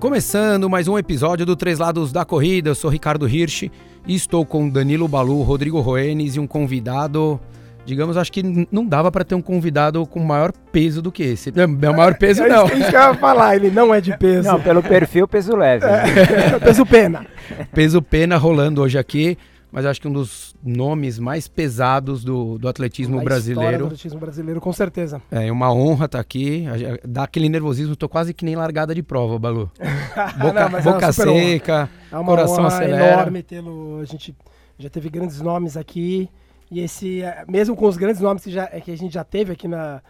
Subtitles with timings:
[0.00, 3.64] Começando mais um episódio do Três Lados da Corrida, eu sou Ricardo Hirsch
[4.06, 7.38] e estou com Danilo Balu, Rodrigo Roenes e um convidado.
[7.84, 11.52] Digamos, acho que não dava para ter um convidado com maior peso do que esse.
[11.54, 12.64] É, o maior peso É não.
[12.64, 14.48] isso que eu ia falar, ele não é de peso.
[14.48, 15.84] Não, pelo perfil, peso leve.
[15.84, 17.26] É, peso pena.
[17.74, 19.36] Peso pena rolando hoje aqui,
[19.72, 23.84] mas acho que um dos nomes mais pesados do, do atletismo Da história do brasileiro.
[23.86, 25.22] atletismo brasileiro, com certeza.
[25.30, 26.64] É uma honra estar aqui.
[26.66, 29.70] A- Dá aquele nervosismo, tô quase que nem largada de prova, Balu.
[30.38, 31.12] Boca, Não, é boca honra.
[31.12, 31.90] seca.
[32.10, 33.12] É uma Coração honra acelera.
[33.12, 34.00] enorme tê-lo.
[34.00, 34.34] A gente
[34.78, 36.28] já teve grandes nomes aqui.
[36.70, 39.24] E esse, é, mesmo com os grandes nomes que, já, é, que a gente já
[39.24, 40.00] teve aqui na,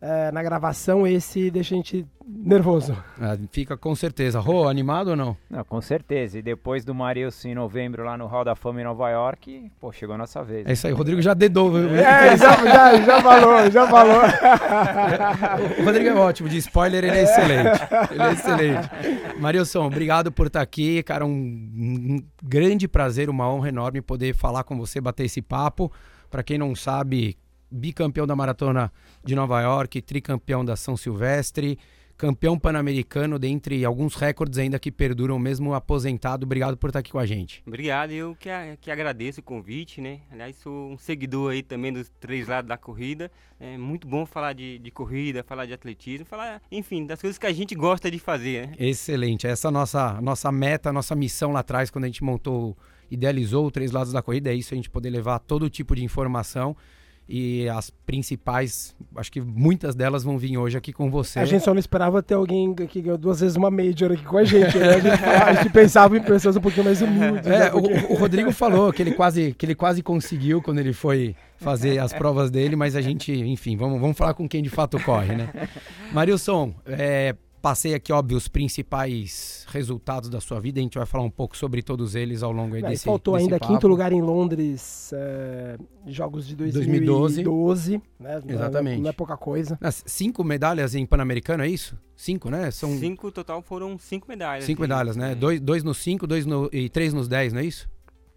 [0.00, 2.96] é, na gravação, esse deixa a gente nervoso.
[3.20, 4.38] Ah, fica com certeza.
[4.38, 5.36] Rô, animado ou não?
[5.48, 6.38] Não, com certeza.
[6.38, 9.90] E depois do Marilson em novembro lá no Hall da Fama em Nova York, pô,
[9.90, 10.66] chegou a nossa vez.
[10.66, 11.76] É isso aí, o Rodrigo já dedou.
[11.78, 14.22] É, já, já, já falou, já falou.
[15.80, 17.80] O Rodrigo é ótimo, de spoiler ele é excelente.
[18.10, 18.90] Ele é excelente.
[19.40, 21.24] Marilson, obrigado por estar aqui, cara.
[21.24, 25.90] Um, um grande prazer, uma honra enorme poder falar com você, bater esse papo.
[26.30, 27.38] Para quem não sabe,
[27.70, 28.92] bicampeão da maratona
[29.24, 31.78] de Nova York, tricampeão da São Silvestre,
[32.18, 36.44] campeão pan-americano, dentre alguns recordes ainda que perduram, mesmo aposentado.
[36.44, 37.62] Obrigado por estar aqui com a gente.
[37.64, 40.22] Obrigado, eu que, que agradeço o convite, né?
[40.28, 43.30] Aliás, sou um seguidor aí também dos três lados da corrida.
[43.60, 47.46] É muito bom falar de, de corrida, falar de atletismo, falar, enfim, das coisas que
[47.46, 48.74] a gente gosta de fazer, né?
[48.80, 49.46] Excelente.
[49.46, 52.76] Essa é a nossa, nossa meta, nossa missão lá atrás, quando a gente montou,
[53.08, 56.02] idealizou o Três Lados da Corrida, é isso, a gente poder levar todo tipo de
[56.02, 56.76] informação.
[57.30, 61.38] E as principais, acho que muitas delas vão vir hoje aqui com você.
[61.38, 64.38] A gente só não esperava ter alguém que ganhou duas vezes uma Major aqui com
[64.38, 64.78] a gente.
[64.78, 64.88] Né?
[64.94, 67.44] A, gente a gente pensava em pessoas um pouquinho mais humildes.
[67.46, 67.66] né?
[67.66, 70.94] É, o, Porque- o Rodrigo falou que ele, quase, que ele quase conseguiu quando ele
[70.94, 74.70] foi fazer as provas dele, mas a gente, enfim, vamos, vamos falar com quem de
[74.70, 75.50] fato corre, né?
[76.12, 81.24] Marilson, é, passei aqui, óbvio, os principais resultados da sua vida, a gente vai falar
[81.24, 83.72] um pouco sobre todos eles ao longo aí É, desse faltou desse ainda papo.
[83.72, 87.42] quinto lugar em Londres, é, Jogos de 2012.
[87.42, 87.92] 2012.
[88.18, 88.40] né?
[88.44, 89.02] Não é- Exatamente.
[89.02, 89.76] Não é pouca coisa.
[89.80, 91.96] Nas Cinco medalhas em Pan-Americano, é isso?
[92.16, 92.70] Cinco, né?
[92.70, 94.66] São cinco, Cinco total foram cinco medalhas.
[94.68, 94.74] né?
[94.78, 95.32] medalhas, né?
[95.32, 97.88] É, Dois, dois nos cinco, dois no, e três nos dez, não é isso?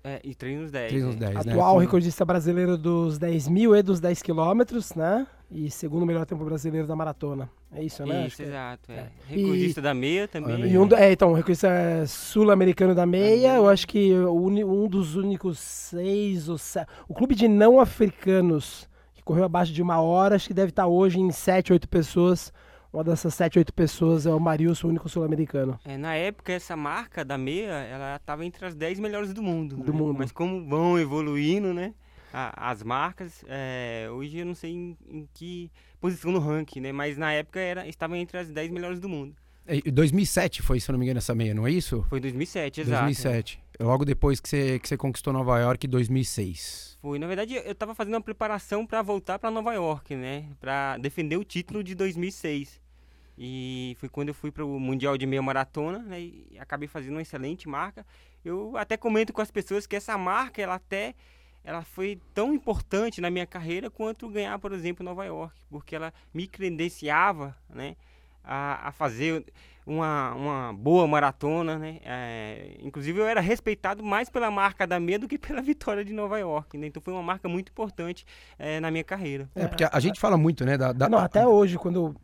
[0.03, 0.87] é, e três nos dez.
[0.89, 1.07] Três né?
[1.09, 1.51] nos dez, né?
[1.53, 5.27] Atual Foi- recordista brasileiro dos 10 mil e dos 10 quilômetros, né?
[5.53, 7.49] E segundo melhor tempo brasileiro da maratona.
[7.73, 8.25] É isso, né?
[8.25, 8.45] Isso, é.
[8.45, 8.91] exato.
[8.91, 8.95] É.
[8.95, 9.09] é.
[9.27, 10.71] Recordista da meia também.
[10.71, 11.69] E um, é, então, recordista
[12.07, 16.89] sul-americano da meia, eu acho que um dos únicos seis ou sete.
[17.07, 20.87] O clube de não africanos que correu abaixo de uma hora, acho que deve estar
[20.87, 22.53] hoje em sete, oito pessoas.
[22.93, 25.79] Uma dessas sete, oito pessoas é o Marilson, o único sul-americano.
[25.85, 29.77] É, na época, essa marca da meia, ela estava entre as 10 melhores do mundo.
[29.77, 29.97] Do né?
[29.97, 30.17] mundo.
[30.17, 31.93] Mas como vão evoluindo, né?
[32.33, 36.91] A- as marcas, é, hoje eu não sei em, em que posição no ranking, né?
[36.91, 39.35] Mas na época era, estava entre as 10 melhores do mundo.
[39.67, 42.03] É, 2007 foi, se eu não me engano, essa meia, não é isso?
[42.09, 43.03] Foi em 2007, exato.
[43.05, 43.61] 2007.
[43.79, 46.97] Logo depois que você, que você conquistou Nova York, 2006.
[47.01, 50.45] Foi, na verdade, eu estava fazendo uma preparação para voltar para Nova York, né?
[50.59, 52.79] Para defender o título de 2006.
[53.37, 56.19] E foi quando eu fui para o Mundial de Meia Maratona, né?
[56.21, 58.05] E acabei fazendo uma excelente marca.
[58.45, 61.15] Eu até comento com as pessoas que essa marca, ela até
[61.63, 66.13] ela foi tão importante na minha carreira quanto ganhar, por exemplo, Nova York, porque ela
[66.33, 67.95] me credenciava, né?
[68.43, 69.45] A, a fazer
[69.85, 71.99] uma, uma boa maratona, né?
[72.03, 76.13] É, inclusive eu era respeitado mais pela marca da meia do que pela vitória de
[76.13, 76.87] Nova York, né?
[76.87, 78.25] Então foi uma marca muito importante
[78.57, 79.49] é, na minha carreira.
[79.55, 80.77] É, porque a gente fala muito, né?
[80.77, 82.15] Da, da- Não, até hoje, quando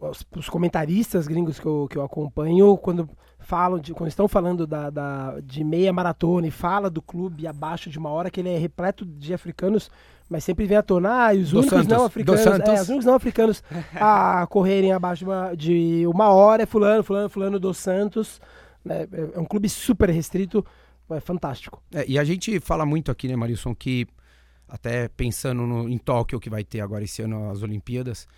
[0.00, 3.08] os, os comentaristas gringos que eu, que eu acompanho, quando
[3.40, 7.88] falam de, quando estão falando da, da- de meia maratona e fala do clube abaixo
[7.88, 9.90] de uma hora, que ele é repleto de africanos,
[10.28, 13.04] mas sempre vem à tona, ah, e os únicos Santos, não africanos, é, os únicos
[13.06, 13.62] não africanos
[13.94, 18.40] a correrem abaixo de uma, de uma hora é fulano, fulano, fulano dos Santos,
[18.84, 19.06] né?
[19.12, 20.64] É- é um clube super restrito,
[21.10, 21.82] é fantástico.
[21.94, 24.06] É, e a gente fala muito aqui, né, Marilson, que
[24.68, 28.28] até pensando no- em Tóquio, que vai ter agora esse ano as Olimpíadas,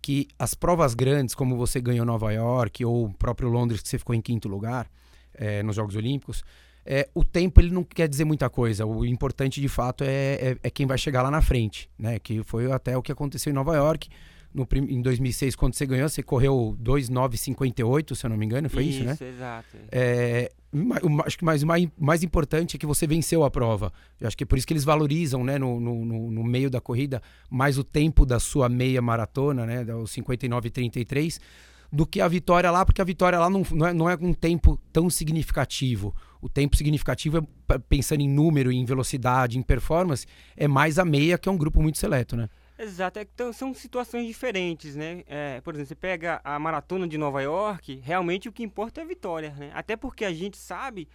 [0.00, 3.98] que as provas grandes, como você ganhou Nova York, ou o próprio Londres, que você
[3.98, 4.86] ficou em quinto lugar
[5.34, 6.42] é, nos Jogos Olímpicos,
[6.86, 8.84] é, o tempo ele não quer dizer muita coisa.
[8.86, 12.18] O importante, de fato, é, é, é quem vai chegar lá na frente, né?
[12.18, 14.08] Que foi até o que aconteceu em Nova York.
[14.52, 18.84] No, em 2006, quando você ganhou, você correu 2,958, se eu não me engano, foi
[18.84, 19.16] isso, né?
[19.20, 19.76] exato.
[19.90, 20.52] É,
[21.26, 23.92] acho que mais, o mais, mais importante é que você venceu a prova.
[24.20, 26.80] Eu acho que é por isso que eles valorizam, né, no, no, no- meio da
[26.80, 27.20] corrida,
[27.50, 31.40] mais o tempo da sua meia maratona, né, os 59 e 33,
[31.92, 34.32] do que a vitória lá, porque a vitória lá não, não, é, não é um
[34.32, 36.14] tempo tão significativo.
[36.44, 41.38] O tempo significativo, é, pensando em número, em velocidade, em performance, é mais a meia,
[41.38, 42.50] que é um grupo muito seleto, né?
[42.78, 45.24] Exato, então são situações diferentes, né?
[45.26, 49.04] É, por exemplo, você pega a maratona de Nova York, realmente o que importa é
[49.04, 49.70] a vitória, né?
[49.72, 51.08] Até porque a gente sabe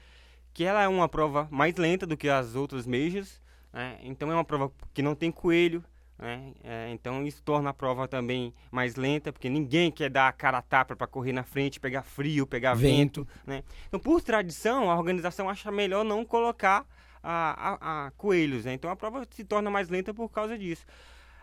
[0.51, 3.39] que ela é uma prova mais lenta do que as outras majors,
[3.71, 3.99] né?
[4.01, 5.83] então é uma prova que não tem coelho,
[6.19, 6.53] né?
[6.63, 10.57] É, então isso torna a prova também mais lenta, porque ninguém quer dar a cara
[10.57, 13.23] a tapa para correr na frente, pegar frio, pegar vento.
[13.23, 13.63] vento né?
[13.87, 16.85] Então, por tradição, a organização acha melhor não colocar
[17.23, 18.65] a, a, a coelhos.
[18.65, 18.73] Né?
[18.73, 20.85] Então a prova se torna mais lenta por causa disso.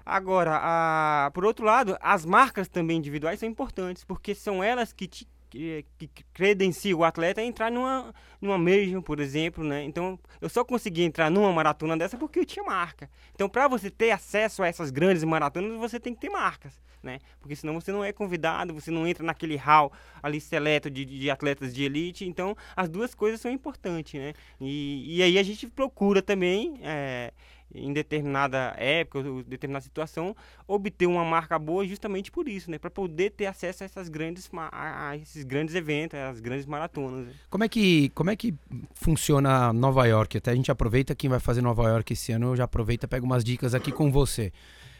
[0.04, 5.08] Agora, a, por outro lado, as marcas também individuais são importantes, porque são elas que
[5.08, 5.84] te que,
[6.32, 9.84] credencia o atleta a entrar numa, numa major, por exemplo, né?
[9.84, 13.10] Então, eu só consegui entrar numa maratona dessa porque eu tinha marca.
[13.34, 17.18] Então, para você ter acesso a essas grandes maratonas, você tem que ter marcas, né?
[17.40, 21.30] Porque senão você não é convidado, você não entra naquele hall ali seleto de, de
[21.30, 22.24] atletas de elite.
[22.24, 24.34] Então, as duas coisas são importantes, né?
[24.60, 26.80] E, e aí a gente procura também...
[26.82, 27.32] É,
[27.74, 30.34] em determinada época, ou determinada situação,
[30.66, 32.78] obter uma marca boa justamente por isso, né?
[32.78, 37.26] Para poder ter acesso a essas grandes a esses grandes eventos, as grandes maratonas.
[37.26, 37.32] Né?
[37.50, 38.54] Como é que como é que
[38.94, 40.38] funciona Nova York?
[40.38, 43.44] Até a gente aproveita quem vai fazer Nova York esse ano, já aproveita pega umas
[43.44, 44.52] dicas aqui com você.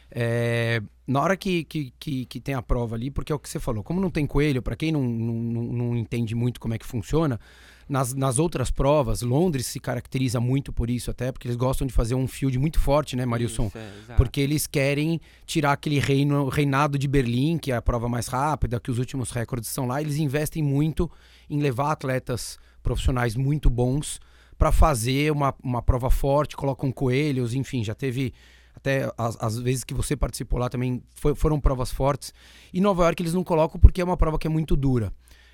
[0.09, 3.49] É, na hora que, que, que, que, tem a prova ali, porque é o que
[3.49, 6.77] você falou, como não tem coelho, para quem não, não, não entende muito como é
[6.77, 7.39] que funciona,
[7.87, 11.93] nas, nas outras provas, Londres se caracteriza muito por isso, até porque eles gostam de
[11.93, 13.67] fazer um field muito forte, né, Marilson?
[13.67, 18.09] Isso, é, porque eles querem tirar aquele reino, reinado de Berlim, que é a prova
[18.09, 20.01] mais rápida, que os últimos recordes são lá.
[20.01, 21.09] Eles investem muito
[21.49, 24.19] em levar atletas profissionais muito bons
[24.57, 28.33] para fazer uma, uma prova forte, colocam coelhos, enfim, já teve
[28.75, 32.33] até as, as, vezes que você participou lá também foi, foram provas fortes.
[32.71, 35.11] E Nova York eles não colocam porque é uma prova que é muito dura.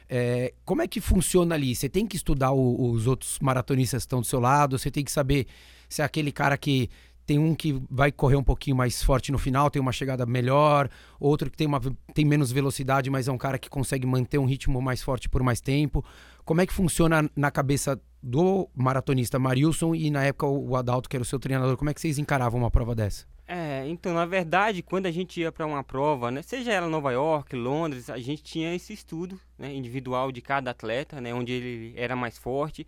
[0.09, 1.75] É, como é que funciona ali?
[1.75, 5.03] Você tem que estudar o, os outros maratonistas que estão do seu lado, você tem
[5.03, 5.47] que saber
[5.89, 6.89] se é aquele cara que
[7.25, 10.89] tem um que vai correr um pouquinho mais forte no final, tem uma chegada melhor,
[11.19, 11.79] outro que tem, uma,
[12.13, 15.41] tem menos velocidade, mas é um cara que consegue manter um ritmo mais forte por
[15.41, 16.03] mais tempo.
[16.43, 21.15] Como é que funciona na cabeça do maratonista Marilson e na época o Adalto, que
[21.15, 21.77] era o seu treinador?
[21.77, 23.25] Como é que vocês encaravam uma prova dessa?
[23.45, 27.11] É, então, na verdade, quando a gente ia para uma prova, né, seja ela Nova
[27.11, 31.93] York, Londres, a gente tinha esse estudo né, individual de cada atleta, né, onde ele
[31.97, 32.87] era mais forte.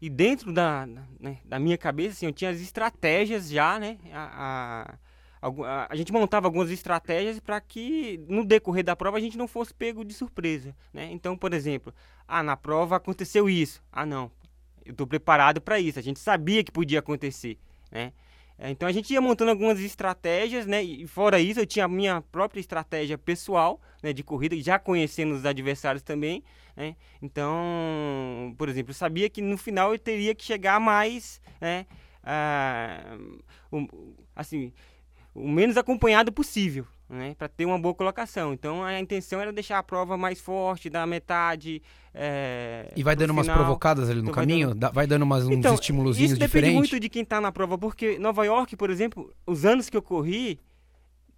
[0.00, 0.86] E dentro da,
[1.20, 3.96] né, da minha cabeça, assim, eu tinha as estratégias já, né?
[4.12, 4.96] A,
[5.40, 9.38] a, a, a gente montava algumas estratégias para que no decorrer da prova a gente
[9.38, 11.08] não fosse pego de surpresa, né?
[11.10, 11.94] Então, por exemplo,
[12.28, 13.82] ah, na prova aconteceu isso.
[13.90, 14.30] Ah, não,
[14.84, 15.98] eu estou preparado para isso.
[15.98, 17.58] A gente sabia que podia acontecer,
[17.90, 18.12] né?
[18.58, 20.82] É, então a gente ia montando algumas estratégias, né?
[20.82, 25.34] E fora isso, eu tinha a minha própria estratégia pessoal, né, de corrida, já conhecendo
[25.34, 26.44] os adversários também,
[26.76, 26.94] né?
[27.20, 31.86] Então, por exemplo, eu sabia que no final eu teria que chegar mais, né,
[32.22, 33.16] ah,
[34.36, 34.72] assim,
[35.34, 38.52] o menos acompanhado possível, né, para ter uma boa colocação.
[38.52, 41.82] Então a intenção era deixar a prova mais forte, da metade.
[42.12, 43.44] É, e vai dando final.
[43.44, 44.68] umas provocadas ali no então caminho?
[44.68, 46.38] Vai dando, vai dando umas, uns então, estímulos diferentes?
[46.38, 49.88] Isso depende muito de quem está na prova, porque Nova York, por exemplo, os anos
[49.88, 50.58] que eu corri,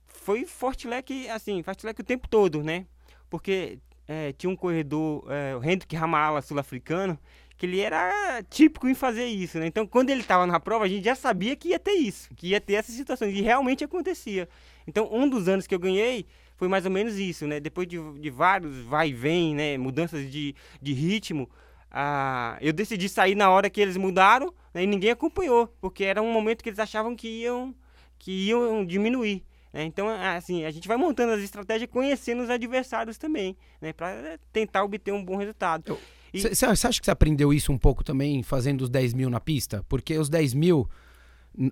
[0.06, 2.86] foi forte leque, assim, forte leque o tempo todo, né?
[3.30, 3.78] Porque
[4.08, 7.18] é, tinha um corredor, é, o Hendrik Ramala, sul-africano,
[7.56, 9.66] que ele era típico em fazer isso, né?
[9.66, 12.48] Então, quando ele estava na prova, a gente já sabia que ia ter isso, que
[12.48, 14.48] ia ter essas situações, e realmente acontecia.
[14.86, 17.60] Então, um dos anos que eu ganhei foi mais ou menos isso, né?
[17.60, 19.76] Depois de, de vários vai e vem, né?
[19.76, 21.48] Mudanças de, de ritmo,
[21.90, 24.82] ah, eu decidi sair na hora que eles mudaram né?
[24.82, 27.74] e ninguém acompanhou, porque era um momento que eles achavam que iam,
[28.18, 29.42] que iam diminuir.
[29.72, 29.84] Né?
[29.84, 33.92] Então, assim, a gente vai montando as estratégias conhecendo os adversários também, né?
[33.92, 35.98] Para tentar obter um bom resultado.
[36.32, 39.84] Você acha que você aprendeu isso um pouco também fazendo os 10 mil na pista?
[39.88, 40.88] Porque os 10 mil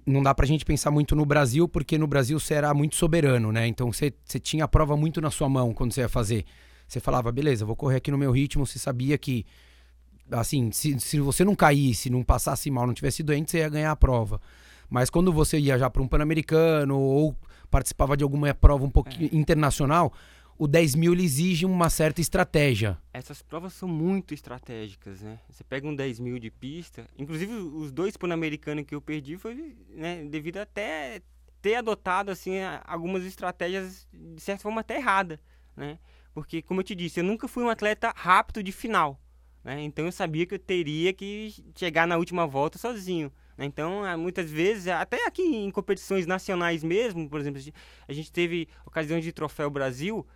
[0.06, 3.52] não dá pra gente pensar muito no Brasil, porque no Brasil você era muito soberano,
[3.52, 3.66] né?
[3.66, 6.44] Então você, você tinha a prova muito na sua mão quando você ia fazer.
[6.88, 8.66] Você falava, beleza, vou correr aqui no meu ritmo.
[8.66, 9.44] Você sabia que,
[10.30, 13.90] assim, se, se você não caísse, não passasse mal, não tivesse doente, você ia ganhar
[13.90, 14.40] a prova.
[14.88, 17.36] Mas quando você ia já para um Pan-Americano ou
[17.70, 19.36] participava de alguma prova um pouquinho é.
[19.36, 20.12] internacional,
[20.58, 22.98] o 10 mil exige uma certa estratégia.
[23.12, 25.40] Essas provas são muito estratégicas, né?
[25.48, 29.76] Você pega um 10 mil de pista, inclusive os dois pan-americanos que eu perdi foi
[29.90, 31.20] né, devido até
[31.60, 35.40] ter adotado assim algumas estratégias de certa forma até errada,
[35.76, 35.98] né?
[36.32, 39.20] Porque como eu te disse, eu nunca fui um atleta rápido de final,
[39.62, 39.82] né?
[39.82, 43.32] Então eu sabia que eu teria que chegar na última volta sozinho.
[43.56, 43.64] Né?
[43.66, 47.62] Então, muitas vezes, até aqui em competições nacionais mesmo, por exemplo,
[48.06, 50.26] a gente teve ocasiões de troféu Brasil,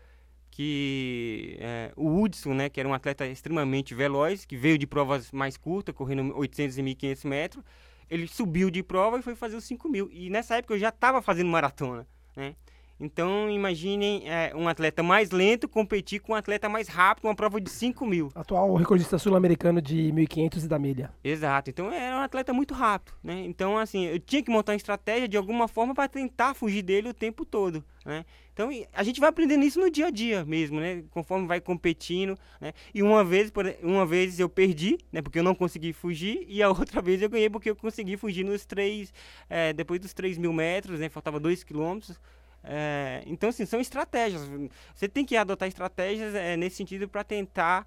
[0.58, 5.30] que é, o Hudson, né, que era um atleta extremamente veloz, que veio de provas
[5.30, 7.64] mais curtas, correndo 800 e 1500 metros,
[8.10, 10.10] ele subiu de prova e foi fazer os 5 mil.
[10.12, 12.04] E nessa época eu já estava fazendo maratona.
[12.34, 12.56] né?
[13.00, 17.60] Então, imaginem é, um atleta mais lento competir com um atleta mais rápido, uma prova
[17.60, 18.30] de 5 mil.
[18.34, 21.12] Atual recordista sul-americano de 1.500 e da milha.
[21.22, 21.70] Exato.
[21.70, 23.44] Então, era um atleta muito rápido, né?
[23.44, 27.08] Então, assim, eu tinha que montar uma estratégia de alguma forma para tentar fugir dele
[27.08, 28.24] o tempo todo, né?
[28.52, 31.04] Então, a gente vai aprendendo isso no dia a dia mesmo, né?
[31.10, 32.72] Conforme vai competindo, né?
[32.92, 35.22] E uma vez, uma vez eu perdi, né?
[35.22, 36.44] Porque eu não consegui fugir.
[36.48, 39.12] E a outra vez eu ganhei porque eu consegui fugir nos três...
[39.48, 41.08] É, depois dos 3 mil metros, né?
[41.08, 42.18] Faltava 2 quilômetros.
[42.70, 44.42] É, então, assim, são estratégias.
[44.94, 47.87] Você tem que adotar estratégias é, nesse sentido para tentar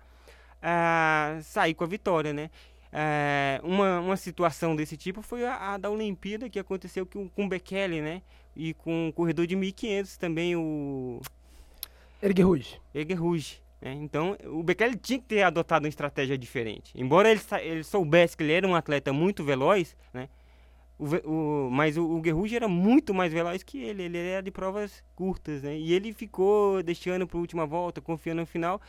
[0.59, 2.49] é, sair com a vitória, né?
[2.91, 7.45] É, uma, uma situação desse tipo foi a, a, da Olimpíada que aconteceu com, com
[7.45, 8.23] o Bekele, né?
[8.55, 11.21] E com o corredor de 1500 também, o...
[12.21, 12.81] Ergue Rouge.
[12.93, 13.61] Ergue Rouge.
[13.79, 13.93] Né?
[13.93, 16.91] Então, o Bekele tinha que ter adotado uma estratégia diferente.
[16.95, 20.27] Embora ele, ele soubesse que ele era um atleta muito veloz, né?
[21.01, 25.03] O, o, mas o, o era muito mais veloz que ele, ele era de provas
[25.15, 25.75] curtas, né?
[25.75, 28.79] E ele ficou deixando para a última volta, confiando no final.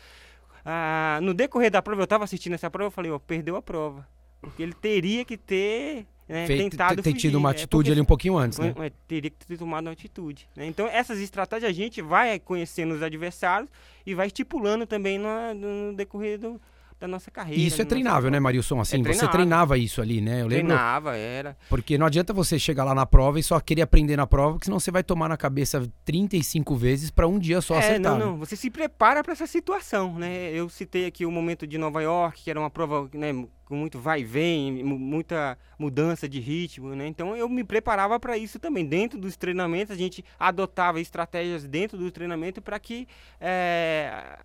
[0.63, 3.63] Ah, no decorrer da prova, eu estava assistindo essa prova, eu falei, ó, perdeu a
[3.63, 4.07] prova.
[4.43, 8.01] Porque ele teria que ter né, Feito, tentado ter tido uma é, atitude é ali
[8.01, 8.75] um pouquinho antes, né?
[8.79, 10.47] É, teria que ter tomado uma atitude.
[10.55, 10.67] Né?
[10.67, 13.71] Então, essas estratégias a gente vai conhecendo os adversários
[14.05, 16.61] e vai estipulando também no, no decorrer do,
[17.03, 17.61] da nossa carreira.
[17.61, 18.81] E isso é treinável, né, Marilson?
[18.81, 20.43] Assim, é você treinava isso ali, né?
[20.43, 20.67] Eu lembro.
[20.67, 21.57] Treinava, era.
[21.69, 24.67] Porque não adianta você chegar lá na prova e só querer aprender na prova, porque
[24.67, 28.13] senão você vai tomar na cabeça 35 vezes para um dia só é, acertar.
[28.13, 28.25] Não, né?
[28.25, 28.39] não.
[28.39, 30.53] Você se prepara para essa situação, né?
[30.53, 33.33] Eu citei aqui o momento de Nova York, que era uma prova, né,
[33.65, 37.07] com muito vai e vem, muita mudança de ritmo, né?
[37.07, 38.87] Então eu me preparava para isso também.
[38.87, 43.09] Dentro dos treinamentos, a gente adotava estratégias dentro do treinamento para que
[43.41, 44.39] é,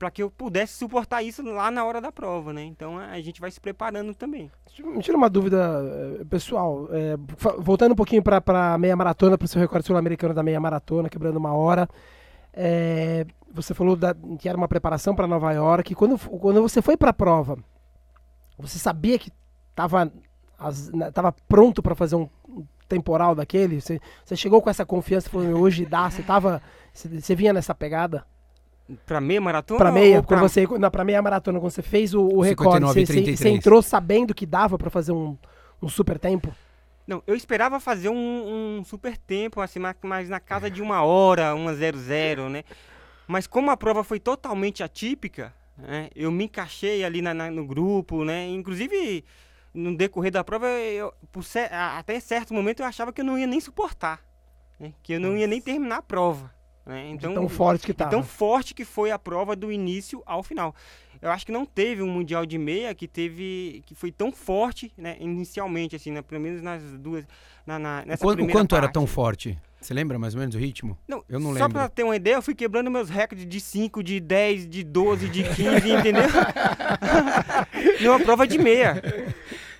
[0.00, 2.64] para que eu pudesse suportar isso lá na hora da prova, né?
[2.64, 4.50] Então a gente vai se preparando também.
[4.78, 7.18] Me tira uma dúvida eh, pessoal, é,
[7.58, 11.10] voltando um pouquinho para a meia maratona, para o seu recorde sul-americano da meia maratona,
[11.10, 11.86] quebrando uma hora.
[12.50, 15.94] É, você falou da, que era uma preparação para Nova York.
[15.94, 17.58] Quando, quando você foi para a prova,
[18.58, 19.30] você sabia que
[19.68, 20.10] estava
[21.12, 22.26] tava pronto para fazer um
[22.88, 23.82] temporal daquele?
[23.82, 27.74] Você, você chegou com essa confiança, falou, hoje dá, você, tava, você, você vinha nessa
[27.74, 28.24] pegada?
[29.06, 29.78] Pra meia maratona?
[29.78, 30.38] Pra meia, pra...
[30.38, 33.82] Quando você, não, pra meia maratona, quando você fez o, o recorde, você, você, entrou
[33.82, 35.36] sabendo que dava para fazer um,
[35.80, 36.54] um super tempo?
[37.06, 41.54] Não, eu esperava fazer um, um super tempo, assim, mais na casa de uma hora,
[41.54, 42.62] uma zero zero, né?
[43.26, 46.08] Mas como a prova foi totalmente atípica, né?
[46.14, 48.48] Eu me encaixei ali na, na, no grupo, né?
[48.48, 49.24] Inclusive,
[49.72, 51.44] no decorrer da prova, eu, por,
[51.96, 54.20] até certo momento eu achava que eu não ia nem suportar,
[54.78, 54.92] né?
[55.02, 56.52] Que eu não ia nem terminar a prova.
[56.90, 57.08] Né?
[57.10, 60.74] Então, tão forte que Tão forte que foi a prova do início ao final.
[61.22, 64.92] Eu acho que não teve um mundial de meia que teve que foi tão forte,
[64.98, 67.24] né, inicialmente assim, né, pelo menos nas duas
[67.64, 68.84] na, na nessa o, o quanto parte.
[68.84, 69.56] era tão forte?
[69.80, 70.98] Você lembra mais ou menos o ritmo?
[71.06, 71.68] Não, eu não só lembro.
[71.68, 74.82] Só pra ter uma ideia, eu fui quebrando meus recordes de 5, de 10, de
[74.82, 75.62] 12, de 15,
[75.94, 76.28] entendeu?
[78.02, 79.00] Numa prova de meia.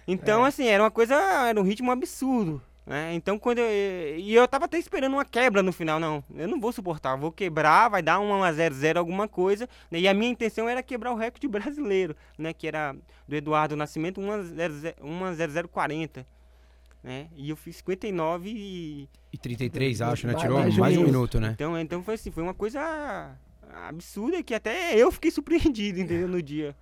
[0.07, 0.49] Então, é.
[0.49, 2.63] assim, era uma coisa, era um ritmo absurdo.
[2.87, 3.15] Né?
[3.15, 6.25] Então, quando eu, e eu tava até esperando uma quebra no final, não.
[6.35, 9.69] Eu não vou suportar, vou quebrar, vai dar um a 0 0 alguma coisa.
[9.91, 10.01] Né?
[10.01, 12.53] E a minha intenção era quebrar o recorde brasileiro, né?
[12.53, 12.97] Que era
[13.29, 16.27] do Eduardo Nascimento, 10040.
[17.03, 17.29] Né?
[17.37, 19.09] E eu fiz 59 e.
[19.33, 20.35] E 33, acho, né?
[20.35, 21.53] Tirou mais, mais um minuto, né?
[21.55, 23.37] Então, então foi assim, foi uma coisa
[23.87, 26.29] absurda que até eu fiquei surpreendido, entendeu?
[26.29, 26.75] No dia.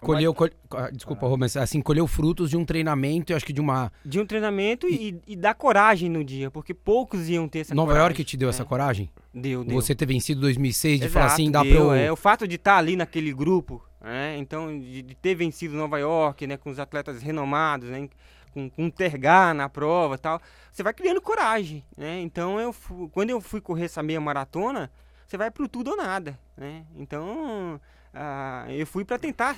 [0.00, 0.48] Colheu, col...
[0.70, 1.62] Ah, desculpa, ah.
[1.62, 3.92] Assim, colheu frutos de um treinamento, eu acho que de uma...
[4.04, 7.92] De um treinamento e, e da coragem no dia, porque poucos iam ter essa Nova
[7.92, 8.06] coragem.
[8.06, 8.50] York te deu é.
[8.50, 9.10] essa coragem?
[9.34, 9.74] Deu, deu.
[9.74, 11.92] Você ter vencido 2006, de Exato, falar assim, dá deu, pra eu...
[11.94, 15.74] É, o fato de estar tá ali naquele grupo, né, então, de, de, ter vencido
[15.76, 18.08] Nova York, né, com os atletas renomados, né,
[18.54, 20.40] com, com tergar na prova e tal,
[20.70, 22.74] você vai criando coragem, né, então, eu,
[23.10, 24.90] quando eu fui correr essa meia maratona,
[25.26, 27.80] você vai pro tudo ou nada, né, então...
[28.20, 29.54] Ah, eu fui para tentar.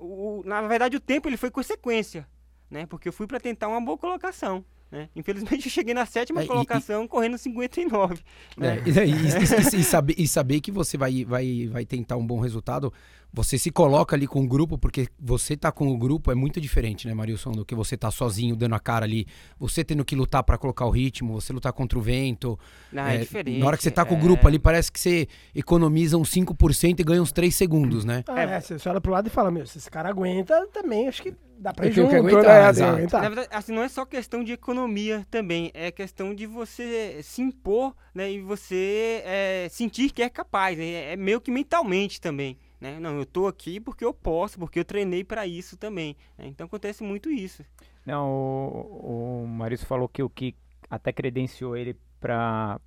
[0.00, 2.26] O, na verdade, o tempo ele foi consequência,
[2.70, 2.86] né?
[2.86, 4.64] Porque eu fui para tentar uma boa colocação.
[4.94, 5.08] Né?
[5.16, 8.14] Infelizmente, eu cheguei na sétima é, colocação, e, correndo 59.
[8.56, 8.78] Né?
[8.86, 12.38] É, e, e, e, saber, e saber que você vai, vai, vai tentar um bom
[12.38, 12.92] resultado
[13.34, 16.60] você se coloca ali com o grupo, porque você tá com o grupo é muito
[16.60, 19.26] diferente, né, Marilson, do que você tá sozinho dando a cara ali.
[19.58, 22.56] Você tendo que lutar para colocar o ritmo, você lutar contra o vento.
[22.92, 23.58] Não, é, é diferente.
[23.58, 24.48] Na hora que você tá com o grupo é.
[24.48, 28.22] ali, parece que você economiza uns 5% e ganha uns 3 segundos, né?
[28.28, 31.20] Ah, é, você olha pro lado e fala, meu, se esse cara aguenta, também acho
[31.20, 32.10] que dá pra ir junto.
[32.10, 32.84] Que aguentar, né?
[32.84, 33.22] aguentar.
[33.22, 37.42] Na verdade, assim, não é só questão de economia também, é questão de você se
[37.42, 41.12] impor, né, e você é, sentir que é capaz, né?
[41.12, 42.58] é meio que mentalmente também.
[42.80, 42.98] Né?
[43.00, 46.16] Não, eu tô aqui porque eu posso, porque eu treinei para isso também.
[46.36, 46.46] Né?
[46.48, 47.64] Então acontece muito isso.
[48.04, 50.54] Não, o, o Maurício falou que o que
[50.90, 52.78] até credenciou ele para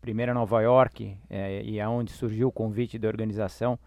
[0.00, 3.78] primeira Nova York é, e aonde surgiu o convite da organização.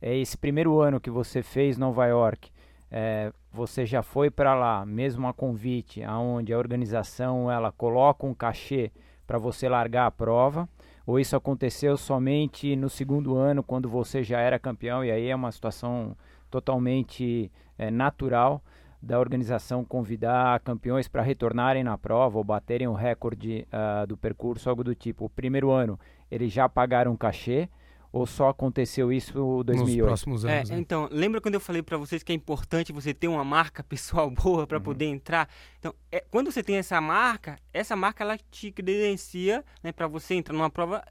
[0.00, 2.50] É esse primeiro ano que você fez Nova York,
[2.90, 8.34] é, você já foi para lá, mesmo a convite, aonde a organização ela coloca um
[8.34, 8.92] cachê
[9.26, 10.68] para você largar a prova,
[11.06, 15.34] ou isso aconteceu somente no segundo ano, quando você já era campeão, e aí é
[15.34, 16.16] uma situação
[16.50, 18.62] totalmente é, natural
[19.02, 24.68] da organização convidar campeões para retornarem na prova ou baterem o recorde uh, do percurso,
[24.68, 25.26] algo do tipo.
[25.26, 25.98] O primeiro ano
[26.30, 27.68] eles já pagaram cachê
[28.16, 29.76] ou só aconteceu isso em 2008?
[29.76, 30.70] Nos próximos é, anos.
[30.70, 30.80] É, né?
[30.80, 34.30] Então, lembra quando eu falei para vocês que é importante você ter uma marca pessoal
[34.32, 34.84] boa para uhum.
[34.84, 35.48] poder entrar?
[35.78, 40.34] Então, é, quando você tem essa marca, essa marca ela te credencia né, para você
[40.34, 41.04] entrar numa prova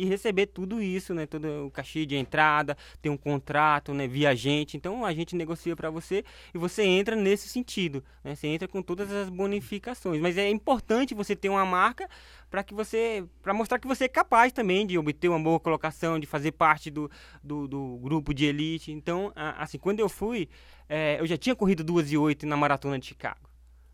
[0.00, 1.26] e receber tudo isso, né?
[1.26, 4.06] Todo o cachê de entrada, tem um contrato, né?
[4.06, 4.76] Via agente.
[4.76, 8.34] Então a gente negocia para você e você entra nesse sentido, né?
[8.34, 10.20] Você entra com todas as bonificações.
[10.20, 12.08] Mas é importante você ter uma marca
[12.50, 16.18] para que você, para mostrar que você é capaz também de obter uma boa colocação,
[16.18, 17.10] de fazer parte do,
[17.42, 18.90] do, do grupo de elite.
[18.90, 20.48] Então, assim, quando eu fui,
[20.88, 23.48] é, eu já tinha corrido 2 e 8 na maratona de Chicago,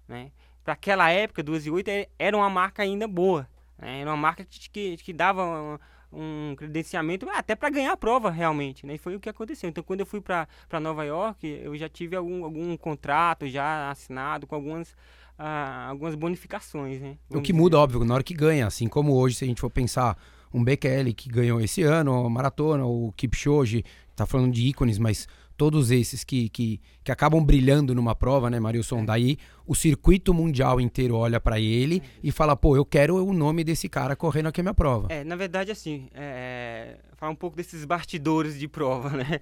[0.09, 0.31] né?
[0.65, 3.49] Para aquela época, 2 e 8 é, era uma marca ainda boa.
[3.79, 4.01] Né?
[4.01, 5.79] Era uma marca que, que, que dava um,
[6.13, 8.95] um credenciamento até para ganhar a prova realmente, né?
[8.95, 9.69] E foi o que aconteceu.
[9.69, 10.47] Então, quando eu fui para
[10.81, 14.95] Nova York, eu já tive algum, algum contrato já assinado com algumas
[15.39, 17.19] ah, algumas bonificações, né?
[17.29, 19.69] o que muda, óbvio, na hora que ganha, assim como hoje, se a gente for
[19.69, 20.17] pensar
[20.53, 23.85] um BQL que ganhou esse ano, a maratona, o Kipchoge,
[24.15, 28.61] tá falando de ícones, mas todos esses que, que, que acabam brilhando numa prova, né,
[28.61, 29.01] Marilson?
[29.01, 29.05] É.
[29.05, 32.09] Daí o circuito mundial inteiro olha para ele é.
[32.23, 35.09] e fala, pô, eu quero o nome desse cara correndo aqui a minha prova.
[35.11, 39.41] É, na verdade, assim, é, falar um pouco desses bastidores de prova, né?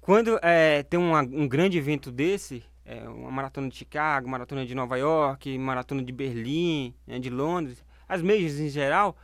[0.00, 4.74] Quando é, tem uma, um grande evento desse, é, uma maratona de Chicago, maratona de
[4.74, 9.16] Nova York, maratona de Berlim, né, de Londres, as majors em geral,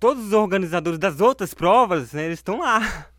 [0.00, 3.10] todos os organizadores das outras provas, né, eles estão lá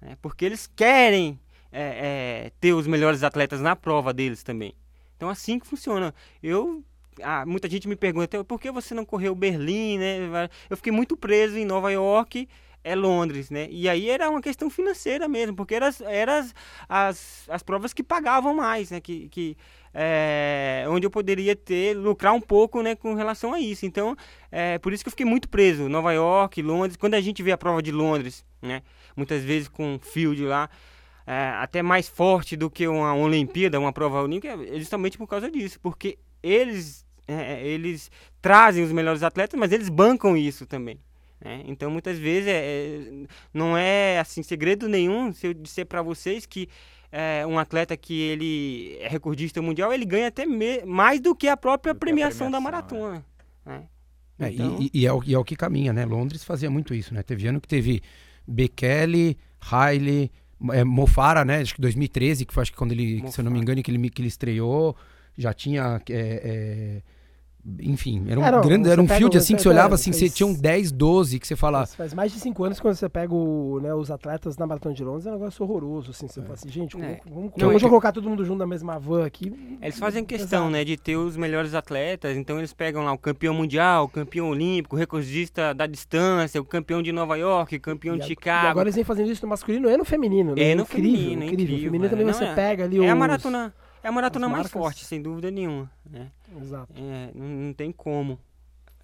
[0.00, 0.16] né?
[0.20, 1.38] porque eles querem
[1.72, 4.74] é, é, ter os melhores atletas na prova deles também.
[5.16, 6.14] Então assim que funciona.
[6.42, 6.84] Eu
[7.22, 10.48] ah, muita gente me pergunta por que você não correu Berlim, né?
[10.68, 12.48] Eu fiquei muito preso em Nova York,
[12.82, 13.68] é Londres, né?
[13.70, 16.54] E aí era uma questão financeira mesmo, porque eram era as,
[16.88, 19.00] as, as provas que pagavam mais, né?
[19.00, 19.56] Que, que
[19.92, 22.94] é, onde eu poderia ter lucrar um pouco, né?
[22.94, 23.84] Com relação a isso.
[23.84, 24.16] Então,
[24.50, 25.88] é por isso que eu fiquei muito preso.
[25.88, 26.96] Nova York, Londres.
[26.96, 28.82] Quando a gente vê a prova de Londres, né?
[29.16, 30.68] muitas vezes com field lá,
[31.26, 35.50] é, até mais forte do que uma Olimpíada, uma prova olímpica, é justamente por causa
[35.50, 40.98] disso, porque eles, é, eles trazem os melhores atletas, mas eles bancam isso também.
[41.42, 41.62] Né?
[41.66, 46.44] Então, muitas vezes, é, é, não é assim segredo nenhum se eu disser para vocês
[46.46, 46.68] que
[47.12, 50.44] é, um atleta que ele é recordista mundial, ele ganha até
[50.84, 53.24] mais do que a própria premiação, premiação, da maratona.
[53.64, 54.52] Né?
[54.52, 54.78] Então...
[54.80, 56.04] E, e, é o, e é o que caminha, né?
[56.04, 57.22] Londres fazia muito isso, né?
[57.22, 58.02] Teve ano que teve
[58.50, 60.30] Bekele, Haile,
[60.72, 61.60] é, Mofara, né?
[61.60, 63.32] Acho que 2013, que foi acho que quando ele, Mofara.
[63.32, 64.96] se eu não me engano, que ele, que ele estreou,
[65.36, 66.00] já tinha.
[66.10, 67.02] É, é,
[67.80, 70.30] enfim, era um era, grande, era um field assim que você olhava assim, faz, você
[70.30, 71.86] tinha um 10, 12 que você fala.
[71.86, 74.94] Faz mais de 5 anos que quando você pega o, né, os atletas na Maratona
[74.94, 76.42] de Londres, é um negócio horroroso, assim, você é.
[76.42, 77.20] fala assim, gente, é.
[77.24, 79.52] vamos, vamos, vamos colocar todo mundo junto na mesma van aqui.
[79.82, 80.72] Eles fazem questão, Exato.
[80.72, 84.48] né, de ter os melhores atletas, então eles pegam lá o campeão mundial, o campeão
[84.48, 88.66] olímpico, o recordista da distância, o campeão de Nova York, o campeão e de Chicago.
[88.66, 90.70] E agora eles vêm fazendo isso no masculino e no feminino, né?
[90.70, 91.64] É no incrível, feminino, incrível.
[91.64, 91.84] incrível.
[91.84, 92.54] feminino também Não, você é.
[92.54, 93.08] pega ali É os...
[93.10, 95.90] a maratona é a maratona mais forte, sem dúvida nenhuma.
[96.08, 96.30] Né?
[96.60, 96.92] Exato.
[96.96, 98.38] É, não, não, tem como.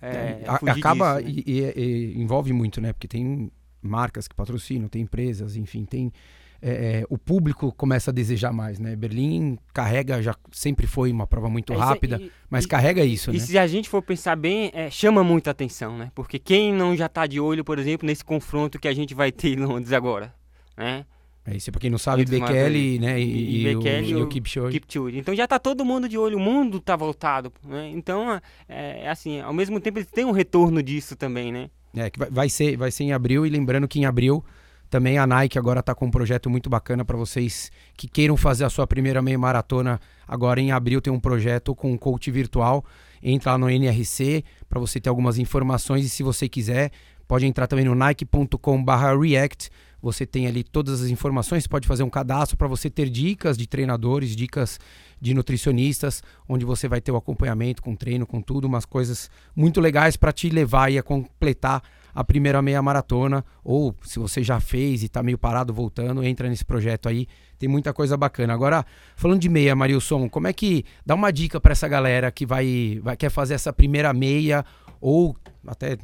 [0.00, 1.42] É, é, acaba disso, né?
[1.46, 2.92] e, e, e, envolve muito, né?
[2.92, 6.12] Porque tem marcas que patrocinam, tem empresas, enfim, tem.
[6.61, 8.96] É, é, o público começa a desejar mais, né?
[8.96, 13.30] Berlim carrega, já sempre foi uma prova muito é, rápida, e, mas e, carrega isso,
[13.30, 13.38] e, né?
[13.38, 16.11] E se a gente for pensar bem, é, chama muita atenção, né?
[16.14, 19.30] Porque quem não já está de olho, por exemplo, nesse confronto que a gente vai
[19.30, 20.35] ter em Londres agora,
[20.76, 21.04] né?
[21.46, 24.80] É isso, pra quem não sabe, Bekele, né, e, e, Bekele, o, e o Kipchoge.
[24.80, 25.18] Kipchoge.
[25.18, 27.88] Então já tá todo mundo de olho, o mundo tá voltado, né?
[27.94, 31.70] Então, é, é assim, ao mesmo tempo eles têm um retorno disso também, né?
[31.94, 34.44] É, que vai, vai, ser, vai ser em abril, e lembrando que em abril
[34.88, 38.64] também a Nike agora tá com um projeto muito bacana para vocês que queiram fazer
[38.64, 40.00] a sua primeira meia maratona.
[40.26, 42.85] Agora em abril tem um projeto com um coach virtual.
[43.22, 46.92] Entra lá no NRC para você ter algumas informações e se você quiser,
[47.26, 49.70] pode entrar também no nike.com/react
[50.07, 53.66] você tem ali todas as informações, pode fazer um cadastro para você ter dicas de
[53.66, 54.79] treinadores, dicas
[55.21, 59.81] de nutricionistas, onde você vai ter o acompanhamento com treino, com tudo, umas coisas muito
[59.81, 61.83] legais para te levar a completar
[62.14, 66.49] a primeira meia maratona, ou se você já fez e está meio parado voltando, entra
[66.49, 67.27] nesse projeto aí,
[67.59, 68.55] tem muita coisa bacana.
[68.55, 72.47] Agora, falando de meia, Marilson, como é que dá uma dica para essa galera que
[72.47, 74.64] vai, vai quer fazer essa primeira meia
[75.01, 75.99] ou até,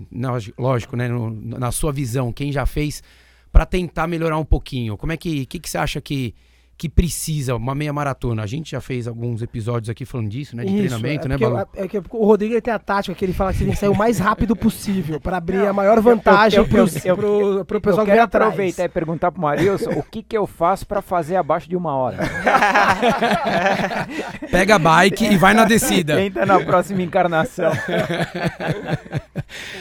[0.59, 3.03] lógico, né, no, na sua visão, quem já fez,
[3.53, 4.97] para tentar melhorar um pouquinho?
[4.97, 6.35] Como é que, que, que você acha que
[6.83, 8.43] que precisa uma meia maratona.
[8.43, 10.65] A gente já fez alguns episódios aqui falando disso, né?
[10.65, 11.65] De Isso, treinamento, é né, Balu?
[11.77, 13.89] é que o Rodrigo tem a tática que ele fala que você tem que sair
[13.89, 17.81] o mais rápido possível para abrir a maior vantagem eu- eu- pros- eu- pro, pro
[17.81, 20.85] pessoal eu que vem quero aproveitar e perguntar pro Marilson o que que eu faço
[20.85, 22.19] pra fazer abaixo de uma hora.
[24.51, 26.17] Pega a bike e vai na descida.
[26.19, 27.71] Tenta na próxima encarnação.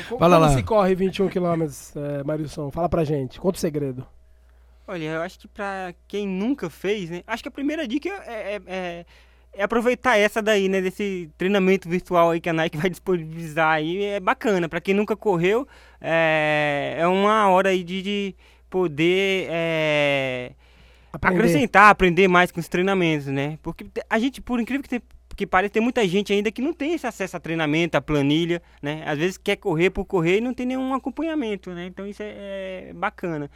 [0.08, 0.56] Como, Fala como lá.
[0.56, 1.64] se corre 21 km,
[1.96, 2.70] é, Marilson?
[2.70, 3.40] Fala pra gente.
[3.40, 4.06] Conta o segredo.
[4.92, 7.24] Olha, eu acho que pra quem nunca fez, né?
[7.26, 9.06] Acho que a primeira dica é, é- é-
[9.54, 10.82] é aproveitar essa daí, né?
[10.82, 14.04] Desse treinamento virtual aí que a Nike vai disponibilizar aí.
[14.04, 14.68] É bacana.
[14.68, 15.66] Pra quem nunca correu,
[16.02, 18.36] é, é uma hora aí de, de
[18.70, 20.52] poder é,
[21.14, 21.38] Aprender.
[21.38, 23.58] acrescentar, aprender mais com os treinamentos, né?
[23.64, 24.84] Porque a gente, por incrível
[25.38, 28.62] que pareça, tem muita gente ainda que não tem esse acesso a treinamento, a planilha,
[28.82, 29.04] né?
[29.06, 31.86] Às vezes quer correr por correr e não tem nenhum acompanhamento, né?
[31.88, 33.50] Então isso é, é bacana.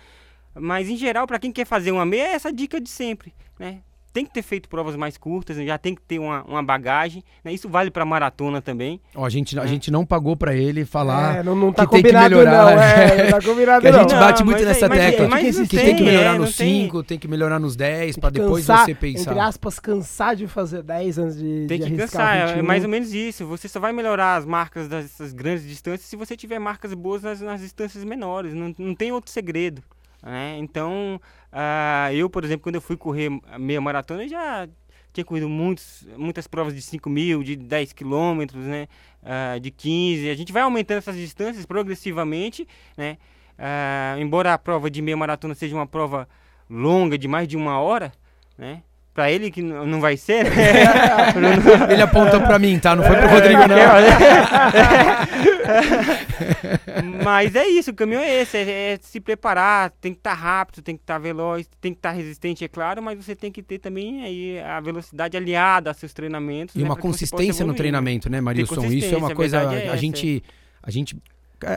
[0.56, 3.80] Mas em geral, para quem quer fazer uma meia, é essa dica de sempre, né?
[4.14, 7.52] Tem que ter feito provas mais curtas, já tem que ter uma, uma bagagem, né?
[7.52, 9.02] Isso vale para maratona também.
[9.14, 11.92] Ó, a, gente, a gente não pagou pra ele falar É, não, não tá que
[12.02, 12.76] tem que melhorar.
[12.78, 12.82] não.
[12.82, 14.00] É, não tá combinado que a não.
[14.00, 15.28] gente Não, bate muito mas nessa mas- tecla.
[15.28, 17.60] mas que não tem, tem, que melhorar é, nos não tem- 5, tem que melhorar
[17.60, 19.32] nos 10, Tem pra que depois cansar, você pensar.
[19.32, 22.64] Entre aspas, cansar de fazer 10 antes de, Tem de que cansar, é 21.
[22.66, 23.46] mais ou menos isso.
[23.48, 27.42] Você só vai melhorar as marcas dessas grandes distâncias se você tiver marcas boas nas,
[27.42, 28.54] nas distâncias menores.
[28.54, 29.84] Não, não tem outro segredo.
[30.26, 30.58] Né?
[30.58, 34.68] Então, ah, eu, por exemplo, quando eu fui correr meia maratona, eu já
[35.14, 38.88] tinha corrido muitos, muitas provas de 5 mil, de 10 quilômetros, né?
[39.24, 40.30] Ah, de 15.
[40.30, 43.18] A gente vai aumentando essas distâncias progressivamente, né?
[43.58, 46.28] Ah, embora a prova de meia maratona seja uma prova
[46.68, 48.12] longa, de mais de uma hora,
[48.58, 48.82] né?
[49.16, 50.52] Pra ele que não vai ser, né?
[51.90, 52.98] Ele apontou pra mim, tá?
[52.98, 53.78] Não foi pro Rodrigo, não.
[57.24, 60.82] Mas é isso, o caminho é esse, é, é se preparar, tem que estar rápido,
[60.82, 63.80] tem que estar veloz, tem que estar resistente, é claro, mas você tem que ter
[63.80, 66.76] também aí a velocidade aliada aos seus treinamentos.
[66.76, 67.78] E né, uma pra consistência no evoluir.
[67.78, 68.86] treinamento, né, Marilson?
[68.88, 69.60] Isso é uma coisa.
[69.60, 70.44] verdade é a gente.
[70.84, 71.16] A gente.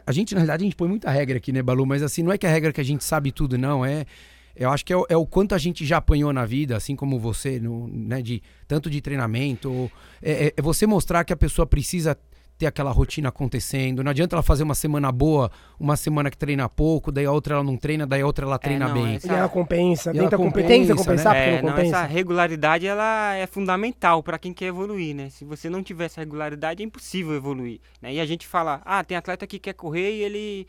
[0.05, 1.87] A gente, na realidade, a gente põe muita regra aqui, né, Balu?
[1.87, 3.87] Mas assim, não é que a regra que a gente sabe tudo, não.
[3.87, 4.05] É.
[4.59, 6.97] Eu acho que é o, é o quanto a gente já apanhou na vida, assim
[6.97, 9.73] como você, no, né, de, tanto de treinamento.
[9.73, 9.91] ou-
[10.21, 12.17] É, é- é você mostrar que a pessoa precisa
[12.59, 14.03] ter aquela rotina acontecendo.
[14.03, 17.55] Não adianta ela fazer uma semana boa, uma semana que treina pouco, daí a outra
[17.55, 19.15] ela não treina, daí a outra ela treina não, bem.
[19.15, 20.99] essa- E ela compensa, E tenta compe- compensa, né?
[21.01, 21.97] compensar É, porque não não, compensa.
[21.99, 25.31] essa regularidade ela é fundamental para quem quer evoluir, né?
[25.31, 27.79] Se você não tiver essa regularidade, é impossível evoluir.
[28.03, 28.15] Né?
[28.15, 30.67] E a gente fala, ah, tem atleta que quer correr e ele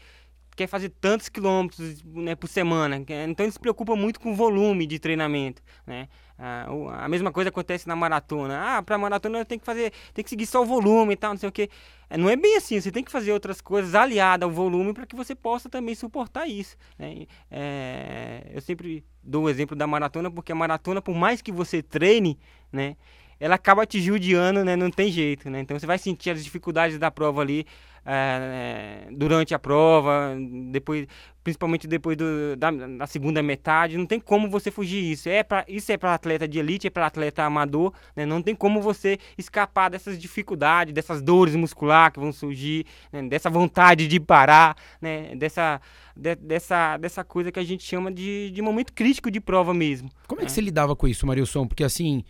[0.59, 2.99] quer fazer tantos quilômetros né, por semana.
[3.05, 6.09] que- Então ele se preocupa muito com o volume de treinamento, né?
[6.37, 6.67] Ah,
[7.05, 8.59] a mesma coisa acontece na maratona.
[8.77, 11.31] Ah, para maratona eu tenho que fazer, tem que seguir só o volume e tal,
[11.31, 11.69] não sei o quê.
[12.09, 15.05] É, Não é bem assim, você tem que fazer outras coisas aliadas ao volume para
[15.05, 16.75] que você possa também suportar isso.
[16.97, 17.25] né?
[17.49, 21.81] É, eu sempre dou o exemplo da maratona, porque a maratona, por mais que você
[21.81, 22.37] treine,
[22.71, 22.95] né,
[23.39, 25.49] ela acaba te judiando, né, não tem jeito.
[25.49, 25.61] Né?
[25.61, 27.65] Então você vai sentir as dificuldades da prova ali
[28.05, 30.35] é, é, durante a prova,
[30.71, 31.05] depois,
[31.43, 33.97] principalmente depois do, da, da segunda metade.
[33.97, 35.29] Não tem como você fugir disso.
[35.29, 37.93] É pra, isso é para atleta de elite, é para atleta amador.
[38.15, 38.25] Né?
[38.25, 43.23] Não tem como você escapar dessas dificuldades, dessas dores musculares que vão surgir, né?
[43.23, 45.35] dessa vontade de parar, né?
[45.35, 45.81] dessa,
[46.15, 50.09] de- dessa, dessa coisa que a gente chama de, de momento crítico de prova mesmo.
[50.27, 50.53] Como é que É.
[50.53, 51.67] você lidava com isso, Marilson?
[51.67, 52.23] Porque assim,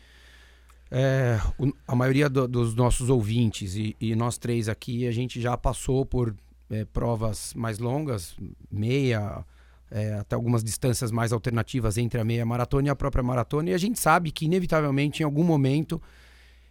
[0.92, 5.40] é, o- a maioria do- dos nossos ouvintes e, e nós três aqui, a gente
[5.40, 6.36] já passou por
[6.72, 8.36] é, provas mais longas,
[8.72, 9.44] meia,
[9.90, 13.74] é, até algumas distâncias mais alternativas entre a meia maratona e a própria maratona, e
[13.74, 16.00] a gente sabe que inevitavelmente em algum momento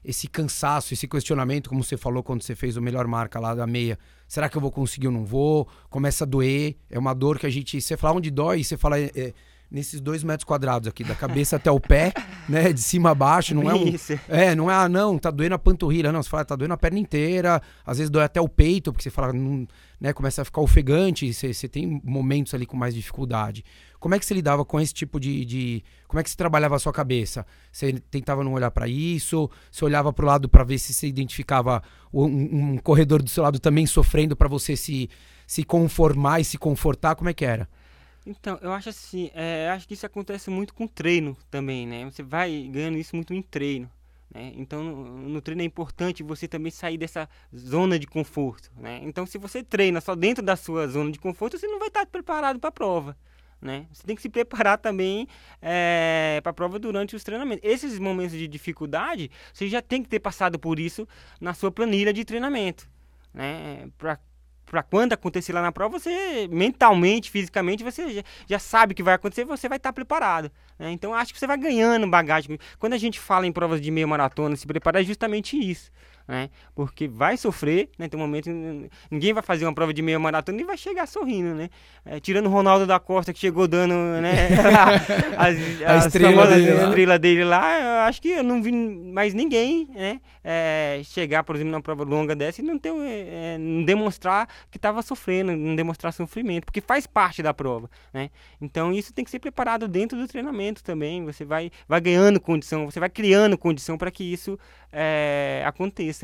[0.05, 3.67] esse cansaço, esse questionamento, como você falou quando você fez o melhor marca lá da
[3.67, 5.67] meia, será que eu vou conseguir ou não vou?
[5.91, 8.99] Começa a doer, é uma dor que a gente, você fala onde dói, você fala
[9.01, 9.35] é, é,
[9.71, 12.13] nesses dois metros quadrados aqui, da cabeça até o pé,
[12.49, 13.95] né, de cima a baixo, não é um,
[14.29, 16.79] é, não é, ah, não, tá doendo a panturrilha, não, você fala, tá doendo a
[16.79, 19.67] perna inteira, às vezes dói até o peito, porque você fala, não,
[20.01, 23.65] né, começa a ficar ofegante, você, você tem momentos ali com mais dificuldade.
[24.01, 26.77] Como é que você lidava com esse tipo de, de como é que você trabalhava
[26.77, 27.45] a sua cabeça?
[27.73, 31.83] Você tentava não olhar para isso, você olhava pro lado para ver se você identificava
[32.13, 32.25] um,
[32.75, 35.11] um corredor do seu lado também sofrendo para você se,
[35.47, 37.69] se conformar e se confortar, como é que era?
[38.29, 42.05] Então, eu acho assim, é, acho que isso acontece muito com treino também, né?
[42.05, 43.91] Você vai ganhando isso muito em treino.
[44.31, 44.53] Né?
[44.55, 48.71] Então, no, no treino é importante você também sair dessa zona de conforto.
[48.77, 49.01] Né?
[49.03, 52.05] Então, se você treina só dentro da sua zona de conforto, você não vai estar
[52.05, 53.17] preparado para a prova.
[53.62, 53.87] Né?
[53.91, 55.27] Você tem que se preparar também
[55.62, 57.67] é, para a prova durante os treinamentos.
[57.67, 61.09] Esses momentos de dificuldade, você já tem que ter passado por isso
[61.41, 62.87] na sua planilha de treinamento.
[63.33, 63.88] né?
[63.97, 64.21] Para
[64.71, 69.03] para quando acontecer lá na prova, você mentalmente, fisicamente, você já, já sabe o que
[69.03, 70.51] vai acontecer, você vai estar tá preparado.
[70.79, 70.91] Né?
[70.93, 72.59] Então acho que você vai ganhando bagagem.
[72.79, 75.91] Quando a gente fala em provas de meia maratona, se preparar é justamente isso
[76.29, 76.51] né?
[76.75, 78.07] Porque vai sofrer, né?
[78.07, 78.51] Tem um momento
[79.11, 81.71] ninguém vai fazer uma prova de meia maratona e vai chegar sorrindo, né?
[82.05, 84.49] É, tirando o Ronaldo da Costa que chegou dando, né?
[85.38, 89.33] as, a as estrela, dele, estrela dele lá, eu acho que eu não vi mais
[89.33, 90.21] ninguém, né?
[90.45, 94.77] É, chegar, por exemplo, numa prova longa dessa e não ter, é, não demonstrar que
[94.77, 98.29] estava sofrendo, não demonstrar sofrimento, porque faz parte da prova, né?
[98.61, 101.25] Então isso tem que ser preparado dentro do treinamento também.
[101.25, 104.59] Você vai, vai ganhando condição, você vai criando condição para que isso
[104.93, 105.62] é,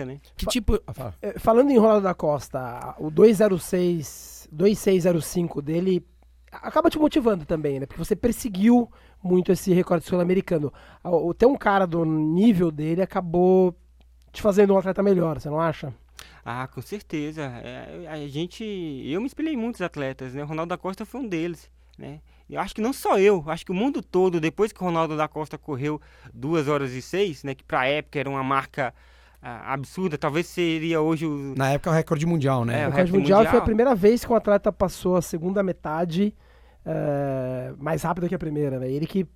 [0.03, 0.21] né?
[0.37, 0.81] Que tipo.
[0.87, 1.15] Ah, fala.
[1.21, 6.07] É, falando em Ronaldo da Costa, o 206, 2605 dele
[6.51, 7.87] acaba te motivando também, né?
[7.87, 8.91] Porque você perseguiu
[9.23, 10.73] muito esse recorde sul-americano.
[11.37, 13.77] Ter um cara do nível dele acabou
[14.33, 15.93] te fazendo um atleta melhor, você não acha?
[16.45, 17.43] Ah, com certeza.
[17.43, 20.43] É, a gente, eu me espelhei em muitos atletas, né?
[20.43, 22.21] O Ronaldo da Costa foi um deles, né?
[22.49, 25.17] Eu acho que não só eu, acho que o mundo todo, depois que o Ronaldo
[25.17, 25.99] da Costa correu
[26.35, 28.95] 2 horas e 6, né, que para a época era uma marca
[29.45, 31.55] absurda, talvez seria hoje o...
[31.57, 32.83] Na época o recorde mundial, né?
[32.83, 35.63] É, o recorde mundial, mundial, foi a primeira vez que o atleta passou a segunda
[35.63, 36.35] metade
[36.87, 38.91] uh, mais rápido que a primeira, né?
[38.91, 39.27] Ele que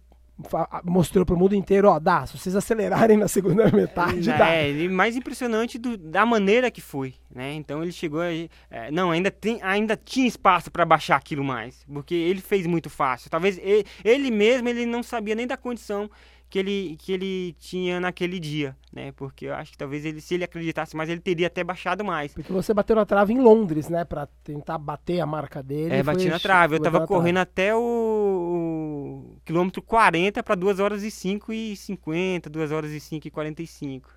[0.85, 4.51] mostrou para o mundo inteiro, ó, dá, se vocês acelerarem na segunda metade, é, dá.
[4.51, 7.55] É, e mais impressionante do, da maneira que foi, né?
[7.55, 11.85] Então ele chegou, a, é, não, ainda tem, ainda tinha espaço para baixar aquilo mais,
[11.92, 13.29] porque ele fez muito fácil.
[13.29, 16.09] Talvez ele, ele mesmo ele não sabia nem da condição
[16.48, 19.12] que ele, que ele tinha naquele dia, né?
[19.12, 22.32] Porque eu acho que talvez ele, se ele acreditasse mais, ele teria até baixado mais.
[22.32, 24.04] Porque você bateu na trave em Londres, né?
[24.04, 25.94] Pra tentar bater a marca dele.
[25.94, 26.76] É, bati na trave.
[26.76, 27.50] Eu tava correndo trave.
[27.50, 33.00] até o, o quilômetro 40 para 2 horas e 5 e 50, 2 horas e
[33.00, 34.11] 5 e 45.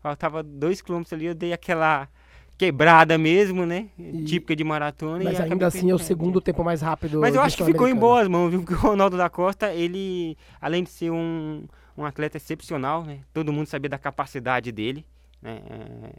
[0.00, 2.08] Faltava 2 quilômetros ali, eu dei aquela
[2.56, 3.88] quebrada mesmo, né?
[3.98, 4.24] E...
[4.24, 5.24] Típica de maratona.
[5.24, 7.20] Mas ainda assim é o segundo tempo mais rápido.
[7.20, 8.60] Mas eu acho que ficou em boas mãos, viu?
[8.62, 11.64] Porque o Ronaldo da Costa, ele, além de ser um,
[11.96, 13.20] um atleta excepcional, né?
[13.32, 15.04] Todo mundo sabia da capacidade dele.
[15.42, 15.60] Né?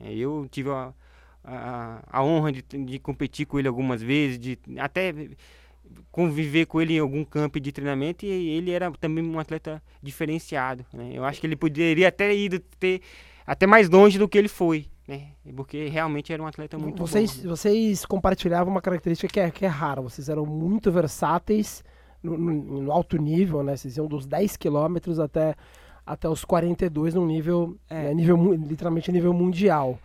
[0.04, 0.94] É, eu tive a,
[1.44, 5.14] a, a honra de, de competir com ele algumas vezes, de até
[6.12, 10.86] conviver com ele em algum campo de treinamento e ele era também um atleta diferenciado.
[10.92, 11.12] Né?
[11.14, 13.02] Eu acho que ele poderia até ido ter
[13.46, 15.30] até mais longe do que ele foi né?
[15.56, 17.50] Porque realmente era um atleta muito vocês, bom.
[17.50, 21.84] Vocês compartilhavam uma característica que é, que é rara, vocês eram muito versáteis
[22.24, 23.76] no, no, no alto nível, né?
[23.76, 25.56] Vocês iam dos 10 quilômetros até,
[26.06, 28.04] até os 42 num nível, é.
[28.06, 28.14] né?
[28.14, 30.00] nível literalmente nível mundial.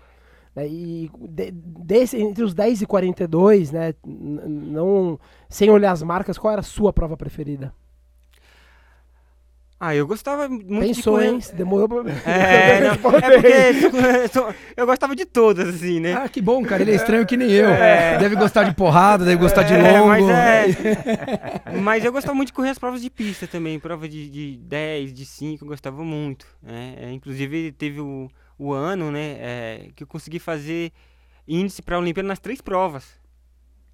[0.55, 0.69] Né?
[0.69, 3.95] E de, desse, entre os 10 e 42, né?
[4.05, 7.73] não, sem olhar as marcas, qual era a sua prova preferida?
[9.83, 11.29] Ah, eu gostava muito Pensou, de correr.
[11.29, 11.41] hein?
[11.55, 12.13] Demorou pra...
[12.31, 16.13] É, não, é porque eu gostava de todas, assim, né?
[16.13, 16.83] Ah, que bom, cara.
[16.83, 17.71] Ele é estranho que nem eu.
[17.71, 18.19] É.
[18.19, 20.09] Deve gostar de porrada, deve gostar de é, longo.
[20.09, 23.81] Mas, é, mas eu gostava muito de correr as provas de pista também.
[23.81, 26.47] Prova de, de 10, de 5, eu gostava muito.
[26.63, 26.97] Né?
[26.99, 30.93] É, inclusive, teve o, o ano, né, é, que eu consegui fazer
[31.49, 33.20] índice para a Olimpíada nas três provas.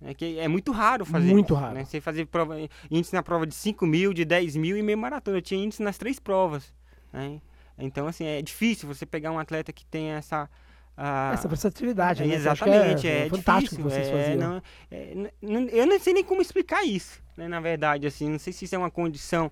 [0.03, 1.33] É que é muito raro fazer.
[1.33, 1.75] Muito raro.
[1.75, 1.85] Né?
[1.85, 2.57] Você fazer prova,
[2.91, 5.39] índice na prova de 5 mil, de 10 mil e meio maratona.
[5.39, 6.73] Eu tinha índice nas três provas.
[7.13, 7.41] Né?
[7.79, 10.49] Então, assim, é difícil você pegar um atleta que tem essa.
[10.97, 12.35] Uh, essa versatilidade, né?
[12.35, 14.13] Exatamente, é, é, é fantástico difícil.
[14.13, 17.47] Vocês é, não, é, não, eu não sei nem como explicar isso, né?
[17.49, 19.51] Na verdade, assim, não sei se isso é uma condição.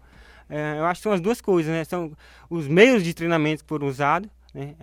[0.48, 1.84] É, eu acho que são as duas coisas, né?
[1.84, 2.12] São
[2.48, 4.74] os meios de treinamento que foram usados, né?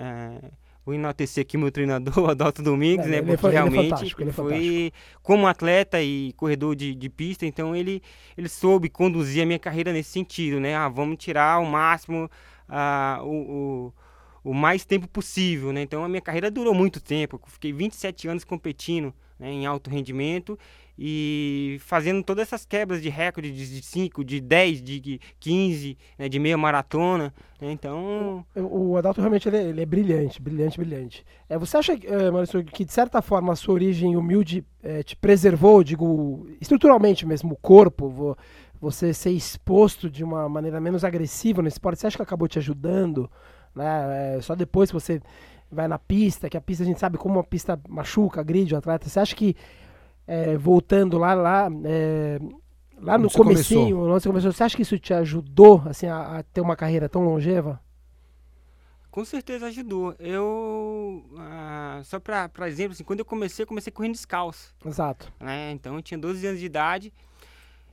[0.92, 3.22] É, vou enaltecer aqui meu treinador, Adalto Domingos, né?
[3.22, 8.02] Porque ele realmente ele foi como atleta e corredor de, de pista, então ele,
[8.38, 10.76] ele soube conduzir a minha carreira nesse sentido, né?
[10.76, 12.30] Ah, vamos tirar o máximo,
[12.68, 13.94] ah, o, o
[14.44, 15.82] o mais tempo possível, né?
[15.82, 17.36] Então a minha carreira durou muito tempo.
[17.36, 20.58] Eu fiquei 27 anos competindo né, em alto rendimento
[20.98, 26.40] e fazendo todas essas quebras de recorde de 5, de 10, de 15, né, de
[26.40, 27.34] meia maratona.
[27.60, 28.46] Né, então.
[28.56, 31.26] O, o Adalto realmente ele é, ele é, brilhante, brilhante, brilhante.
[31.50, 35.16] É, você acha, é, Maurício, que de certa forma a sua origem humilde é, te
[35.16, 38.38] preservou, digo, estruturalmente mesmo, o corpo,
[38.80, 42.58] você ser exposto de uma maneira menos agressiva no esporte, você acha que acabou te
[42.58, 43.30] ajudando?
[43.76, 44.38] Né?
[44.38, 45.22] É, só depois que você
[45.72, 48.78] vai na pista, que a pista a gente sabe como a pista machuca, agride o
[48.78, 49.08] atleta.
[49.08, 49.56] Você acha que
[50.32, 52.40] é, voltando lá, lá, é,
[52.98, 54.20] lá no comecinho, começou.
[54.20, 57.26] Você, começou, você acha que isso te ajudou assim, a, a ter uma carreira tão
[57.26, 57.82] longeva?
[59.12, 60.16] Com certeza ajudou.
[60.18, 64.74] Eu, ah, só para exemplo, assim, quando eu comecei, eu comecei correndo descalço.
[64.86, 65.34] Exato.
[65.38, 65.74] Né?
[65.74, 67.14] Então eu tinha 12 anos de idade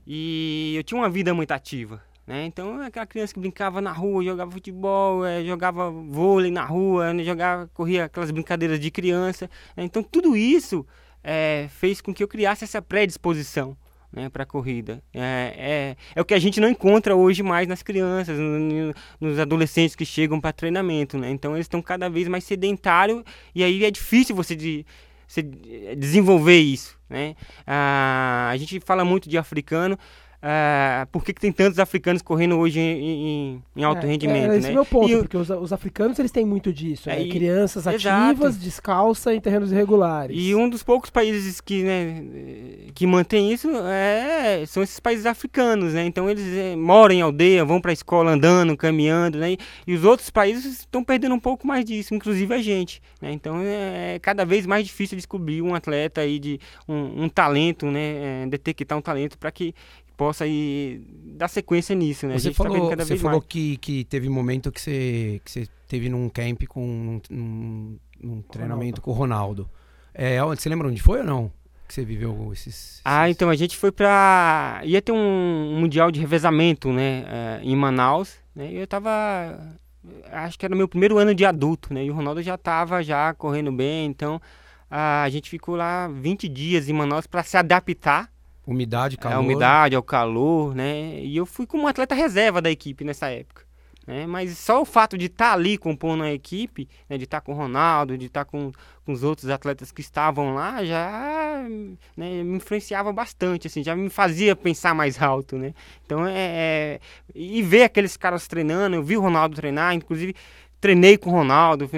[0.07, 2.01] e eu tinha uma vida muito ativa.
[2.25, 2.45] Né?
[2.45, 7.21] Então, aquela criança que brincava na rua, jogava futebol, é, jogava vôlei na rua, né?
[7.23, 9.49] jogava, corria aquelas brincadeiras de criança.
[9.75, 9.83] Né?
[9.83, 10.85] Então, tudo isso
[11.23, 13.77] é, fez com que eu criasse essa predisposição
[14.11, 15.01] né, para a corrida.
[15.13, 19.39] É, é, é, o que a gente não encontra hoje mais nas crianças, no, nos
[19.39, 21.17] adolescentes que chegam para treinamento.
[21.17, 21.29] Né?
[21.29, 24.85] Então eles estão cada vez mais sedentários e aí é difícil você, de,
[25.27, 26.97] você desenvolver isso.
[27.09, 27.35] Né?
[27.65, 29.97] Ah, a gente fala muito de africano,
[30.41, 34.57] Uh, por que, que, tem tantos africanos correndo hoje em, em, alto é, rendimento, é,
[34.57, 34.69] esse né?
[34.69, 37.29] é o meu ponto, e porque os, os, africanos eles têm muito disso, é, né?
[37.29, 40.37] crianças ativas, descalças em terrenos irregulares.
[40.39, 42.23] E um dos poucos países que, né,
[42.95, 46.05] que mantém isso é, são esses países africanos, né?
[46.05, 49.51] Então eles é, moram em aldeia, vão para a escola andando, caminhando, né?
[49.51, 53.29] E, e, os outros países estão perdendo um pouco mais disso, inclusive a gente, né?
[53.33, 57.87] Então é, é cada vez mais difícil descobrir um atleta aí de um, um talento,
[57.87, 58.43] né?
[58.43, 59.75] É, detectar um talento para que
[60.19, 61.01] possa ir
[61.37, 62.37] dar sequência nisso, né?
[62.37, 65.67] Você tá falou, tá você falou que, que teve um momento que você, que você
[65.87, 69.01] teve num camp com num, num treinamento Ronaldo.
[69.01, 69.69] com o Ronaldo.
[70.13, 71.51] É, você lembra onde foi ou não?
[71.87, 73.01] Que você viveu esses, esses...
[73.05, 74.81] Ah, então a gente foi pra.
[74.83, 77.23] ia ter um, mundial de revezamento, né?
[77.23, 78.69] Uh, em Manaus, né?
[78.73, 79.57] E eu tava.
[80.33, 82.03] Acho que era meu primeiro ano de adulto, né?
[82.03, 84.41] E o Ronaldo já tava já correndo bem, então
[84.91, 88.29] a gente ficou lá 20 dias em Manaus para se adaptar
[88.69, 89.35] Umidade, calor.
[89.35, 91.19] A umidade, ao calor, né?
[91.21, 93.67] E eu fui como atleta reserva da equipe nessa época.
[94.09, 94.25] Né?
[94.25, 97.15] Mas só o fato de estar tá ali compondo a equipe, né?
[97.17, 98.71] de estar tá com o Ronaldo, de estar tá com,
[99.05, 101.63] com os outros atletas que estavam lá, já
[102.17, 102.43] né?
[102.43, 105.75] me influenciava bastante, assim, já me fazia pensar mais alto, né?
[106.05, 106.99] Então, é, é...
[107.35, 110.35] E ver aqueles caras treinando, eu vi o Ronaldo treinar, inclusive
[110.79, 111.89] treinei com o Ronaldo,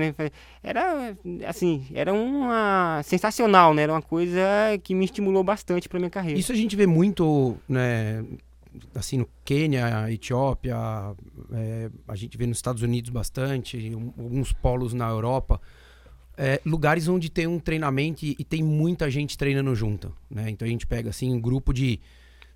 [0.63, 1.15] era
[1.48, 3.84] assim, era uma sensacional, né?
[3.84, 4.41] Era uma coisa
[4.84, 6.39] que me estimulou bastante para minha carreira.
[6.39, 8.24] Isso a gente vê muito, né?
[8.96, 10.76] Assim, no Quênia, Etiópia,
[11.52, 15.60] é, a gente vê nos Estados Unidos bastante, um, alguns polos na Europa.
[16.38, 20.50] É, lugares onde tem um treinamento e, e, tem muita gente treinando junto, né?
[20.50, 22.00] Então a gente pega assim um grupo de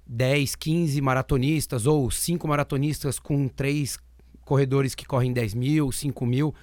[0.08, 4.00] 10, 15 maratonistas ou cinco maratonistas com três
[4.46, 6.56] corredores que correm 10 mil, 5 mil.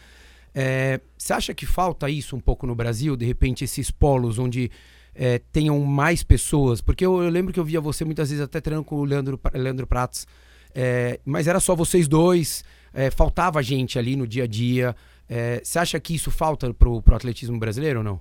[0.55, 3.17] É, você acha que falta isso um pouco no Brasil?
[3.17, 4.71] De repente, esses polos onde
[5.15, 6.81] é, tenham mais pessoas?
[6.81, 9.39] Porque eu, eu, lembro que eu via você muitas vezes até treinando com o Leandro,
[9.53, 10.27] Leandro Pratos,
[10.75, 12.65] é, mas era só vocês dois,
[12.95, 14.97] é, faltava gente ali no dia a dia.
[15.29, 18.21] É, você acha que isso falta pro, pro atletismo brasileiro ou não?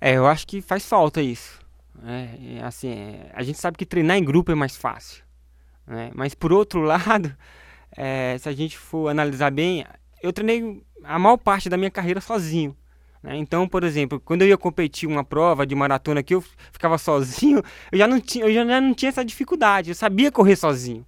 [0.00, 1.60] É, eu acho que faz falta isso.
[2.04, 2.92] É, assim,
[3.32, 5.22] a gente sabe que treinar em grupo é mais fácil.
[5.86, 6.10] Né?
[6.14, 7.34] Mas por outro lado,
[7.96, 9.84] é, se a gente for analisar bem,
[10.22, 12.76] eu treinei a maior parte da minha carreira sozinho.
[13.22, 13.36] Né?
[13.36, 17.62] Então, por exemplo, quando eu ia competir uma prova de maratona que eu ficava sozinho,
[17.90, 19.90] eu já não tinha, eu já não tinha essa dificuldade.
[19.90, 21.06] Eu sabia correr sozinho.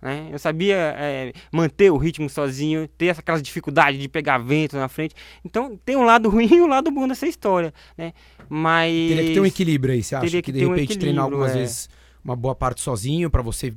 [0.00, 0.28] Né?
[0.30, 5.14] Eu sabia é, manter o ritmo sozinho, ter aquelas dificuldades de pegar vento na frente.
[5.44, 7.72] Então, tem um lado ruim e um lado bom dessa história.
[7.96, 8.12] Né?
[8.48, 8.92] Mas.
[8.92, 10.26] Teria que ter um equilíbrio aí, você acha?
[10.28, 11.54] Que, que de repente um treinar algumas é...
[11.54, 11.88] vezes
[12.26, 13.72] uma boa parte sozinho para você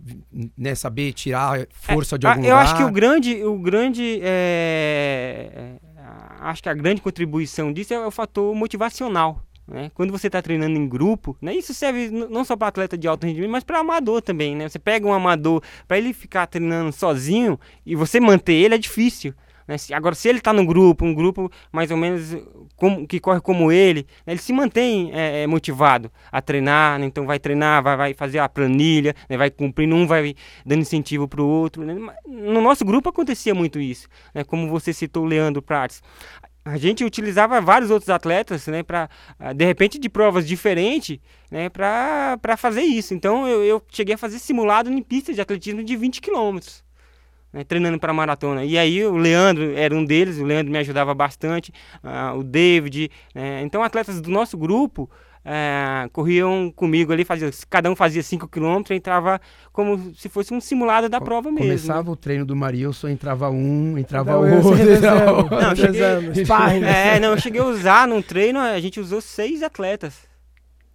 [0.57, 2.55] né, saber tirar força é, de algum eu lugar?
[2.55, 5.89] Eu acho que o grande, o grande é, é,
[6.39, 9.43] acho que a grande contribuição disso é o fator motivacional.
[9.67, 9.91] Né?
[9.93, 11.53] Quando você está treinando em grupo, né?
[11.53, 14.55] isso serve não só para atleta de alto rendimento, mas para amador também.
[14.55, 14.67] Né?
[14.67, 19.31] Você pega um amador para ele ficar treinando sozinho e você manter ele é difícil.
[19.69, 19.75] Né?
[19.93, 22.35] Agora, se ele está no grupo, um grupo mais ou menos
[22.75, 24.33] como, que corre como ele, né?
[24.33, 27.05] ele se mantém é, é, motivado a treinar, né?
[27.05, 29.37] então vai treinar, vai, vai fazer a planilha, né?
[29.37, 30.33] vai cumprindo, um vai
[30.65, 31.85] dando incentivo para o outro.
[31.85, 31.95] Né?
[32.27, 34.43] No nosso grupo acontecia muito isso, né?
[34.43, 36.01] como você citou o Leandro Prates
[36.65, 41.17] a gente utilizava vários outros atletas, né, para ah, de repente de provas diferentes,
[41.49, 43.13] né, para fazer isso.
[43.13, 46.83] Então eu, eu, cheguei a fazer simulado em pistas de atletismo de 20 quilômetros
[47.51, 48.63] né, treinando para maratona.
[48.63, 51.71] E aí o Leandro era um deles, o Leandro me ajudava bastante,
[52.03, 53.11] uh, o David.
[53.35, 55.09] Uh, então, atletas do nosso grupo
[55.39, 59.39] uh, corriam comigo ali, fazia, cada um fazia 5 km, entrava
[59.71, 61.67] como se fosse um simulado da prova mesmo.
[61.67, 64.85] Começava o treino do Marilson, entrava um, entrava não, outro.
[65.61, 66.01] Não, cheguei,
[66.87, 70.28] é, não, eu cheguei a usar num treino, a gente usou seis atletas.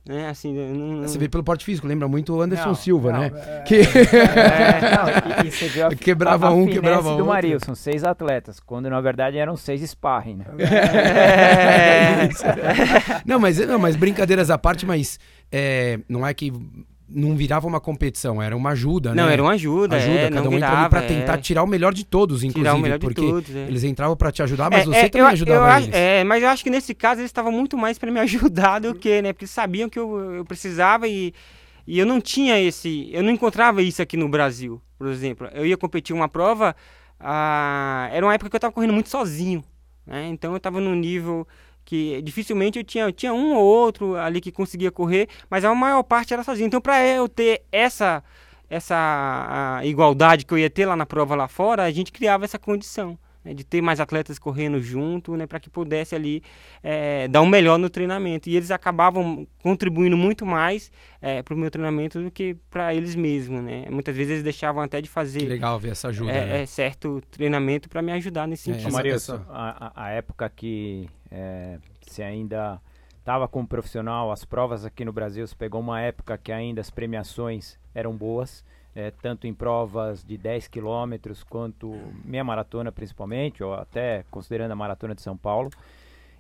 [0.07, 0.28] Né?
[0.28, 1.09] Assim, não, não...
[1.09, 3.30] Você vê pelo porte físico, lembra muito o Anderson não, Silva, não, né?
[3.34, 3.62] É...
[3.62, 3.80] Que...
[4.44, 7.24] É, e, e você viu a, quebrava a, a um, quebrava outro.
[7.24, 10.46] do Mario, são seis atletas, quando na verdade eram seis sparring, né?
[11.62, 12.28] É...
[13.24, 15.18] não, mas, não, mas brincadeiras à parte, mas
[15.50, 16.52] é, não é que
[17.09, 19.32] não virava uma competição, era uma ajuda, não, né?
[19.32, 21.36] era uma ajuda, ajuda é, cada um virava, para tentar é.
[21.38, 23.66] tirar o melhor de todos, inclusive, porque todos, é.
[23.68, 25.94] eles entravam para te ajudar, mas é, você é, também eu, ajudava eu, eles.
[25.94, 28.94] É, mas eu acho que nesse caso eles estavam muito mais para me ajudar do
[28.94, 29.32] que, né?
[29.32, 31.34] Porque sabiam que eu, eu precisava e,
[31.86, 34.80] e eu não tinha esse, eu não encontrava isso aqui no Brasil.
[34.96, 35.48] por exemplo.
[35.52, 36.74] Eu ia competir uma prova,
[37.20, 39.62] ah, era uma época que eu estava correndo muito sozinho,
[40.07, 40.28] né?
[40.28, 41.46] Então eu estava num nível
[41.85, 45.74] que dificilmente eu tinha, eu tinha um ou outro ali que conseguia correr, mas a
[45.74, 46.66] maior parte era sozinho.
[46.66, 48.22] Então para eu ter essa
[48.68, 52.59] essa igualdade que eu ia ter lá na prova lá fora, a gente criava essa
[52.59, 56.42] condição né, de ter mais atletas correndo junto, né, para que pudesse ali
[56.82, 58.49] é, dar o um melhor no treinamento.
[58.49, 60.90] E eles acabavam contribuindo muito mais
[61.20, 63.62] é, para o meu treinamento do que para eles mesmos.
[63.62, 63.86] Né?
[63.90, 66.62] Muitas vezes eles deixavam até de fazer que legal ver essa ajuda, é, né?
[66.62, 68.88] é certo treinamento para me ajudar nesse É, sentido.
[68.88, 72.80] essa- Maria, essa- a, a- a época que é, você ainda
[73.18, 76.90] estava como profissional, as provas aqui no Brasil, você pegou uma época que ainda as
[76.90, 78.64] premiações eram boas,
[78.95, 81.92] é, tanto em provas de 10 quilômetros quanto
[82.24, 85.70] meia maratona principalmente, ou até considerando a maratona de São Paulo.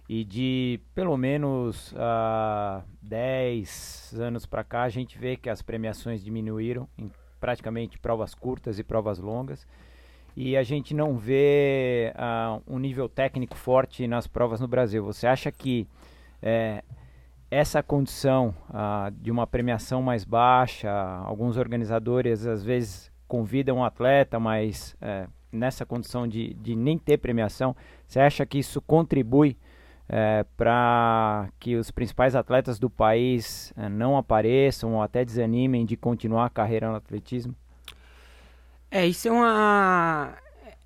[0.08, 6.22] E de pelo menos ah, 10 anos para cá, a gente vê que as premiações
[6.22, 9.66] diminuíram em praticamente provas curtas e provas longas
[10.36, 15.04] e a gente não vê ah, um nível técnico forte nas provas no Brasil.
[15.04, 15.86] Você acha que
[16.42, 16.82] eh,
[17.54, 20.90] essa condição ah, de uma premiação mais baixa,
[21.24, 27.18] alguns organizadores às vezes convidam um atleta, mas eh, nessa condição de, de nem ter
[27.18, 27.74] premiação,
[28.06, 29.56] você acha que isso contribui
[30.56, 36.46] para que os principais atletas do país eh, não apareçam ou até desanimem de continuar
[36.46, 37.54] a carreira no atletismo?
[38.90, 40.34] É, isso é uma.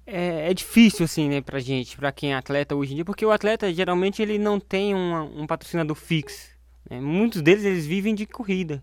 [0.07, 3.27] É, é difícil, assim, né, pra gente, pra quem é atleta hoje em dia, porque
[3.27, 6.57] o atleta geralmente ele não tem uma- um patrocinador fixo.
[6.91, 7.01] Né?
[7.01, 8.83] Muitos deles eles vivem de corrida.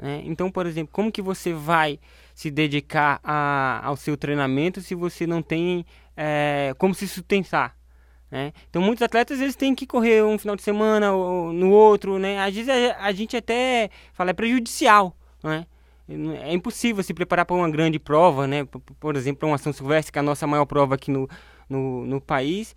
[0.00, 0.22] né?
[0.24, 1.98] Então, por exemplo, como que você vai
[2.34, 5.84] se dedicar a- ao seu treinamento se você não tem
[6.16, 7.76] é, como se sustentar?
[8.30, 8.52] né?
[8.70, 12.38] Então, muitos atletas eles têm que correr um final de semana ou no outro, né?
[12.40, 15.66] Às vezes a, a gente até fala é prejudicial, né?
[16.42, 18.64] É impossível se preparar para uma grande prova, né?
[18.64, 21.28] Por, por exemplo, uma São Silvestre, que é a nossa maior prova aqui no,
[21.68, 22.74] no, no país,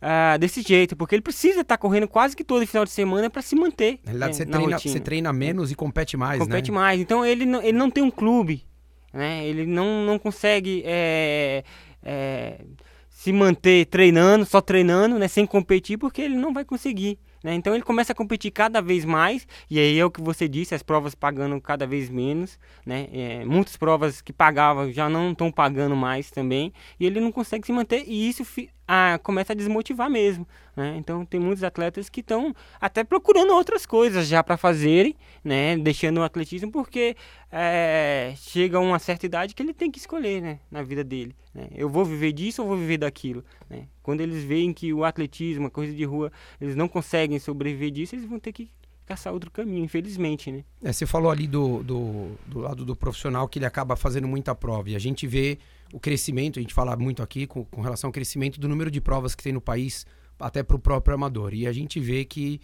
[0.00, 3.42] ah, desse jeito, porque ele precisa estar correndo quase que todo final de semana para
[3.42, 3.98] se manter.
[4.04, 4.92] Na realidade, né, você, na treina, rotina.
[4.92, 6.76] você treina menos e compete mais, compete né?
[6.76, 7.00] mais.
[7.00, 8.64] Então ele não, ele não tem um clube,
[9.12, 9.46] né?
[9.46, 11.64] Ele não, não consegue é,
[12.02, 12.60] é,
[13.08, 15.28] se manter treinando, só treinando, né?
[15.28, 17.18] Sem competir, porque ele não vai conseguir.
[17.42, 17.54] Né?
[17.54, 20.74] Então ele começa a competir cada vez mais, e aí é o que você disse,
[20.74, 23.06] as provas pagando cada vez menos, né?
[23.12, 27.64] É, muitas provas que pagavam já não estão pagando mais também, e ele não consegue
[27.64, 28.44] se manter, e isso
[28.86, 30.46] ah, começa a desmotivar mesmo.
[30.76, 30.96] Né?
[30.98, 35.76] Então tem muitos atletas que estão até procurando outras coisas já para fazerem, né?
[35.76, 37.16] deixando o atletismo, porque
[37.50, 40.60] é, chega a uma certa idade que ele tem que escolher né?
[40.70, 41.34] na vida dele.
[41.54, 41.68] Né?
[41.74, 43.44] Eu vou viver disso ou vou viver daquilo?
[43.68, 43.88] Né?
[44.02, 46.30] Quando eles veem que o atletismo, a corrida de rua,
[46.60, 48.70] eles não conseguem sobreviver disso, eles vão ter que
[49.06, 50.50] caçar outro caminho, infelizmente.
[50.50, 50.64] Né?
[50.82, 54.54] É, você falou ali do, do, do lado do profissional que ele acaba fazendo muita
[54.54, 54.90] prova.
[54.90, 55.58] E a gente vê
[55.96, 59.00] o crescimento, a gente fala muito aqui com, com relação ao crescimento do número de
[59.00, 60.04] provas que tem no país,
[60.38, 61.54] até para o próprio amador.
[61.54, 62.60] E a gente vê que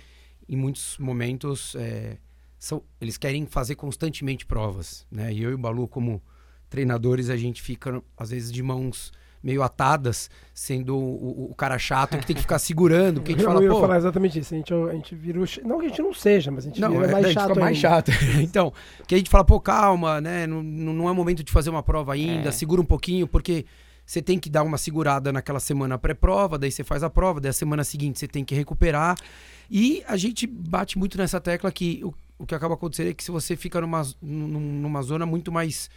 [0.47, 2.19] em muitos momentos é,
[2.59, 5.07] são, eles querem fazer constantemente provas.
[5.11, 5.33] Né?
[5.33, 6.23] E eu e o Balu, como
[6.69, 9.11] treinadores, a gente fica, às vezes, de mãos
[9.43, 13.45] meio atadas, sendo o, o- cara chato que tem que ficar segurando, porque a gente
[13.45, 14.55] eu fala, ia pô, falar exatamente isso.
[14.55, 16.81] A gente, a gente vira o Não que a gente não seja, mas a gente
[16.81, 17.49] não, vira é, mais chato.
[17.49, 18.11] fica mais chato.
[18.41, 18.73] então,
[19.07, 20.47] que a gente fala, pô, calma, né?
[20.47, 22.53] Não, não é momento de fazer uma prova ainda, É.
[22.53, 23.65] segura um pouquinho, porque
[24.07, 27.51] você tem que dar uma segurada naquela semana pré-prova, daí você faz a prova, daí
[27.51, 29.17] a semana seguinte você tem que recuperar.
[29.71, 33.25] E a gente bate muito nessa tecla que o, o que acaba acontecendo é que
[33.25, 35.89] se você fica numa, num- numa zona muito mais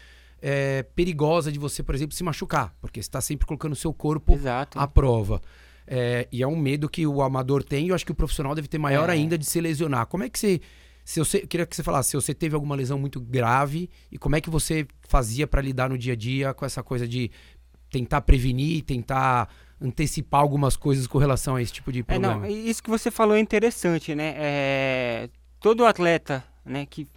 [0.48, 3.92] é, perigosa de você, por exemplo, se machucar, porque você está sempre colocando o seu
[3.92, 4.78] corpo Exato.
[4.80, 5.42] à prova.
[5.88, 8.54] É, e é um medo que o amador tem, e eu acho que o profissional
[8.54, 9.14] deve ter maior É.
[9.14, 10.06] ainda de se lesionar.
[10.06, 10.62] Como é que você.
[11.04, 14.18] Se você eu queria que você falasse se você teve alguma lesão muito grave e
[14.20, 17.30] como é que você fazia para lidar no dia a dia com essa coisa de
[17.92, 19.48] tentar prevenir, tentar
[19.82, 22.36] antecipar algumas coisas com relação a esse tipo de É, problema.
[22.38, 24.34] não, isso que você falou é interessante, né?
[24.38, 25.30] É,
[25.60, 27.08] todo atleta, né, que,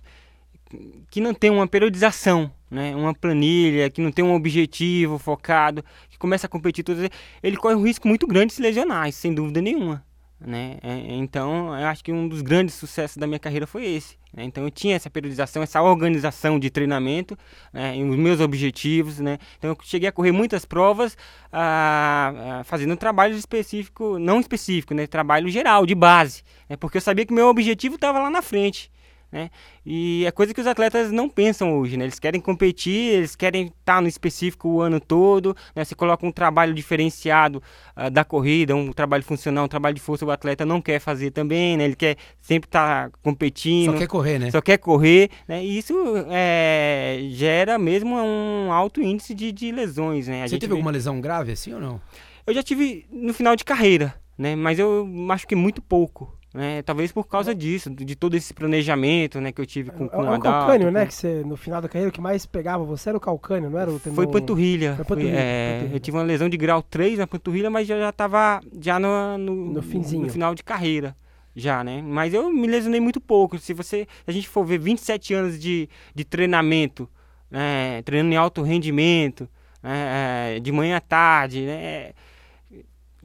[1.10, 6.18] que não tem uma periodização, né, uma planilha, que não tem um objetivo focado, que
[6.18, 6.98] começa a competir todo
[7.42, 10.04] ele corre um risco muito grande de se lesionar, sem dúvida nenhuma,
[10.40, 10.78] né?
[10.82, 14.16] É, então, eu acho que um dos grandes sucessos da minha carreira foi esse.
[14.32, 14.44] né?
[14.44, 17.36] Então, eu tinha essa periodização, essa organização de treinamento,
[17.72, 19.38] né, os meus objetivos, né?
[19.58, 21.16] Então, eu cheguei a correr muitas provas,
[21.52, 25.06] ah, ah, fazendo um trabalho específico, não específico, né?
[25.06, 26.76] Trabalho geral, de base, né?
[26.76, 28.90] Porque eu sabia que meu objetivo estava lá na frente.
[29.30, 29.50] Né?
[29.84, 32.04] E é coisa que os atletas não pensam hoje, né?
[32.04, 35.84] Eles querem competir, eles querem estar no específico o ano todo, né?
[35.84, 37.62] Você coloca um trabalho diferenciado
[37.96, 41.30] uh, da corrida, um trabalho funcional, um trabalho de força, o atleta não quer fazer
[41.30, 41.84] também, né?
[41.84, 43.92] Ele quer sempre estar tá competindo.
[43.92, 44.50] Só quer correr, né?
[44.50, 45.62] Só quer correr, né?
[45.62, 45.94] E isso
[46.30, 50.44] é, gera mesmo um alto índice de, de lesões, né?
[50.44, 50.72] A Você teve vê...
[50.72, 52.00] alguma lesão grave assim ou não?
[52.46, 54.56] Eu já tive no final de carreira, né?
[54.56, 56.37] Mas eu acho que muito pouco.
[56.58, 56.82] Né?
[56.82, 60.18] Talvez por causa disso, de todo esse planejamento né, que eu tive com, com é,
[60.18, 60.42] o Adalto.
[60.42, 60.92] calcânio, com...
[60.92, 61.06] né?
[61.06, 63.78] Que você, no final da carreira, o que mais pegava você era o calcânio, não
[63.78, 64.16] era o tendão...
[64.16, 64.96] Foi panturrilha.
[64.96, 65.96] Foi panturrilha, Foi, é, panturrilha.
[65.96, 69.54] Eu tive uma lesão de grau 3 na panturrilha, mas já estava já no, no,
[69.74, 70.24] no, finzinho.
[70.24, 71.14] no final de carreira.
[71.54, 72.02] Já, né?
[72.02, 73.56] Mas eu me lesionei muito pouco.
[73.56, 77.08] Se você, se a gente for ver 27 anos de, de treinamento,
[77.48, 78.02] né?
[78.02, 79.48] treinando em alto rendimento,
[79.80, 80.56] né?
[80.56, 82.10] É, de manhã à tarde, né?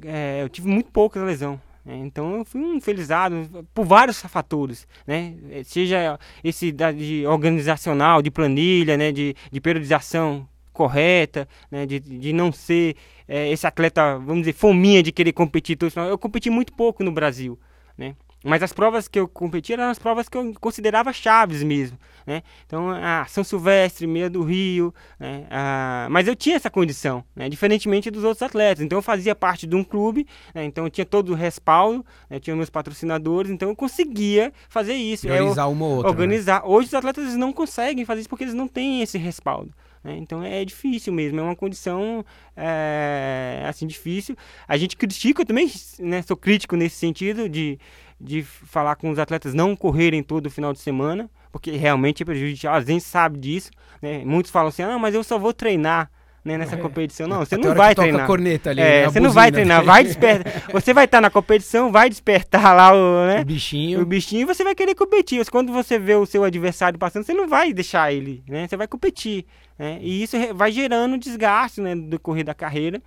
[0.05, 1.59] É, eu tive muito pouca lesão.
[1.86, 1.97] Né?
[1.97, 5.36] Então eu fui um felizado por vários fatores, né?
[5.65, 9.11] Seja esse da, de organizacional, de planilha, né?
[9.11, 11.86] de, de periodização correta, né?
[11.86, 12.95] de, de não ser
[13.27, 15.77] é, esse atleta, vamos dizer, fominha de querer competir.
[16.09, 17.59] Eu competi muito pouco no Brasil,
[17.97, 18.15] né?
[18.43, 22.43] Mas as provas que eu competi eram as provas que eu considerava chaves mesmo, né?
[22.65, 25.47] Então, a São Silvestre, Meia do Rio, né?
[25.49, 27.47] Ah, mas eu tinha essa condição, né?
[27.47, 28.83] Diferentemente dos outros atletas.
[28.83, 30.65] Então, eu fazia parte de um clube, né?
[30.65, 32.39] então eu tinha todo o respaldo, né?
[32.39, 35.27] tinha meus patrocinadores, então eu conseguia fazer isso.
[35.27, 36.11] Organizar eu, uma ou outra.
[36.11, 36.17] Né?
[36.17, 36.61] Organizar.
[36.61, 36.67] Né?
[36.67, 39.73] Hoje os atletas não conseguem fazer isso porque eles não têm esse respaldo.
[40.03, 40.17] Né?
[40.17, 42.25] Então é difícil mesmo, é uma condição
[42.57, 44.35] é, assim difícil.
[44.67, 47.79] A gente critica, eu também né, sou crítico nesse sentido de
[48.24, 52.74] de falar com os atletas não correrem todo final de semana, porque realmente é prejudicial,
[52.74, 53.69] a gente sabe disso,
[54.01, 54.24] né?
[54.26, 56.09] Muitos falam assim, ah, mas eu só vou treinar
[56.43, 56.78] né, nessa é.
[56.78, 57.28] competição.
[57.28, 58.26] Não, você não vai treinar.
[58.26, 60.71] corneta ali, é, né, você não vai treinar, vai despertar.
[60.71, 64.01] você vai estar na competição, vai despertar lá o, né, o bichinho.
[64.01, 65.39] O bichinho e você vai querer competir.
[65.39, 68.67] Mas quando você vê o seu adversário passando, você não vai deixar ele, né?
[68.67, 69.45] Você vai competir.
[69.78, 69.99] Né?
[70.01, 73.01] E isso vai gerando desgaste né, no decorrer da carreira.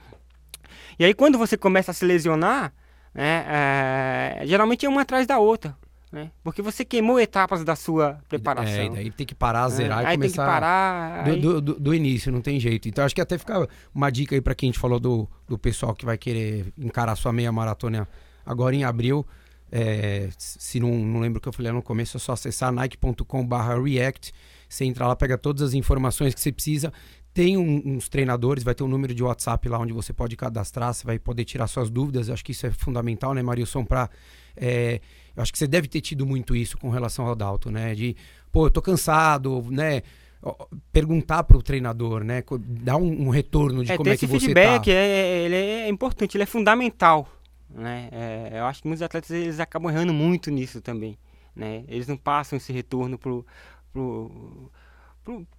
[0.99, 2.73] E aí quando você começa a se lesionar,
[3.17, 5.75] né, é, geralmente é uma atrás da outra.
[6.13, 6.31] Né?
[6.45, 8.73] Porque você queimou etapas da sua preparação.
[8.73, 10.43] É, daí tem que parar, zerar é, e aí começar.
[10.43, 11.25] Tem que parar.
[11.25, 11.41] Do, aí...
[11.41, 12.89] do, do, do, início, não tem jeito.
[12.89, 15.59] Então acho que até fica uma dica aí para quem a gente falou do, do
[15.59, 18.07] pessoal que vai querer encarar sua meia maratona
[18.45, 19.27] agora em abril.
[19.73, 24.33] É, se não, não lembro o que eu falei no começo, é só acessar nike.com/react.
[24.69, 26.93] Você entra lá, pega todas as informações que você precisa.
[27.37, 30.95] Tem um, uns treinadores, vai ter um número de WhatsApp lá onde você pode cadastrar,
[30.95, 32.29] você vai poder tirar suas dúvidas.
[32.29, 33.85] Eu acho que isso é fundamental, né, Marilson?
[33.85, 34.09] Para.
[34.57, 35.03] É,
[35.37, 37.95] eu acho que você deve ter tido muito isso com relação ao Dalton, né?
[37.95, 38.17] De,
[38.51, 40.01] pô, eu tô cansado, né?
[40.91, 42.43] Perguntar para o treinador, né?
[42.59, 44.37] Dar um, um retorno de é, como é que você está.
[44.39, 47.29] Esse feedback é, ele é importante, ele é fundamental.
[47.69, 48.09] Né?
[48.13, 51.19] É, eu acho que muitos atletas eles acabam errando muito nisso também.
[51.55, 51.85] Né?
[51.87, 53.45] Eles não passam esse retorno pro,
[53.93, 54.71] pro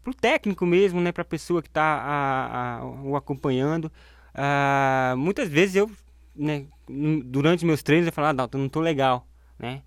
[0.04, 3.92] para o técnico mesmo, né, para a pessoa que está o acompanhando.
[4.34, 5.92] Ah, muitas vezes eu,
[6.36, 6.66] né,
[7.26, 9.28] durante meus treinos, eu falo, ah, Dalton, não estou legal,
[9.60, 9.82] né?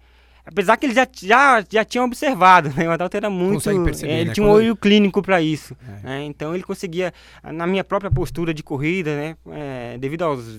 [0.44, 2.88] Apesar que eles já, já, já tinham observado, né?
[2.88, 3.62] O Adalto era muito.
[3.84, 4.34] Perceber, é, ele né?
[4.34, 5.76] tinha um olho clínico para isso.
[5.86, 6.06] É.
[6.06, 6.24] Né?
[6.24, 7.12] Então ele conseguia,
[7.42, 9.36] na minha própria postura de corrida, né?
[9.50, 10.58] É, devido aos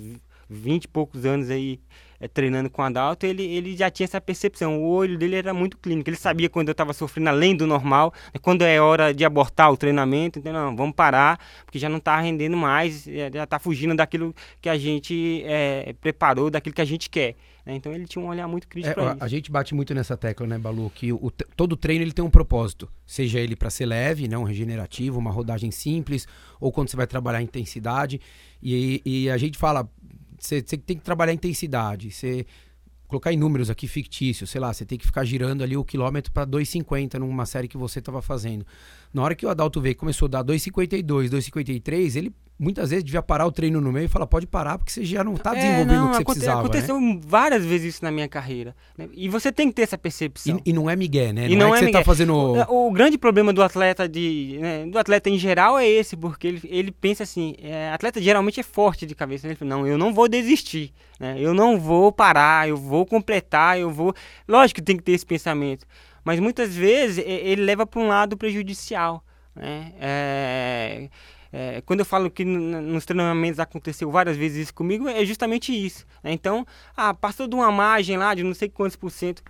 [0.49, 1.79] 20 e poucos anos aí
[2.21, 4.81] é, treinando com o Adalto, ele, ele já tinha essa percepção.
[4.81, 6.07] O olho dele era muito clínico.
[6.09, 9.71] Ele sabia quando eu estava sofrendo além do normal, né, quando é hora de abortar
[9.71, 10.37] o treinamento.
[10.37, 14.69] Então, não, vamos parar, porque já não está rendendo mais, já está fugindo daquilo que
[14.69, 17.35] a gente é, preparou, daquilo que a gente quer.
[17.65, 17.75] Né.
[17.75, 20.57] Então ele tinha um olhar muito crítico é, A gente bate muito nessa tecla, né,
[20.57, 20.91] Balu?
[20.93, 22.89] Que o, todo treino ele tem um propósito.
[23.05, 26.27] Seja ele para ser leve, não regenerativo, uma rodagem simples,
[26.59, 28.19] ou quando você vai trabalhar intensidade.
[28.61, 29.89] E, e a gente fala,
[30.41, 32.11] você tem que trabalhar intensidade.
[32.11, 32.45] Você
[33.07, 36.31] colocar em números aqui fictícios, sei lá, você tem que ficar girando ali o quilômetro
[36.31, 38.65] para 2,50 numa série que você estava fazendo.
[39.13, 43.23] Na hora que o Adalto veio começou a dar 2,52, 2,53, ele muitas vezes devia
[43.23, 45.55] parar o treino no meio e falar, pode parar, porque você já não está é,
[45.55, 46.59] desenvolvendo é, não, o que você aconte, precisava.
[46.61, 47.19] Aconteceu né?
[47.25, 48.75] várias vezes isso na minha carreira.
[48.95, 49.09] Né?
[49.13, 50.61] E você tem que ter essa percepção.
[50.63, 51.49] E, e não é migué, né?
[51.49, 52.35] Não, não, é, é que você está fazendo...
[52.35, 56.47] O, o, grande problema do atleta de né, do atleta em geral é esse, porque
[56.47, 59.47] ele, ele pensa assim, é, atleta geralmente é forte de cabeça.
[59.47, 59.53] Né?
[59.53, 61.37] Ele fala, não, eu não vou desistir, né?
[61.39, 64.13] eu não vou parar, eu vou completar, eu vou...
[64.47, 65.87] Lógico que tem que ter esse pensamento.
[66.23, 69.23] Mas muitas vezes ele leva para um lado prejudicial.
[69.55, 69.91] Né?
[69.99, 71.09] É,
[71.51, 76.05] é, quando eu falo que nos treinamentos aconteceu várias vezes isso comigo, é justamente isso.
[76.23, 76.31] Né?
[76.31, 79.43] Então, ah, passou de uma margem lá de não sei quantos por cento,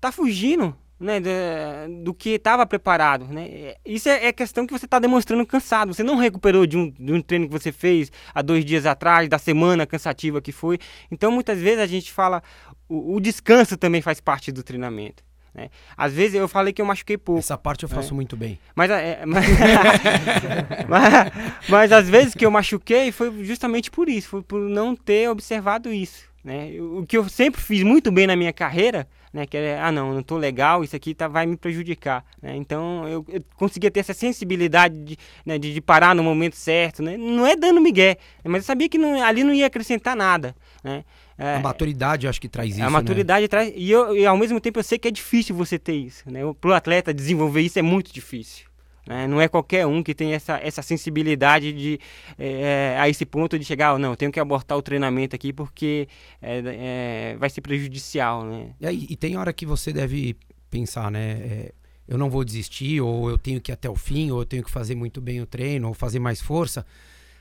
[0.00, 3.26] tá fugindo né, do, do que estava preparado.
[3.26, 3.74] Né?
[3.84, 5.92] Isso é, é, questão que você está demonstrando cansado.
[5.92, 9.28] Você não recuperou de um, de um treino que você fez há dois dias atrás,
[9.28, 10.78] da semana cansativa que foi.
[11.10, 12.42] Então, muitas vezes a gente fala,
[12.88, 15.22] o, o descanso também faz parte do treinamento.
[15.54, 15.70] Né?
[15.96, 17.38] Às vezes eu falei que eu machuquei pouco.
[17.38, 18.14] Essa parte eu faço é.
[18.14, 18.58] muito bem.
[18.74, 19.44] Mas, é, mas,
[20.88, 21.32] mas,
[21.68, 25.92] mas, às vezes que eu machuquei foi justamente por isso, foi por não ter observado
[25.92, 26.28] isso.
[26.44, 26.72] Né?
[26.78, 29.46] O que eu sempre fiz muito bem na minha carreira, né?
[29.46, 32.22] que é, ah não, não estou legal, isso aqui tá, vai me prejudicar.
[32.42, 32.54] Né?
[32.56, 37.02] Então eu, eu conseguia ter essa sensibilidade de, né, de, de, parar no momento certo.
[37.02, 37.16] Né?
[37.16, 40.54] Não é dando migué, mas eu sabia que não, ali não ia acrescentar nada.
[40.82, 41.02] Né?
[41.36, 42.82] É, a maturidade, acho que traz isso.
[42.82, 43.48] A maturidade né?
[43.48, 43.72] traz.
[43.74, 46.30] E, eu, e ao mesmo tempo eu sei que é difícil você ter isso.
[46.30, 46.40] Né?
[46.60, 48.66] Para o atleta desenvolver isso é muito difícil.
[49.06, 49.26] Né?
[49.26, 52.00] Não é qualquer um que tem essa, essa sensibilidade de,
[52.38, 56.08] é, a esse ponto de chegar, oh, não, tenho que abortar o treinamento aqui porque
[56.40, 58.44] é, é, vai ser prejudicial.
[58.44, 58.70] Né?
[58.80, 60.36] E, e, tem hora que você deve
[60.70, 61.32] pensar, né?
[61.32, 61.72] É,
[62.06, 64.62] eu não vou desistir, ou eu tenho que ir até o fim, ou eu tenho
[64.62, 66.84] que fazer muito bem o treino, ou fazer mais força.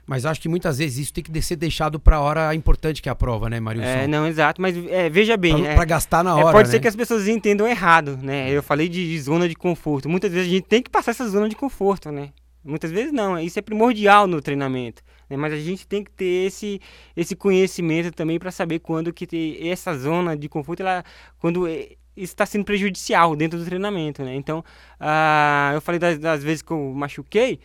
[0.06, 3.08] Mas acho que muitas vezes isso tem que ser deixado para a hora importante que
[3.08, 3.88] é a prova, né, Marilson?
[3.88, 4.62] É, não, exato.
[4.62, 5.64] Mas é, veja bem.
[5.64, 6.50] Para é, gastar na é, hora.
[6.50, 6.72] É, pode né?
[6.72, 8.50] ser que as pessoas entendam errado, né?
[8.52, 10.10] Eu falei de, zona de conforto.
[10.10, 12.30] Muitas vezes a gente tem que passar essa zona de conforto, né?
[12.66, 13.40] Muitas vezes não.
[13.40, 15.02] Isso é primordial no treinamento.
[15.30, 15.38] Né?
[15.38, 16.82] Mas a gente tem que ter esse,
[17.16, 21.04] esse conhecimento também para saber quando que essa zona de conforto, ela,
[21.40, 21.66] quando
[22.16, 24.36] está sendo prejudicial dentro do treinamento, né?
[24.36, 24.60] Então,
[25.00, 27.60] uh, eu falei das, das vezes que eu machuquei.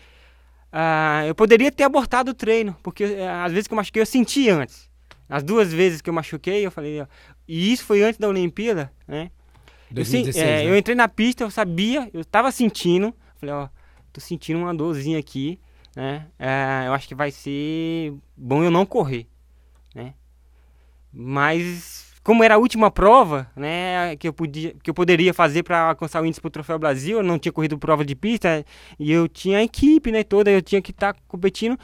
[0.70, 4.06] Ah, eu poderia ter abortado o treino, porque eh, às vezes que eu machuquei eu
[4.06, 4.88] senti antes.
[5.28, 7.06] As duas vezes que eu machuquei, eu falei, ó,
[7.46, 9.30] e isso foi antes da Olimpíada, né?
[9.90, 10.70] 2016, eu, é, né?
[10.70, 13.68] eu entrei na pista, eu sabia, eu estava sentindo, falei, ó,
[14.12, 15.58] tô sentindo uma dorzinha aqui,
[15.96, 16.26] né?
[16.38, 19.26] É, eu acho que vai ser bom eu não correr,
[19.94, 20.14] né?
[21.12, 25.88] Mas como era a última prova, né, que eu podia, que eu poderia fazer para
[25.88, 28.66] alcançar o índice para o Troféu Brasil, eu não tinha corrido prova de pista
[28.98, 31.78] e eu tinha a equipe, né, toda, eu tinha que estar tá competindo.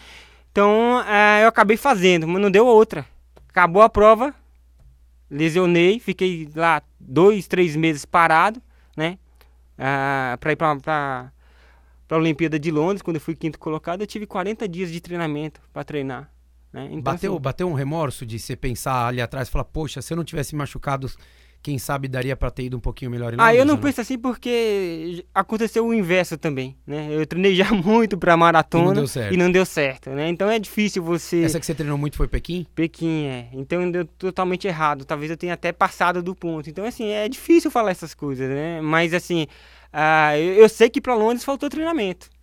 [0.53, 3.07] Então, é, eu acabei fazendo, mas não deu outra.
[3.49, 4.35] Acabou a prova,
[5.31, 8.61] lesionei, fiquei lá dois, três meses parado,
[8.95, 9.17] né,
[9.79, 11.33] uh, para ir para para
[12.11, 15.59] a Olimpíada de Londres, quando eu fui quinto colocado, eu tive 40 dias de treinamento
[15.73, 16.34] para treinar.
[16.75, 16.89] Né?
[16.91, 20.13] Então, bateu, assim, bateu um remorso de você pensar ali atrás e falar, poxa, se
[20.13, 21.09] eu não tivesse machucado,
[21.63, 24.01] quem sabe daria para ter ido um pouquinho melhor em Ah, eu não, não penso
[24.01, 27.07] assim porque aconteceu o inverso também, né?
[27.13, 30.29] Eu treinei já muito para maratona e não deu certo, e não deu certo né?
[30.29, 32.67] Então é difícil você Essa que você treinou muito foi Pequim?
[32.75, 33.49] Pequim, é.
[33.53, 35.05] Então deu totalmente errado.
[35.05, 36.69] Talvez eu tenha até passado do ponto.
[36.69, 38.81] Então assim, é difícil falar essas coisas, né?
[38.81, 39.47] Mas assim,
[39.93, 42.34] uh, eu, eu sei que para Londres faltou treinamento.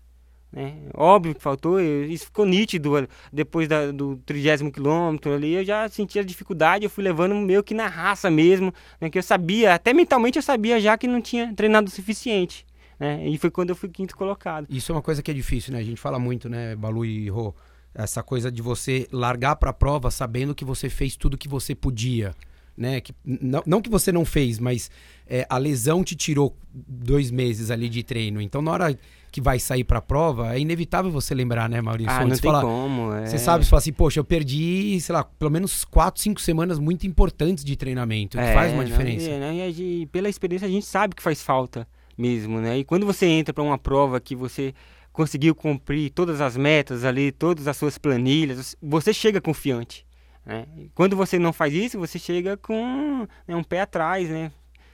[0.52, 0.76] Né?
[0.94, 6.24] Óbvio que faltou, isso ficou nítido depois da, do trigésimo quilômetro ali, eu já sentia
[6.26, 9.10] dificuldade, eu fui levando meio que na raça mesmo, né?
[9.10, 12.66] que eu sabia, até mentalmente eu sabia já que não tinha treinado o suficiente.
[13.00, 13.28] Né?
[13.30, 14.68] E foi quando eu fui quinto colocado.
[14.70, 15.80] Isso é uma coisa que é difícil, né?
[15.80, 17.56] A gente fala muito, né, Balu e Rô,
[17.96, 21.74] essa coisa de você largar para a prova sabendo que você fez tudo que você
[21.74, 22.36] podia
[22.82, 23.02] né?
[23.02, 24.90] Que, não, não que você não fez, mas
[25.28, 28.42] é, a lesão te tirou dois meses ali de treino.
[28.42, 29.00] Então, na hora
[29.32, 32.12] que vai sair para a prova, é inevitável você lembrar, né, Maurício?
[32.12, 33.14] Ah, não tem como.
[33.14, 33.26] É...
[33.26, 36.78] Você sabe, você fala assim, poxa, eu perdi, sei lá, pelo menos quatro, cinco semanas
[36.78, 39.30] muito importantes de treinamento, que é, faz uma diferença.
[39.32, 39.70] Não, né?
[39.70, 42.80] E pela experiência a gente sabe que faz falta mesmo, né?
[42.80, 44.74] E quando você entra para uma prova que você
[45.14, 50.06] conseguiu cumprir todas as metas ali, todas as suas planilhas, você chega confiante.
[50.46, 50.66] Né?
[50.96, 54.52] Quando você não faz isso, você chega com né, um pé atrás, né?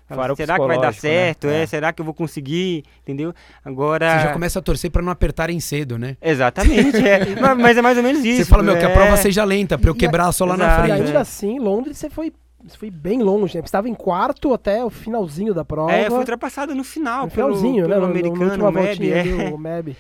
[0.07, 0.93] Fala, será que vai dar né?
[0.93, 1.47] certo?
[1.47, 1.63] Né?
[1.63, 1.65] É.
[1.65, 2.83] será que eu vou conseguir?
[3.03, 3.33] Entendeu?
[3.63, 4.19] Agora.
[4.19, 6.15] Você já começa a torcer para não apertarem cedo, né?
[6.21, 7.35] Exatamente, é.
[7.57, 8.43] mas é mais ou menos isso.
[8.43, 8.79] Você fala, meu, é...
[8.79, 10.99] que a prova seja lenta, para eu quebrar só lá Exato, na frente.
[11.01, 12.31] E ainda assim, Londres, você foi
[12.63, 13.61] você foi bem longe, né?
[13.61, 15.91] Você estava em quarto até o finalzinho da prova.
[15.91, 18.11] É, foi ultrapassado no final, no finalzinho, pelo, pelo né?
[18.11, 19.53] americano, no, no Meb, é.
[19.53, 19.95] o Meb.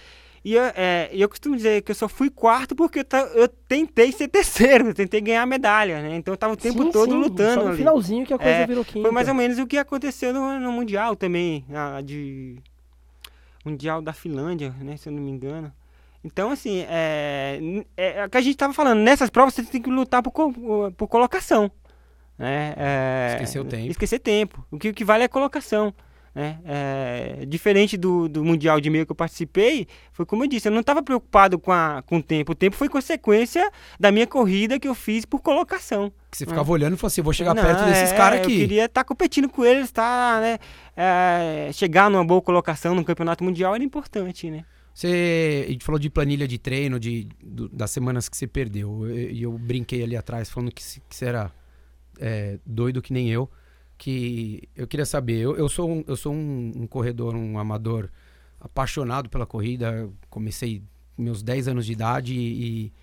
[0.47, 4.13] E eu, é, eu costumo dizer que eu só fui quarto porque eu, eu tentei
[4.13, 6.15] ser terceiro, eu tentei ganhar a medalha, né?
[6.15, 7.53] Então eu tava o tempo sim, todo sim, lutando.
[7.55, 7.77] Só no ali.
[7.79, 9.01] finalzinho que a coisa é, virou quinta.
[9.01, 12.55] Foi mais ou menos o que aconteceu no, no Mundial também, a, de
[13.65, 14.95] Mundial da Finlândia, né?
[14.95, 15.69] Se eu não me engano.
[16.23, 17.59] Então, assim, é,
[17.97, 20.31] é, é o que a gente tava falando, nessas provas você tem que lutar por,
[20.93, 21.69] por colocação.
[22.37, 22.73] Né?
[22.77, 23.91] É, esquecer o tempo.
[23.91, 24.65] Esquecer tempo.
[24.71, 25.93] O que, o que vale é a colocação.
[26.37, 26.59] Né?
[26.65, 30.71] É, diferente do, do Mundial de Meio que eu participei, foi como eu disse, eu
[30.71, 32.51] não estava preocupado com, a, com o tempo.
[32.51, 36.13] O tempo foi consequência da minha corrida que eu fiz por colocação.
[36.29, 36.71] Que você ficava né?
[36.71, 38.51] olhando e falou assim, vou chegar não, perto desses é, caras aqui.
[38.51, 40.59] Eu queria estar tá competindo com eles, tá, né?
[40.95, 44.63] É, chegar numa boa colocação no campeonato mundial era importante, né?
[44.93, 49.09] Você a gente falou de planilha de treino, de, do, das semanas que você perdeu.
[49.09, 51.51] E eu, eu, brinquei ali atrás falando que, que você era
[52.19, 53.49] é, doido que nem eu
[53.97, 55.39] que eu queria saber.
[55.39, 58.09] Eu, eu sou, um, eu sou um, um, corredor, um amador
[58.59, 60.09] apaixonado pela corrida.
[60.29, 60.83] Comecei
[61.17, 62.93] meus 10 anos de idade e,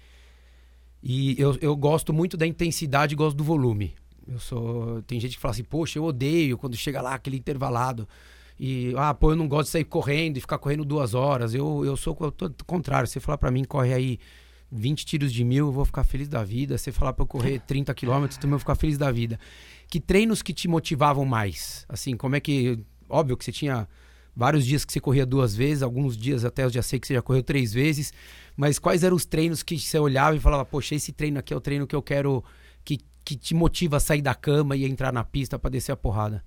[1.03, 3.95] e eu, eu gosto muito da intensidade gosto do volume.
[4.27, 5.03] Eu sou.
[5.03, 8.09] Tem gente que fala assim, poxa, eu odeio quando chega lá aquele intervalado.
[8.59, 11.55] E, ah, pô, eu não gosto de sair correndo e ficar correndo duas horas.
[11.55, 13.07] Eu, eu sou o contrário.
[13.09, 14.19] Você falar para mim, corre aí
[14.71, 16.79] 20 tiros de mil, eu vou ficar feliz da vida.
[16.79, 19.39] Você falar para eu correr 30 quilômetros, também vou ficar feliz da vida.
[19.95, 21.87] Que treinos que te motivavam mais?
[21.89, 22.81] Assim, como é que.
[23.09, 23.87] Óbvio que você tinha
[24.35, 27.15] vários dias que você corria duas vezes, alguns dias até eu já sei que você
[27.15, 28.13] já correu três vezes.
[28.57, 31.57] Mas quais eram os treinos que você olhava e falava, poxa, esse treino aqui é
[31.57, 32.43] o treino que eu quero.
[32.85, 35.97] que, que te motiva a sair da cama e entrar na pista para descer a
[35.97, 36.45] porrada?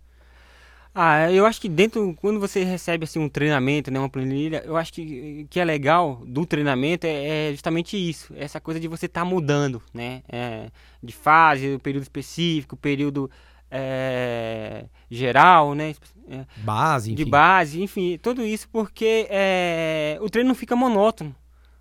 [0.99, 4.75] Ah, eu acho que dentro, quando você recebe assim um treinamento, né, uma planilha, eu
[4.75, 9.05] acho que que é legal do treinamento é, é justamente isso, essa coisa de você
[9.05, 10.71] estar tá mudando, né, é,
[11.03, 13.29] de fase, período específico, período
[13.69, 15.93] é, geral, né,
[16.27, 17.23] é, base, enfim.
[17.23, 21.35] de base, enfim, tudo isso porque é, o treino não fica monótono,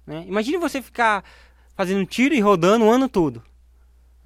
[0.06, 0.26] né?
[0.28, 1.24] Imagine você ficar
[1.74, 3.42] fazendo tiro e rodando o ano todo,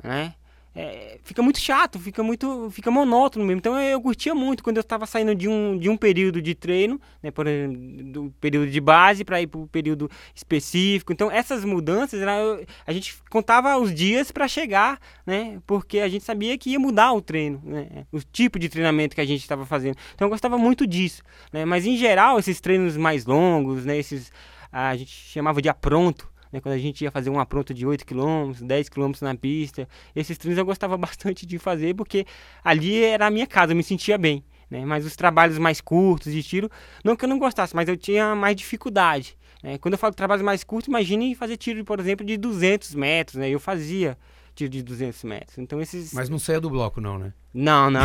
[0.02, 0.34] né?
[0.74, 3.58] É, fica muito chato, fica muito, fica monótono mesmo.
[3.58, 6.54] Então eu, eu curtia muito quando eu estava saindo de um, de um período de
[6.54, 11.12] treino, né, por exemplo, do período de base para ir para o período específico.
[11.12, 16.24] Então essas mudanças, era, a gente contava os dias para chegar, né, porque a gente
[16.24, 19.66] sabia que ia mudar o treino, né, o tipo de treinamento que a gente estava
[19.66, 19.96] fazendo.
[20.14, 24.30] Então eu gostava muito disso, né, mas em geral esses treinos mais longos, né, esses
[24.72, 28.04] a gente chamava de apronto, né, quando a gente ia fazer um apronto de 8
[28.04, 29.88] km, 10 km na pista.
[30.14, 32.26] Esses treinos eu gostava bastante de fazer porque
[32.64, 34.44] ali era a minha casa, eu me sentia bem.
[34.70, 34.84] Né?
[34.84, 36.70] Mas os trabalhos mais curtos de tiro,
[37.04, 39.36] não que eu não gostasse, mas eu tinha mais dificuldade.
[39.62, 39.78] Né?
[39.78, 43.36] Quando eu falo trabalhos mais curtos, imagine fazer tiro, por exemplo, de 200 metros.
[43.36, 43.50] Né?
[43.50, 44.16] Eu fazia
[44.60, 45.58] tiro de 200 metros.
[45.58, 46.12] Então esses...
[46.12, 47.32] Mas não saia do bloco não, né?
[47.52, 48.02] Não, não.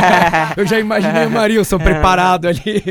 [0.56, 2.82] eu já imaginei o Marilson preparado ali.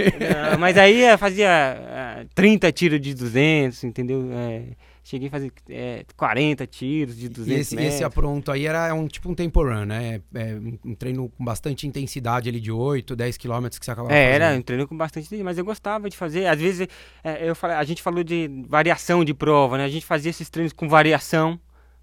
[0.51, 4.29] Não, mas aí eu fazia uh, 30 tiros de 200, entendeu?
[4.31, 4.63] É,
[5.03, 7.93] cheguei a fazer é, 40 tiros de 200 e esse, metros.
[7.95, 10.21] esse apronto aí era um tipo um tempo run, né?
[10.35, 10.55] É,
[10.85, 14.43] um treino com bastante intensidade ali de 8, 10 quilômetros que você acabava é, fazendo.
[14.43, 16.45] era um treino com bastante mas eu gostava de fazer.
[16.45, 16.87] Às vezes,
[17.23, 19.85] é, eu falei, a gente falou de variação de prova, né?
[19.85, 21.59] A gente fazia esses treinos com variação,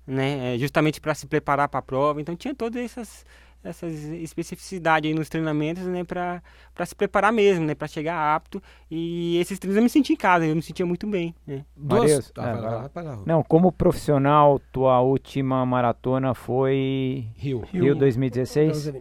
[0.07, 0.55] né?
[0.55, 2.21] É, justamente para se preparar para a prova.
[2.21, 3.25] Então tinha todas essas
[3.65, 6.43] essas especificidades aí nos treinamentos, né, para
[6.85, 8.63] se preparar mesmo, né, para chegar apto.
[8.91, 11.35] E esses treinos eu me senti em casa, eu me sentia muito bem.
[11.47, 11.65] Né.
[11.75, 12.31] Duas...
[12.37, 13.23] Ah, é, lá, lá.
[13.25, 18.93] Não, como profissional, tua última maratona foi Rio, Rio, Rio 2016.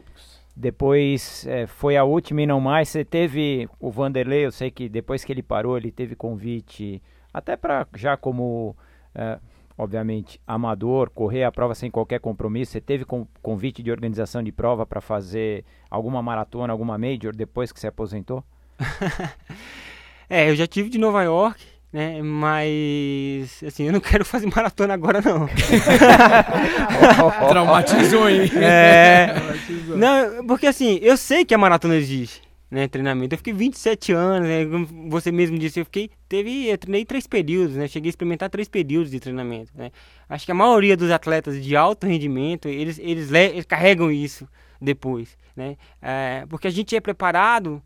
[0.55, 2.87] Depois é, foi a última e não mais.
[2.87, 7.01] Você teve o Vanderlei, eu sei que depois que ele parou, ele teve convite
[7.33, 8.75] até para já como
[9.15, 9.39] é,
[9.77, 12.73] obviamente, amador, correr a prova sem qualquer compromisso.
[12.73, 13.05] Você teve
[13.41, 18.43] convite de organização de prova para fazer alguma maratona, alguma major depois que você aposentou?
[20.29, 22.21] é, eu já tive de Nova York, né?
[22.21, 25.47] Mas assim, eu não quero fazer maratona agora não.
[27.49, 28.49] Traumatizou, hein?
[28.55, 29.33] É.
[29.33, 29.97] Traumatizou.
[29.97, 32.41] Não, porque assim, eu sei que a maratona existe
[32.73, 33.35] né, treinamento.
[33.35, 37.27] Eu fiquei 27 anos, né, como você mesmo disse, eu fiquei, teve, eu treinei três
[37.27, 39.91] períodos, né, cheguei a experimentar três períodos de treinamento, né.
[40.27, 44.49] Acho que a maioria dos atletas de alto rendimento, eles, eles, eles carregam isso
[44.81, 47.79] depois, né, é, porque a gente é preparado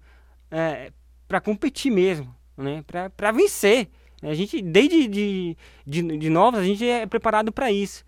[0.49, 0.93] é,
[1.27, 3.89] para competir mesmo, né, para vencer.
[4.23, 8.03] A gente, desde de, de, de novos, a gente é preparado para isso.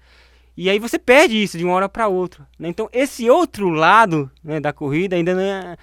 [0.57, 2.47] E aí você perde isso de uma hora para outra.
[2.57, 2.67] Né?
[2.67, 5.77] Então, esse outro lado né, da corrida ainda não é,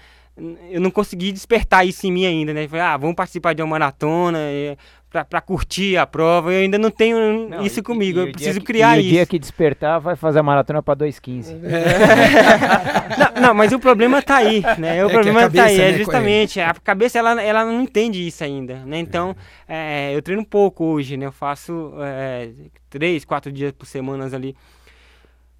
[0.70, 2.68] eu não consegui despertar isso em mim ainda, né?
[2.68, 4.76] Falei, ah, vamos participar de uma maratona é,
[5.10, 6.52] para curtir a prova.
[6.52, 9.08] Eu ainda não tenho não, isso e, comigo, e, eu preciso que, criar e isso.
[9.08, 11.56] o dia que despertar vai fazer a maratona para 2,15.
[11.64, 13.16] É.
[13.40, 15.02] não, não, mas o problema tá aí, né?
[15.02, 18.26] O é problema cabeça, tá aí, é né, justamente, a cabeça ela, ela não entende
[18.26, 18.98] isso ainda, né?
[18.98, 19.34] Então,
[19.66, 20.14] é.
[20.14, 21.24] eu treino pouco hoje, né?
[21.24, 22.50] Eu faço é,
[22.90, 24.54] três, quatro dias por semana ali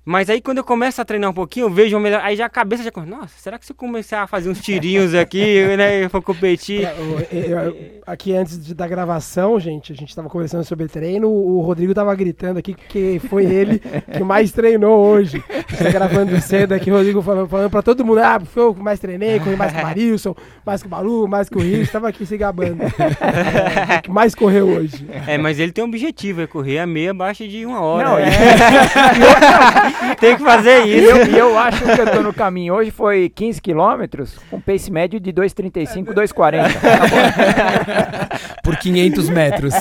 [0.08, 2.20] mas aí quando eu começo a treinar um pouquinho, eu vejo melhor.
[2.22, 4.60] Aí já a cabeça já começa, nossa, será que se eu começar a fazer uns
[4.60, 6.84] tirinhos aqui, né, eu for competir?
[6.84, 11.92] É, aqui antes de, da gravação, gente, a gente estava conversando sobre treino, o Rodrigo
[11.92, 15.42] tava gritando aqui que foi ele que mais treinou hoje.
[15.68, 18.74] Você tá gravando cedo aqui, o Rodrigo falando, falando pra todo mundo, ah, foi eu
[18.76, 21.60] que mais treinei, corri mais que o Marilson, mais que o Balu, mais que o
[21.60, 22.84] Rich, tava aqui se gabando.
[22.84, 25.04] É, que mais correu hoje.
[25.26, 28.08] É, mas ele tem um objetivo, é correr a meia abaixo de uma hora.
[28.08, 28.26] Não, é.
[30.20, 31.16] Tem que fazer isso.
[31.28, 32.74] E eu, eu, acho que eu tô no caminho.
[32.74, 36.62] Hoje foi 15 quilômetros, com pace médio de 2,35, 2,40.
[36.80, 38.28] Tá
[38.62, 39.74] Por 500 metros.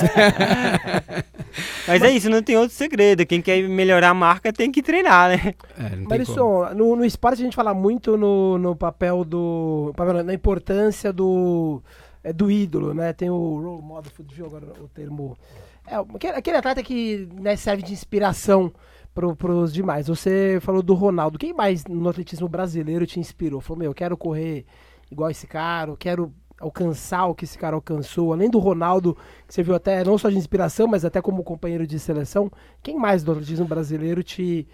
[1.86, 3.24] Mas é isso, não tem outro segredo.
[3.26, 5.54] Quem quer melhorar a marca tem que treinar, né?
[5.78, 9.92] É, Mas isso, no, no esporte a gente fala muito no, no papel do.
[10.24, 11.82] na importância do
[12.26, 13.12] é, do ídolo, né?
[13.12, 15.38] Tem o role model, fugiu agora o termo.
[15.86, 18.72] É, aquele, aquele atleta que né, serve de inspiração
[19.16, 20.08] para os demais.
[20.08, 21.38] Você falou do Ronaldo.
[21.38, 23.60] Quem mais no atletismo brasileiro te inspirou?
[23.62, 24.66] Falou, meu, eu quero correr
[25.10, 28.32] igual esse cara, eu quero alcançar o que esse cara alcançou.
[28.32, 31.86] Além do Ronaldo, que você viu até não só de inspiração, mas até como companheiro
[31.86, 32.50] de seleção.
[32.82, 34.66] Quem mais do atletismo brasileiro te,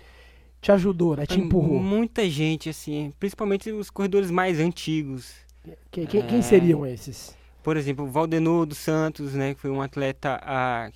[0.60, 1.24] te ajudou, né?
[1.24, 1.80] Te empurrou?
[1.80, 5.34] Muita gente, assim, principalmente os corredores mais antigos.
[5.90, 6.26] Quem, quem, é...
[6.26, 7.36] quem seriam esses?
[7.62, 10.90] Por exemplo, o Valdenor dos Santos, né, que foi um atleta a,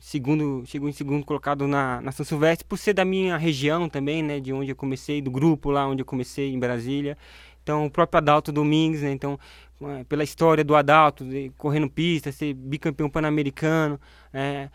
[0.00, 4.22] segundo, chegou em segundo colocado na, na São Silvestre, por ser da minha região também,
[4.22, 7.16] né, de onde eu comecei, do grupo lá onde eu comecei, em Brasília.
[7.62, 9.38] Então, o próprio Adalto Domingues, né, então,
[9.82, 14.00] é, pela história do Adalto, de, correndo pista, ser bicampeão pan-americano.
[14.32, 14.68] É,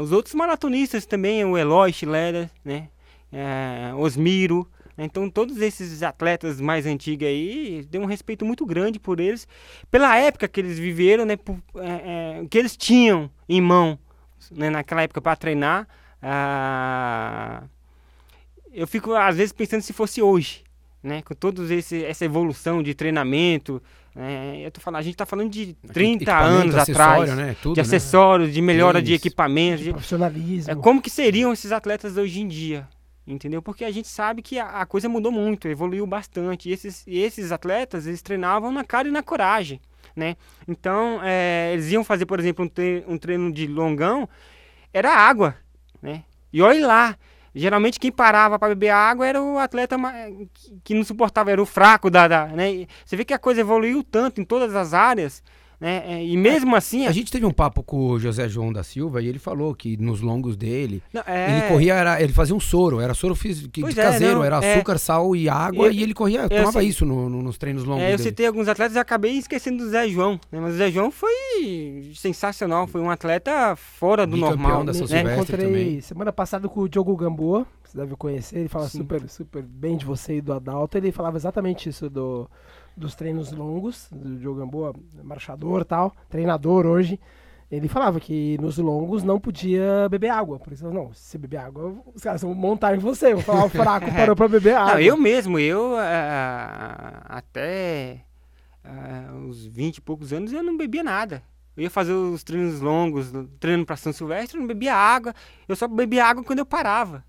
[0.00, 2.88] os outros maratonistas também, o Eloy Schiller, né,
[3.32, 9.20] é, Osmiro, então, todos esses atletas mais antigos aí, deu um respeito muito grande por
[9.20, 9.48] eles,
[9.90, 13.98] pela época que eles viveram, né, por, é, é, que eles tinham em mão
[14.54, 15.88] né, naquela época para treinar.
[16.20, 17.62] Ah,
[18.72, 20.64] eu fico, às vezes, pensando se fosse hoje,
[21.02, 23.82] né, com toda essa evolução de treinamento.
[24.14, 27.56] É, eu tô falando, a gente está falando de 30 anos atrás, né?
[27.62, 27.82] Tudo, de né?
[27.82, 28.54] acessórios, né?
[28.54, 29.06] de melhora Isso.
[29.06, 30.70] de equipamentos, de profissionalismo.
[30.70, 32.86] É, como que seriam esses atletas hoje em dia?
[33.26, 33.62] Entendeu?
[33.62, 36.68] Porque a gente sabe que a, a coisa mudou muito, evoluiu bastante.
[36.68, 39.80] E esses, e esses atletas, eles treinavam na cara e na coragem,
[40.14, 40.36] né?
[40.66, 44.28] Então, é, eles iam fazer, por exemplo, um treino, um treino de longão,
[44.92, 45.56] era água,
[46.00, 46.24] né?
[46.52, 47.18] E olha lá,
[47.54, 49.96] geralmente quem parava para beber água era o atleta
[50.84, 52.86] que não suportava, era o fraco da, da né?
[53.04, 55.42] Você vê que a coisa evoluiu tanto em todas as áreas,
[55.82, 56.04] né?
[56.06, 57.08] É, e mesmo assim.
[57.08, 59.96] A gente teve um papo com o José João da Silva e ele falou que
[59.96, 61.02] nos longos dele.
[61.12, 61.58] Não, é...
[61.58, 64.64] Ele corria, era, ele fazia um soro, era soro físico, de é, caseiro, não, era
[64.64, 64.74] é.
[64.74, 67.82] açúcar, sal e água, eu, e ele corria, tomava sei, isso no, no, nos treinos
[67.82, 68.04] longos.
[68.04, 70.38] É, eu citei alguns atletas e acabei esquecendo do Zé João.
[70.52, 70.60] Né?
[70.60, 74.84] Mas o Zé João foi sensacional, foi um atleta fora do normal.
[74.84, 75.34] da São né?
[75.34, 76.00] Encontrei também.
[76.00, 80.04] semana passada com o Diogo Gamboa, você deve conhecer, ele fala super, super bem de
[80.04, 80.96] você e do Adalto.
[80.96, 82.48] Ele falava exatamente isso do
[82.96, 87.18] dos treinos longos, do Diogo Gamboa, marchador tal, treinador hoje,
[87.70, 90.58] ele falava que nos longos não podia beber água.
[90.58, 93.70] Por isso, não, se beber água, os caras vão montar em você, vão falar o
[93.70, 94.94] fraco parou pra beber água.
[94.94, 98.20] Não, eu mesmo, eu uh, até
[98.84, 101.42] uh, os 20 e poucos anos eu não bebia nada.
[101.74, 105.34] Eu ia fazer os treinos longos, treino para São Silvestre, eu não bebia água.
[105.66, 107.24] Eu só bebia água quando eu parava.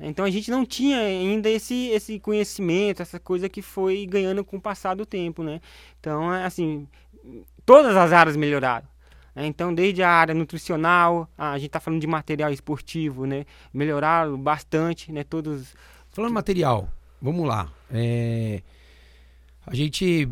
[0.00, 4.56] Então a gente não tinha ainda esse, esse conhecimento, essa coisa que foi ganhando com
[4.56, 5.60] o passar do tempo, né?
[5.98, 6.88] Então, é assim,
[7.66, 8.86] todas as áreas melhoraram.
[9.34, 9.46] Né?
[9.46, 13.44] Então, desde a área nutricional, a gente está falando de material esportivo, né?
[13.72, 15.24] Melhoraram bastante, né?
[15.24, 15.74] Todos...
[16.10, 16.88] Falando material,
[17.20, 17.70] vamos lá.
[17.90, 18.62] É...
[19.66, 20.26] A gente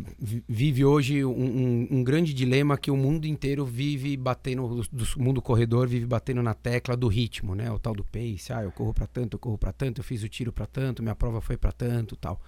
[0.48, 5.42] vive hoje um, um, um, grande dilema que o mundo inteiro vive batendo, do mundo
[5.42, 7.70] corredor vive batendo na tecla do ritmo, né?
[7.70, 10.22] O tal do pace, ah, eu corro para tanto, eu corro para tanto, eu fiz
[10.22, 12.40] o tiro para tanto, minha prova foi para tanto, tal.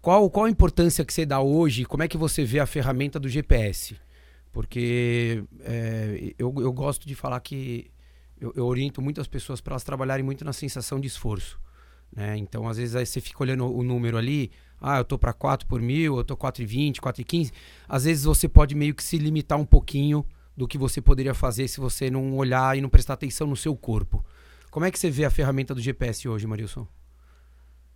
[0.00, 1.84] Qual, qual a importância que você dá hoje?
[1.84, 3.96] Como é que você vê a ferramenta do GPS?
[4.52, 7.90] Porque é, eu, eu gosto de falar que
[8.40, 11.58] eu, eu oriento muitas pessoas para elas trabalharem muito na sensação de esforço.
[12.14, 12.36] Né?
[12.36, 14.50] Então, às vezes, aí você fica olhando o número ali,
[14.80, 17.52] ah, eu tô para 4 por mil, eu tô 4,20, 4,15.
[17.88, 20.24] Às vezes você pode meio que se limitar um pouquinho
[20.56, 23.76] do que você poderia fazer se você não olhar e não prestar atenção no seu
[23.76, 24.24] corpo.
[24.70, 26.86] Como é que você vê a ferramenta do GPS hoje, Marilson?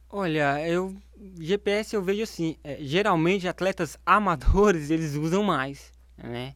[0.09, 0.95] Olha, eu
[1.41, 6.55] GPS eu vejo assim, é, geralmente atletas amadores eles usam mais, né?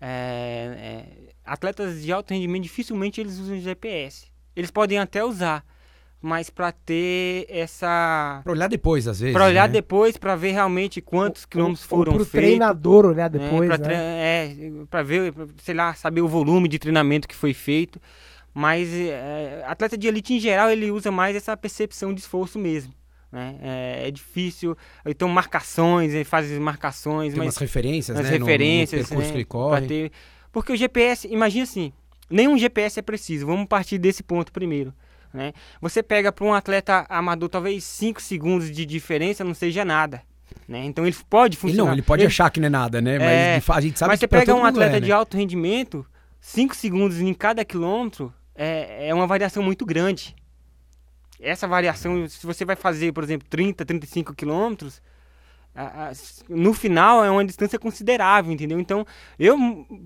[0.00, 4.26] É, é, atletas de alto rendimento dificilmente eles usam GPS.
[4.54, 5.64] Eles podem até usar,
[6.22, 9.72] mas para ter essa para olhar depois às vezes para olhar né?
[9.72, 13.94] depois para ver realmente quantos o, quilômetros foram feitos treinador olhar né, depois né, né?
[13.94, 14.56] é
[14.88, 18.00] para ver sei lá saber o volume de treinamento que foi feito
[18.54, 22.94] mas é, atleta de elite em geral ele usa mais essa percepção de esforço mesmo
[23.32, 23.56] né?
[23.62, 24.76] É, é, difícil.
[25.06, 27.32] Então, marcações, ele faz marcações.
[27.32, 28.36] Tem mas, umas referências, as né?
[28.36, 29.30] referências, no, no né?
[29.30, 29.86] que ele corre.
[29.86, 30.12] Ter...
[30.52, 31.94] Porque o GPS, imagina assim,
[32.28, 33.46] nenhum GPS é preciso.
[33.46, 34.92] Vamos partir desse ponto primeiro.
[35.32, 35.52] Né?
[35.80, 40.22] Você pega para um atleta amador, talvez 5 segundos de diferença não seja nada.
[40.68, 40.84] Né?
[40.84, 41.82] Então ele pode funcionar.
[41.82, 42.26] Ele não, ele pode ele...
[42.28, 43.18] achar que não é nada, né?
[43.18, 43.62] Mas é...
[43.68, 45.06] a gente sabe Mas que você pega um atleta é, né?
[45.06, 46.06] de alto rendimento,
[46.40, 50.34] 5 segundos em cada quilômetro é, é uma variação muito grande.
[51.40, 55.02] Essa variação, se você vai fazer, por exemplo, 30, 35 quilômetros,
[56.48, 58.78] no final é uma distância considerável, entendeu?
[58.78, 59.06] Então,
[59.38, 59.56] eu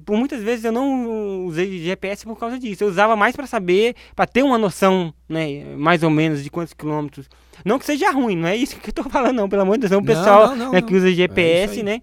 [0.05, 2.85] por muitas vezes eu não usei GPS por causa disso.
[2.85, 6.73] Eu usava mais para saber, para ter uma noção, né, mais ou menos de quantos
[6.73, 7.29] quilômetros.
[7.65, 9.81] Não que seja ruim, não é isso que eu tô falando não, pelo amor de
[9.81, 12.03] Deus, é um pessoal não, não, não, né, que usa GPS, é né?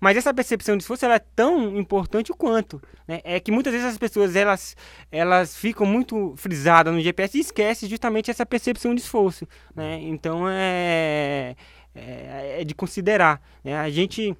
[0.00, 2.80] Mas essa percepção de esforço ela é tão importante o quanto.
[3.06, 3.20] Né?
[3.22, 4.74] É que muitas vezes as pessoas elas,
[5.12, 9.46] elas ficam muito frisadas no GPS e esquecem justamente essa percepção de esforço.
[9.76, 10.00] Né?
[10.00, 11.54] Então é,
[11.94, 13.40] é, é de considerar.
[13.64, 13.76] Né?
[13.76, 14.36] A gente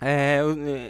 [0.00, 0.40] é,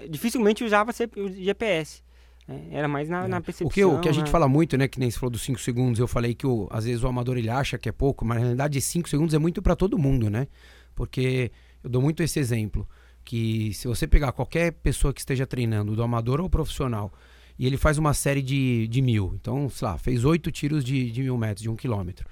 [0.05, 2.03] é dificilmente usava o GPS.
[2.47, 2.69] Né?
[2.71, 3.29] Era mais na, é.
[3.29, 3.69] na percepção.
[3.69, 4.31] O que, o que a gente né?
[4.31, 4.89] fala muito, né?
[4.89, 7.37] Que nem se falou dos 5 segundos, eu falei que o, às vezes o amador
[7.37, 10.31] ele acha que é pouco, mas na realidade 5 segundos é muito para todo mundo,
[10.31, 10.49] né?
[10.95, 11.53] Porque
[11.85, 12.89] eu dou muito esse exemplo
[13.25, 17.13] que se você pegar qualquer pessoa que esteja treinando, do amador ou profissional,
[17.59, 21.11] e ele faz uma série de, de mil, então, sei lá, fez oito tiros de,
[21.11, 22.27] de mil metros, de um quilômetro.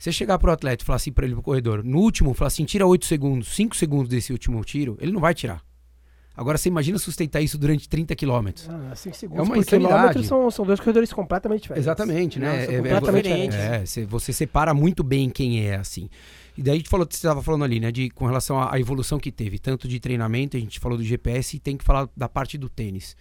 [0.00, 2.64] Você chegar pro atleta e falar assim para ele pro corredor, no último, falar assim,
[2.64, 5.62] tira oito segundos, cinco segundos desse último tiro, ele não vai tirar.
[6.34, 8.66] Agora você imagina sustentar isso durante 30 quilômetros.
[8.70, 11.84] Ah, 5 segundos é uma quilômetro são, são dois corredores completamente diferentes.
[11.84, 12.46] Exatamente, né?
[12.46, 13.98] Não, é, completamente é, diferentes.
[13.98, 16.08] É, você separa muito bem quem é assim.
[16.56, 19.18] E daí a gente falou, você estava falando ali, né, de, com relação à, evolução
[19.18, 22.28] que teve, tanto de treinamento, a gente falou do GPS e tem que falar da
[22.28, 23.14] parte do tênis.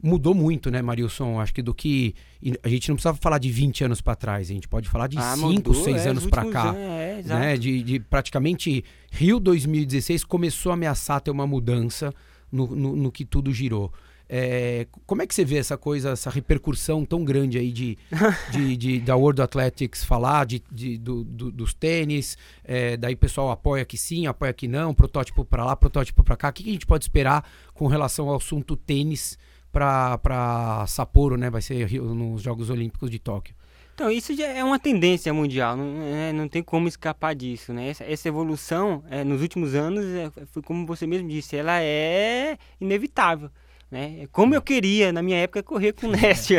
[0.00, 1.40] Mudou muito, né, Marilson?
[1.40, 2.14] Acho que do que.
[2.62, 5.16] A gente não precisava falar de 20 anos para trás, a gente pode falar de
[5.16, 6.74] 5, ah, 6 é, anos para cá.
[6.76, 12.14] É, né, de, de praticamente Rio 2016 começou a ameaçar ter uma mudança
[12.50, 13.92] no, no, no que tudo girou.
[14.30, 17.96] É, como é que você vê essa coisa, essa repercussão tão grande aí de,
[18.52, 23.16] de, de da World Athletics falar de, de do, do, dos tênis, é, daí o
[23.16, 26.50] pessoal apoia que sim, apoia que não, protótipo para lá, protótipo para cá.
[26.50, 27.42] O que, que, a gente pode esperar
[27.72, 29.38] com relação ao assunto tênis
[29.72, 31.50] para Sapporo, né?
[31.50, 33.54] Vai ser nos Jogos Olímpicos de Tóquio.
[33.94, 37.88] Então, isso já é uma tendência mundial, não, é, não tem como escapar disso, né?
[37.88, 42.56] Essa, essa evolução, é, nos últimos anos, é, foi como você mesmo disse, ela é
[42.80, 43.50] inevitável.
[43.90, 44.28] Né?
[44.30, 46.50] Como eu queria, na minha época, correr com o Nest.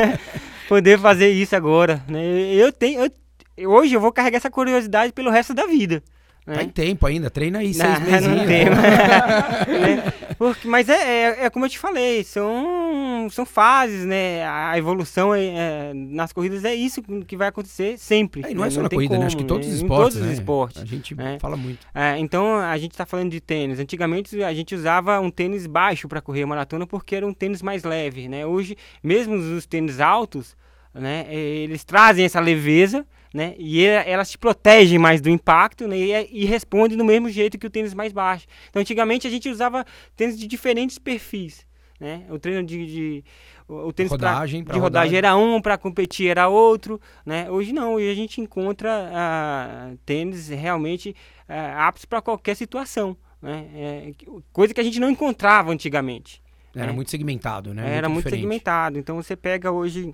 [0.66, 2.02] Poder fazer isso agora.
[2.08, 2.24] Né?
[2.54, 3.10] Eu tenho,
[3.56, 6.02] eu, hoje eu vou carregar essa curiosidade pelo resto da vida.
[6.46, 6.56] Né?
[6.56, 8.26] Tá em tempo ainda, treina aí seis meses.
[8.26, 8.64] Não tem.
[8.66, 10.12] né?
[10.36, 14.46] Porque, mas é, é, é, como eu te falei, são, são fases, né?
[14.46, 18.42] A evolução é, é nas corridas é isso que vai acontecer sempre.
[18.44, 18.70] É, não é né?
[18.70, 19.26] só na corrida, como, né?
[19.26, 20.16] Acho que todos os esportes.
[20.16, 20.26] Em todos né?
[20.26, 20.82] os esportes.
[20.82, 21.38] A gente né?
[21.40, 21.86] fala muito.
[21.94, 23.78] É, então a gente está falando de tênis.
[23.78, 27.62] Antigamente a gente usava um tênis baixo para correr a maratona porque era um tênis
[27.62, 28.44] mais leve, né?
[28.44, 30.56] Hoje, mesmo os tênis altos,
[30.92, 31.26] né?
[31.30, 33.56] Eles trazem essa leveza né?
[33.58, 35.98] E elas te protegem mais do impacto, né?
[35.98, 38.46] E, e respondem do mesmo jeito que o tênis mais baixo.
[38.70, 41.66] Então, antigamente a gente usava tênis de diferentes perfis,
[41.98, 42.24] né?
[42.30, 43.24] O treino de, de
[43.66, 47.50] o tênis rodagem, pra, de rodagem, rodagem era um, para competir era outro, né?
[47.50, 51.16] Hoje não, hoje a gente encontra uh, tênis realmente
[51.48, 53.66] uh, aptos para qualquer situação, né?
[53.74, 54.12] É,
[54.52, 56.40] coisa que a gente não encontrava antigamente.
[56.72, 56.92] Era né?
[56.92, 57.96] muito segmentado, né?
[57.96, 58.96] Era muito, muito segmentado.
[58.96, 60.12] Então você pega hoje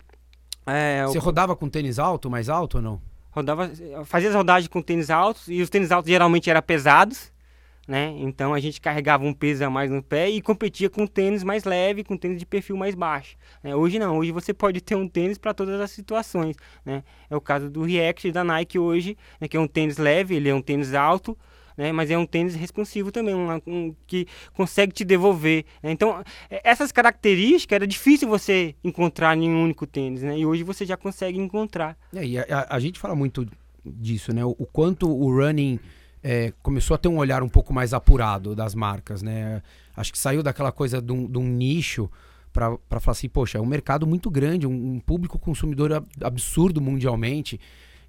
[0.67, 3.10] é, você rodava com tênis alto, mais alto ou não?
[3.31, 3.71] Rodava,
[4.05, 7.33] fazia as rodagens com tênis altos e os tênis altos geralmente eram pesados,
[7.87, 8.15] né?
[8.19, 11.65] Então a gente carregava um peso a mais no pé e competia com tênis mais
[11.65, 13.37] leve, com tênis de perfil mais baixo.
[13.63, 13.75] Né?
[13.75, 17.03] Hoje não, hoje você pode ter um tênis para todas as situações, né?
[17.29, 19.49] É o caso do React da Nike hoje, né?
[19.49, 21.37] que é um tênis leve, ele é um tênis alto,
[21.81, 21.93] né?
[21.93, 25.65] Mas é um tênis responsivo também, um, um que consegue te devolver.
[25.83, 25.91] Né?
[25.91, 30.39] Então, é, essas características era difícil você encontrar em um único tênis, né?
[30.39, 31.97] E hoje você já consegue encontrar.
[32.15, 33.49] É, e a, a, gente fala muito
[33.85, 34.45] disso, né?
[34.45, 35.81] O, o quanto o running
[36.23, 39.63] é, começou a ter um olhar um pouco mais apurado das marcas, né?
[39.97, 42.11] Acho que saiu daquela coisa de um, de um nicho
[42.53, 47.59] para falar assim, poxa, é um mercado muito grande, um, um público consumidor absurdo mundialmente.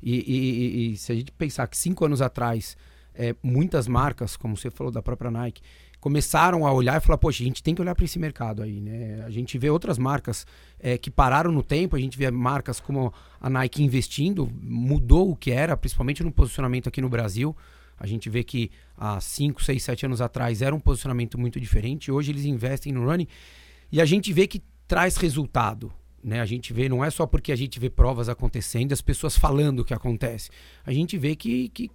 [0.03, 2.75] E, e, e, se a gente pensar que cinco anos atrás
[3.13, 5.61] é, muitas marcas, como você falou da própria Nike,
[5.99, 8.81] começaram a olhar e falar, poxa, a gente tem que olhar para esse mercado aí,
[8.81, 9.23] né?
[9.23, 10.47] A gente vê outras marcas
[10.79, 15.35] é, que pararam no tempo, a gente vê marcas como a Nike investindo, mudou o
[15.35, 17.55] que era, principalmente no posicionamento aqui no Brasil.
[17.99, 22.11] A gente vê que há 5, 6, 7 anos atrás era um posicionamento muito diferente,
[22.11, 23.27] hoje eles investem no running
[23.91, 25.93] e a gente vê que traz resultado.
[26.23, 26.39] Né?
[26.39, 29.79] A gente vê, não é só porque a gente vê provas acontecendo, as pessoas falando
[29.79, 30.49] o que acontece.
[30.85, 31.91] A gente vê que, que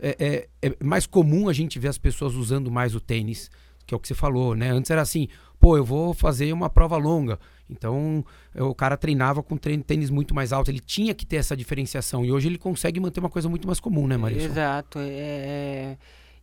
[0.00, 3.50] é, é, é, mais comum a gente ver as pessoas usando mais o tênis,
[3.86, 4.70] que é o que você falou, né?
[4.70, 5.28] Antes era assim,
[5.58, 7.38] pô, eu vou fazer uma prova longa.
[7.68, 8.24] Então,
[8.56, 12.24] o cara treinava com tênis muito mais alto, ele tinha que ter essa diferenciação.
[12.24, 14.46] E hoje ele consegue manter uma coisa muito mais comum, né, Marisa?
[14.46, 14.98] Exato.
[14.98, 15.98] É, é...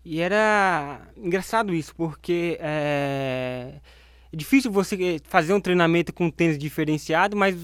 [0.06, 3.74] E era engraçado isso, porque é...
[4.32, 7.58] é difícil você fazer um treinamento com tênis diferenciado, mas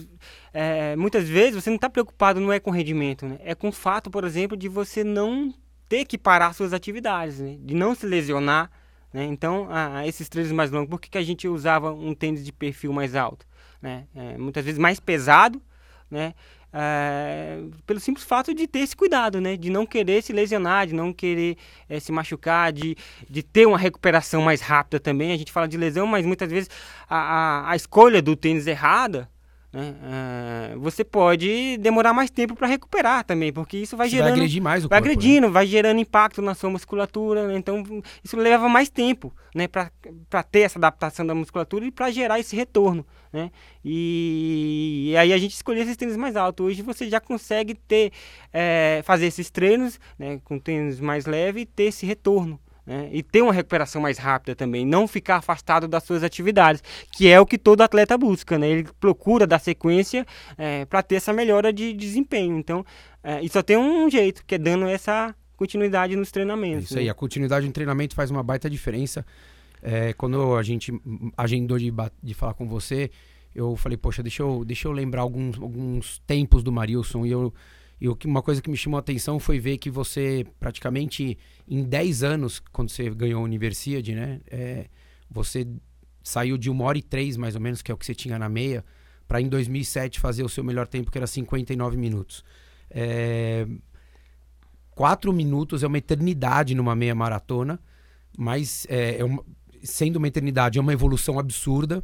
[0.54, 3.38] é, muitas vezes você não está preocupado não é com rendimento, né?
[3.44, 5.54] é com o fato, por exemplo, de você não
[5.88, 7.58] ter que parar suas atividades, né?
[7.60, 8.70] de não se lesionar.
[9.14, 9.26] Né?
[9.26, 12.52] Então, ah, esses treinos mais longos, por que, que a gente usava um tênis de
[12.52, 13.46] perfil mais alto?
[13.82, 14.06] Né?
[14.16, 15.62] É, muitas vezes mais pesado,
[16.10, 16.34] né?
[16.74, 19.56] é, pelo simples fato de ter esse cuidado, né?
[19.56, 21.56] De não querer se lesionar, de não querer
[21.88, 22.98] é, se machucar, de,
[23.30, 25.32] de ter uma recuperação mais rápida também.
[25.32, 26.70] A gente fala de lesão, mas muitas vezes
[27.08, 29.30] a, a, a escolha do tênis errada
[29.74, 29.96] né?
[30.04, 34.30] É, você pode demorar mais tempo para recuperar também, porque isso vai Você gerando.
[34.30, 35.14] vai agredir mais o vai corpo, né?
[35.14, 37.58] agredindo, vai gerando impacto na sua musculatura, né?
[37.58, 37.84] então
[38.24, 42.56] isso leva mais tempo, né, para ter essa adaptação da musculatura e para gerar esse
[42.56, 43.50] retorno, né?
[43.84, 46.68] E, e, aí a gente escolheu esses tênis mais altos.
[46.68, 48.12] Hoje você já consegue ter,
[48.54, 53.10] é, fazer esses treinos, né, com tênis mais leve e ter esse retorno, né?
[53.12, 57.40] e ter uma recuperação mais rápida também, não ficar afastado das suas atividades, que é
[57.40, 58.70] o que todo atleta busca, né?
[58.70, 60.26] Ele procura dar sequência
[60.58, 62.58] é, para ter essa melhora de desempenho.
[62.58, 62.86] Então,
[63.24, 66.86] é, e só tem um jeito, que é dando essa continuidade nos É treinamentos.
[66.86, 67.12] isso aí, né?
[67.12, 69.26] a continuidade no treinamento faz uma baita diferença.
[69.82, 70.94] É, quando a gente
[71.38, 73.10] agendou de, de falar com você,
[73.54, 77.26] eu falei, poxa, deixa eu, deixa eu lembrar alguns, alguns tempos do Marilson.
[77.26, 77.54] E, eu,
[78.04, 82.22] e uma coisa que me chamou a atenção foi ver que você, praticamente em 10
[82.22, 84.42] anos, quando você ganhou a Universiade, né?
[84.52, 84.88] é,
[85.32, 85.66] você
[86.22, 88.38] saiu de uma hora e três, mais ou menos, que é o que você tinha
[88.38, 88.84] na meia,
[89.26, 92.44] para em 2007 fazer o seu melhor tempo, que era 59 minutos.
[92.90, 93.66] É,
[94.92, 97.80] quatro minutos é uma eternidade numa meia maratona,
[98.38, 99.46] mas é, é uma-
[99.82, 102.04] sendo uma eternidade, é uma evolução absurda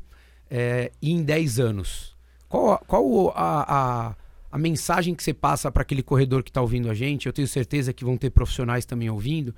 [0.49, 2.17] é, em 10 anos.
[2.47, 4.15] Qual, qual a, a,
[4.51, 7.27] a mensagem que você passa para aquele corredor que está ouvindo a gente?
[7.27, 9.53] Eu tenho certeza que vão ter profissionais também ouvindo,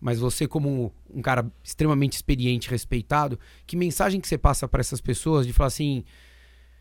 [0.00, 5.00] mas você, como um cara extremamente experiente, respeitado, que mensagem que você passa para essas
[5.00, 6.04] pessoas de falar assim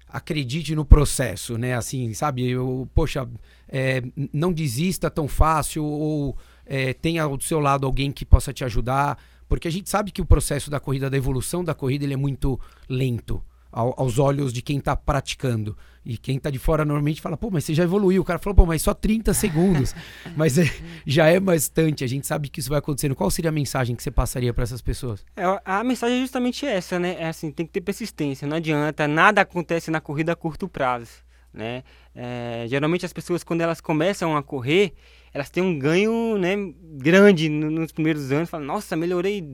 [0.07, 1.73] acredite no processo, né?
[1.73, 2.45] Assim, sabe?
[2.45, 3.27] Eu, poxa,
[3.69, 4.03] é,
[4.33, 9.17] não desista tão fácil ou é, tenha ao seu lado alguém que possa te ajudar,
[9.47, 12.17] porque a gente sabe que o processo da corrida, da evolução da corrida, ele é
[12.17, 12.59] muito
[12.89, 13.41] lento
[13.71, 15.77] ao- aos olhos de quem está praticando.
[16.03, 18.23] E quem está de fora normalmente fala, pô, mas você já evoluiu.
[18.23, 19.93] O cara falou, pô, mas só 30 segundos.
[20.35, 20.69] mas é-
[21.05, 22.03] já é bastante.
[22.03, 23.15] A gente sabe que isso vai acontecendo.
[23.15, 25.23] Qual seria a mensagem que você passaria para essas pessoas?
[25.35, 27.15] É, a mensagem é justamente essa, né?
[27.19, 31.11] É assim, tem que ter persistência, não adianta, nada acontece na corrida a curto prazo,
[31.53, 31.83] né?
[32.15, 34.93] É, geralmente as pessoas quando elas começam a correr,
[35.33, 36.55] elas têm um ganho, né,
[36.97, 39.47] grande no- nos primeiros anos, falam, nossa, melhorei,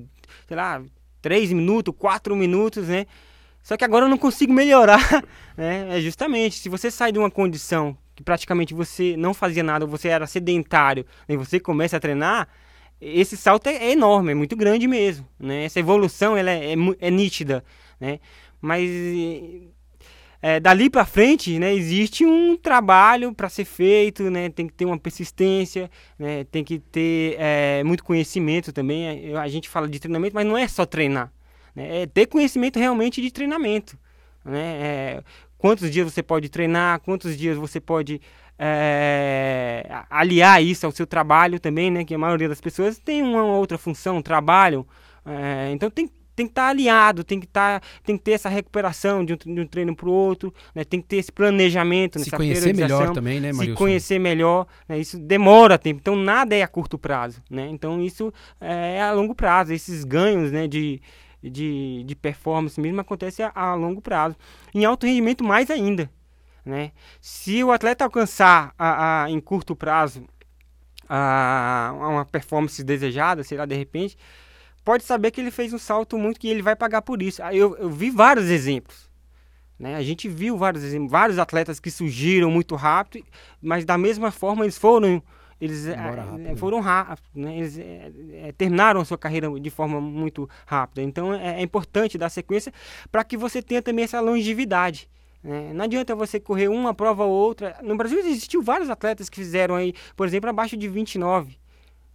[0.47, 0.82] sei lá,
[1.22, 3.05] 3 minutos, 4 minutos, né?
[3.68, 5.26] Só que agora eu não consigo melhorar,
[5.57, 5.97] né?
[5.97, 10.07] É justamente, se você sai de uma condição que praticamente você não fazia nada, você
[10.07, 12.47] era sedentário, e você começa a treinar,
[13.01, 15.65] esse salto é, é enorme, é muito grande mesmo, né?
[15.65, 17.61] Essa evolução ela é, é é nítida,
[17.99, 18.20] né?
[18.61, 18.89] Mas
[20.41, 24.47] é, dali para frente, né, existe um trabalho para ser feito, né?
[24.49, 26.45] Tem que ter uma persistência, né?
[26.45, 29.36] Tem que ter é, muito conhecimento também.
[29.36, 31.34] A gente fala de treinamento, mas não é só treinar,
[31.78, 32.01] né?
[32.01, 33.95] É ter conhecimento realmente de treinamento,
[34.43, 34.59] né?
[34.82, 35.23] É,
[35.59, 38.19] quantos dias você pode treinar, quantos dias você pode
[38.57, 42.03] é, aliar isso ao seu trabalho também, né?
[42.03, 44.88] Que a maioria das pessoas tem uma outra função, trabalham,
[45.23, 49.25] é, então tem tem que estar aliado, tem que estar, tem que ter essa recuperação
[49.25, 50.84] de um, de um treino para o outro, né?
[50.84, 53.75] Tem que ter esse planejamento, Se nessa conhecer melhor também, né, se Marilson?
[53.75, 58.32] conhecer melhor, né, isso demora tempo, então nada é a curto prazo, né, então isso
[58.61, 61.01] é a longo prazo, esses ganhos, né, de,
[61.49, 64.35] de, de performance mesmo acontece a, a longo prazo,
[64.73, 66.09] em alto rendimento mais ainda,
[66.65, 66.91] né,
[67.21, 70.25] se o atleta alcançar a, a- em curto prazo
[71.09, 74.17] a, uma performance desejada, sei lá, de repente,
[74.83, 77.57] pode saber que ele fez um salto muito que ele vai pagar por isso, Aí
[77.57, 79.09] eu, eu vi vários exemplos,
[79.79, 79.95] né?
[79.95, 83.25] A gente viu vários, exemplos, vários atletas que surgiram muito rápido,
[83.61, 85.21] mas da mesma forma eles foram
[85.59, 86.55] eles Embora eh, rápido, né?
[86.55, 87.57] foram rápidos, né?
[87.57, 91.01] Eles eh, terminaram sua carreira de forma muito rápida.
[91.01, 92.71] Então é, é importante dar sequência
[93.11, 95.09] para que você tenha também essa longevidade.
[95.43, 95.71] né?
[95.73, 97.77] Não adianta você correr uma prova ou outra.
[97.81, 101.57] No Brasil existiu vários atletas que fizeram aí, por exemplo, abaixo de 29,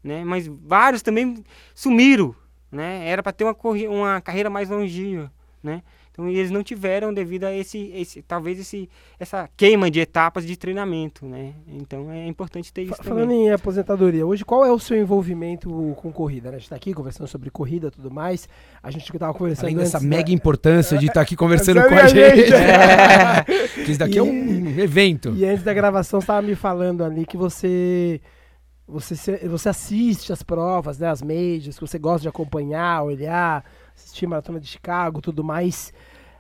[0.03, 0.25] né?
[0.25, 1.43] Mas vários também
[1.75, 2.35] sumiram,
[2.71, 3.09] né?
[3.09, 3.57] Era para ter uma,
[3.91, 5.33] uma carreira mais longeva,
[5.63, 5.83] né?
[6.13, 8.87] Então eles não tiveram devido a esse, esse talvez esse,
[9.19, 11.55] essa queima de etapas de treinamento, né?
[11.67, 13.47] Então é importante ter isso Fa- Falando também.
[13.47, 16.51] em aposentadoria, hoje qual é o seu envolvimento com corrida?
[16.51, 16.57] né?
[16.57, 18.47] A gente tá aqui conversando sobre corrida e tudo mais.
[18.83, 20.17] A gente estava conversando Além dessa antes, né?
[20.19, 22.37] mega importância de estar aqui conversando com a gente.
[22.47, 22.53] gente?
[23.79, 23.83] É.
[23.91, 25.35] Isso daqui é E- um evento.
[25.35, 28.21] E antes da gravação, você estava me falando ali que você,
[28.87, 33.65] você, você assiste as provas, né, as majors, que você gosta de acompanhar, olhar,
[33.97, 35.93] assistir Maratona de Chicago tudo mais.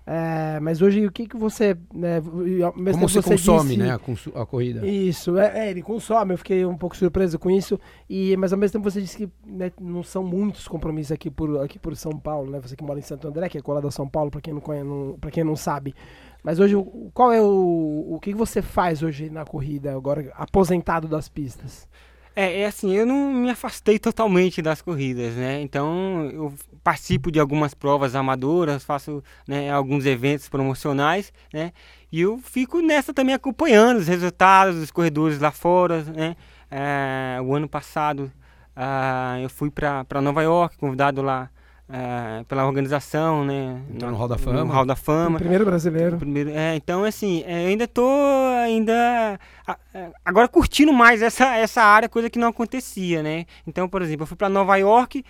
[0.04, 1.76] É, mas hoje, o que, que você.
[1.94, 4.84] Né, Como tempo você consome, disse- né, a, consu- a corrida.
[4.86, 7.78] Isso, é, é, ele consome, eu fiquei um pouco surpreso com isso,
[8.10, 11.62] e, mas ao mesmo tempo você disse que né, não são muitos compromissos aqui por,
[11.62, 12.60] aqui por São Paulo, né?
[12.60, 14.60] Você que mora em Santo André, que é colado a São Paulo, para quem não
[14.60, 15.94] conhece, não, pra quem não sabe.
[16.42, 16.74] Mas hoje,
[17.14, 18.08] qual é o.
[18.10, 21.86] O que você faz hoje na corrida, agora aposentado das pistas?
[22.34, 25.60] É, é assim, eu não me afastei totalmente das corridas, né?
[25.60, 31.72] Então, eu participo de algumas provas amadoras, faço né, alguns eventos promocionais, né?
[32.10, 36.36] E eu fico nessa também acompanhando os resultados dos corredores lá fora, né?
[36.70, 38.32] É, o ano passado
[38.74, 41.50] ah, eu fui para Nova York, convidado lá
[41.93, 43.81] ah, pela organização, né?
[43.90, 44.64] Entrou na- no Hall da Fama.
[44.64, 45.39] No Hall da O Fama.
[45.39, 46.16] primeiro brasileiro.
[46.16, 48.09] Primeiro, é, então assim, é, eu ainda tô
[48.64, 53.44] ainda a- a- agora curtindo mais essa, essa área, coisa que não acontecia, né?
[53.66, 55.23] Então, por exemplo, eu fui para Nova York,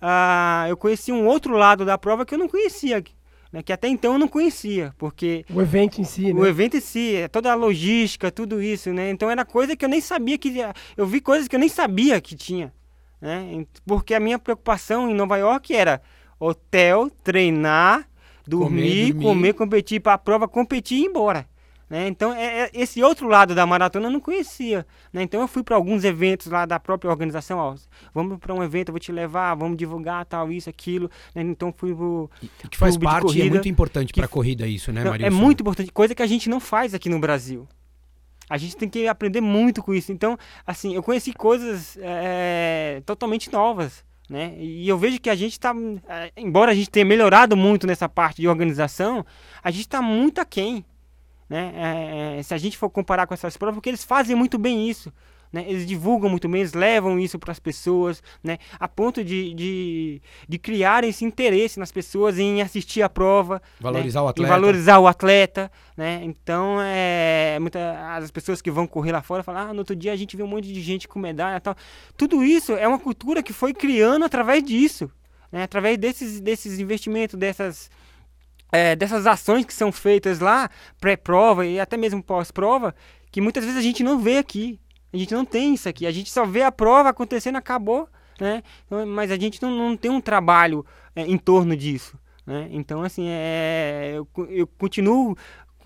[0.00, 3.02] ah, eu conheci um outro lado da prova que eu não conhecia,
[3.52, 3.62] né?
[3.62, 6.48] Que até então eu não conhecia, porque O evento em si, o né?
[6.48, 9.10] evento em si, é toda a logística, tudo isso, né?
[9.10, 10.54] Então era coisa que eu nem sabia que
[10.96, 12.72] eu vi coisas que eu nem sabia que tinha,
[13.20, 13.64] né?
[13.86, 16.00] Porque a minha preocupação em Nova York era
[16.38, 18.08] hotel, treinar,
[18.46, 19.22] dormir, dormir.
[19.26, 21.46] comer, competir para a prova, competir e ir embora.
[21.90, 22.06] Né?
[22.06, 24.86] Então, é, é- esse outro lado da maratona eu não conhecia.
[25.10, 25.22] Né?
[25.22, 27.58] Então, eu fui para alguns eventos lá da própria organização.
[27.58, 27.74] Ó,
[28.12, 31.10] vamos para um evento, eu vou te levar, vamos divulgar tal, isso, aquilo.
[31.34, 31.40] Né?
[31.40, 32.30] Então, fui pro,
[32.70, 35.26] Que faz parte, é corrida, muito importante que- pra corrida isso, né, Marilson?
[35.26, 37.66] é muito importante, coisa que a gente não faz aqui no Brasil.
[38.48, 40.12] A gente tem que aprender muito com isso.
[40.12, 44.54] Então, assim, eu conheci coisas é, totalmente novas, né?
[44.58, 45.74] E eu vejo que a gente está,
[46.36, 49.24] embora a gente tenha melhorado muito nessa parte de organização,
[49.62, 50.84] a gente está muito aquém,
[51.48, 51.72] né?
[51.74, 54.88] É, é, se a gente for comparar com essas provas, porque eles fazem muito bem
[54.88, 55.12] isso.
[55.52, 55.64] Né?
[55.66, 58.58] Eles divulgam muito bem, eles levam isso para as pessoas, né?
[58.78, 64.20] a ponto de, de, de criar esse interesse nas pessoas em assistir a prova, Valorizar
[64.20, 64.30] o né?
[64.30, 64.48] atleta.
[64.48, 66.20] E valorizar o atleta, né?
[66.22, 70.12] Então, é, muita, as pessoas que vão correr lá fora falam, ah, no outro dia
[70.12, 71.74] a gente vê um monte de gente com medalha tal.
[72.16, 75.10] Tudo isso é uma cultura que foi criando através disso,
[75.50, 75.62] né?
[75.62, 77.90] Através desses, desses investimentos, dessas,
[78.70, 80.70] é, dessas ações que são feitas lá,
[81.00, 82.94] pré-prova e até mesmo pós-prova,
[83.30, 84.78] que muitas vezes a gente não vê aqui.
[85.12, 86.06] A gente não tem isso aqui.
[86.06, 88.08] A gente só vê a prova acontecendo, acabou,
[88.40, 88.62] né?
[88.86, 90.84] Então, Mas a gente não, não tem um trabalho
[91.16, 92.18] é, em torno disso.
[92.46, 92.68] Né?
[92.70, 95.36] Então, assim, é, eu, eu continuo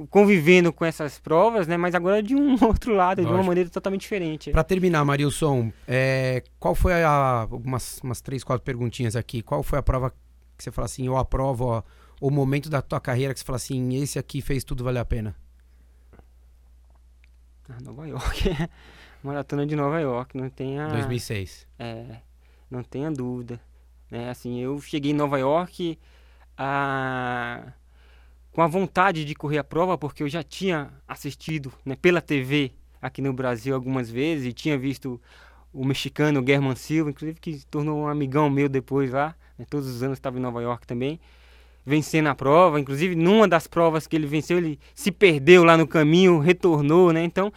[0.08, 1.76] convivendo com essas provas, né?
[1.76, 3.48] Mas agora de um outro lado, de uma Lógico.
[3.48, 4.50] maneira totalmente diferente.
[4.50, 7.46] Pra terminar, Marilson, é, qual foi a.
[7.50, 9.42] Umas, umas três, quatro perguntinhas aqui.
[9.42, 10.10] Qual foi a prova
[10.56, 11.82] que você fala assim, eu aprovo, ó,
[12.20, 15.04] o momento da tua carreira que você fala assim, esse aqui fez tudo valer a
[15.04, 15.34] pena?
[17.68, 18.50] Ah, Nova York.
[19.22, 21.66] Maratona de Nova York, não tenha, 2006.
[21.78, 22.16] é,
[22.70, 23.60] não tenha dúvida.
[24.10, 24.28] Né?
[24.28, 25.98] Assim, eu cheguei em Nova York
[26.56, 27.72] ah,
[28.52, 32.72] com a vontade de correr a prova, porque eu já tinha assistido né, pela TV
[33.00, 35.20] aqui no Brasil algumas vezes e tinha visto
[35.72, 39.34] o mexicano German Silva, inclusive que se tornou um amigão meu depois lá.
[39.58, 41.18] né, todos os anos estava em Nova York também.
[41.84, 45.86] Vencendo a prova, inclusive numa das provas que ele venceu, ele se perdeu lá no
[45.86, 47.24] caminho, retornou, né?
[47.24, 47.52] Então,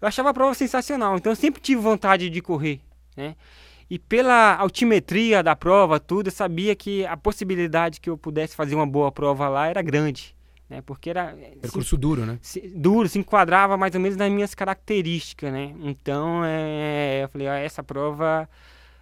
[0.00, 1.16] eu achava a prova sensacional.
[1.16, 2.80] Então, eu sempre tive vontade de correr,
[3.16, 3.34] né?
[3.90, 8.74] E pela altimetria da prova, tudo, eu sabia que a possibilidade que eu pudesse fazer
[8.74, 10.36] uma boa prova lá era grande,
[10.68, 10.82] né?
[10.82, 12.38] Porque era Percurso duro, né?
[12.42, 15.74] se- duro, se enquadrava mais ou menos nas minhas características, né?
[15.80, 18.46] Então, é, eu falei, ah, essa prova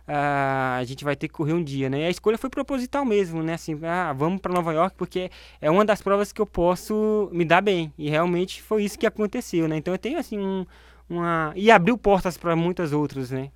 [0.07, 2.01] ah, a gente vai ter que correr um dia, né?
[2.01, 3.55] E a escolha foi proposital mesmo, né?
[3.55, 5.31] Assim, ah, vamos para Nova York porque
[5.61, 7.93] é uma das provas que eu posso me dar bem.
[7.99, 9.77] E realmente foi isso que aconteceu, né?
[9.77, 10.65] Então eu tenho assim um,
[11.09, 13.51] uma e abriu portas para muitas outras, né?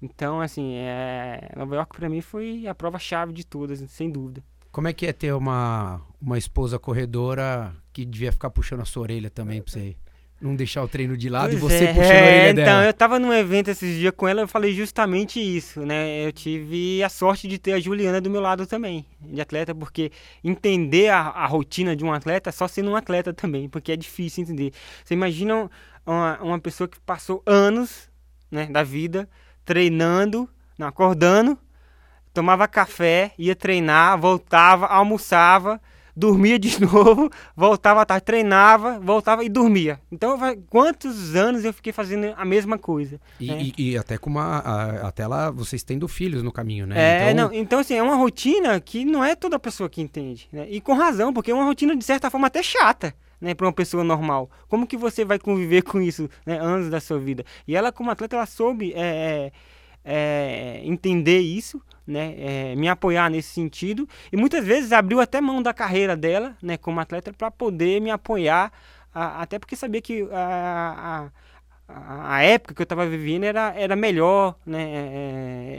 [0.00, 1.52] Então, assim, é...
[1.56, 4.42] Nova York para mim foi a prova chave de todas, sem dúvida.
[4.72, 9.02] Como é que é ter uma, uma esposa corredora que devia ficar puxando a sua
[9.02, 9.96] orelha também pra você
[10.42, 12.84] não deixar o treino de lado e Pois você é, puxando a orelha então, dela?
[12.84, 16.26] eu tava num evento esses dias com ela, eu falei justamente isso, né?
[16.26, 20.10] Eu tive a sorte de ter a Juliana do meu lado também, de atleta, porque
[20.42, 23.96] entender a, a rotina de um atleta é só sendo um atleta também, porque é
[23.96, 24.72] difícil entender.
[25.04, 25.70] Você imagina
[26.04, 28.10] uma, uma pessoa que passou anos
[28.50, 29.28] né, da vida
[29.64, 31.56] treinando, não, acordando,
[32.34, 35.80] tomava café, ia treinar, voltava, almoçava,
[36.14, 39.98] dormia de novo, voltava à tarde, treinava, voltava e dormia.
[40.10, 43.20] Então, quantos anos eu fiquei fazendo a mesma coisa?
[43.40, 43.62] E, É.
[43.62, 44.58] e- e até com uma.
[44.58, 46.94] a- até lá vocês tendo filhos no caminho, né?
[46.98, 50.48] É, então, não, então assim, é uma rotina que não é toda pessoa que entende,
[50.52, 50.66] né?
[50.70, 53.72] E com razão, porque é uma rotina de certa forma até chata, né, para uma
[53.72, 54.48] pessoa normal.
[54.68, 57.44] Como que você vai conviver com isso, né, anos da sua vida?
[57.66, 59.50] E ela como atleta, ela soube é,
[60.04, 62.34] é, entender isso, né,
[62.72, 66.76] é, me apoiar nesse sentido e muitas vezes abriu até mão da carreira dela, né,
[66.76, 68.72] como atleta para poder me apoiar,
[69.14, 71.42] a- até porque sabia que a- a
[71.88, 74.80] a época que eu estava vivendo era, era melhor, né?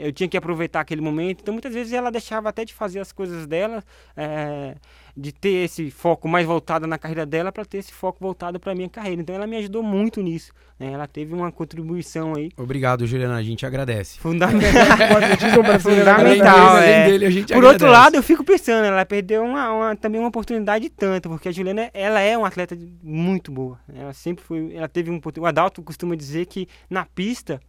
[0.06, 1.40] eu tinha que aproveitar aquele momento.
[1.40, 3.82] Então, muitas vezes ela deixava até de fazer as coisas dela,
[4.16, 4.76] é,
[5.16, 8.74] de ter esse foco mais voltado na carreira dela para ter esse foco voltado para
[8.74, 9.22] minha carreira.
[9.22, 10.52] Então ela me ajudou muito nisso.
[10.78, 10.92] Né?
[10.92, 12.50] Ela teve uma contribuição aí.
[12.56, 13.36] Obrigado, Juliana.
[13.36, 14.18] A gente agradece.
[14.18, 14.70] Fundamental.
[15.80, 16.78] Fundamental.
[16.78, 17.06] É.
[17.06, 17.84] Dele, a gente Por agradece.
[17.84, 21.52] outro lado, eu fico pensando, ela perdeu uma, uma, também uma oportunidade tanto, porque a
[21.52, 23.78] Juliana ela é uma atleta muito boa.
[23.94, 24.74] Ela sempre foi.
[24.74, 27.60] Ela teve um O Adalto costuma dizer que na pista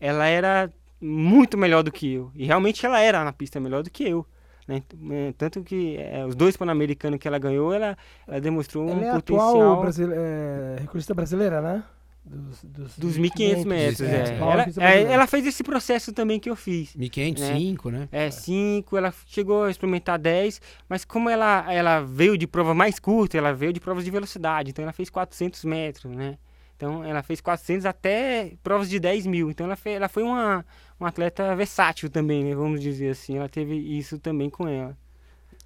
[0.00, 2.30] ela era muito melhor do que eu.
[2.34, 4.24] E realmente ela era na pista melhor do que eu.
[4.66, 4.82] Né?
[5.10, 9.04] É, tanto que é, os dois pan-americanos que ela ganhou, ela, ela demonstrou ela um
[9.04, 9.50] é potencial.
[9.50, 10.12] Atual brasile...
[10.14, 11.84] é, recordista brasileira, né?
[12.24, 14.34] Dos, dos, dos 1.500 metros, é.
[14.34, 14.38] é.
[14.38, 16.96] Ela, é, ela, fez esse processo também que eu fiz.
[16.96, 17.54] 1.500, né?
[17.54, 18.08] 5, né?
[18.10, 18.96] É, 5.
[18.96, 23.52] Ela chegou a experimentar 10, mas como ela, ela veio de prova mais curta, ela
[23.52, 26.36] veio de provas de velocidade, então ela fez 400 metros, né?
[26.76, 29.50] Então ela fez 400 até provas de 10 mil.
[29.50, 30.64] Então ela, fez, ela foi uma,
[31.00, 32.54] uma atleta versátil também, né?
[32.54, 33.36] Vamos dizer assim.
[33.38, 34.96] Ela teve isso também com ela.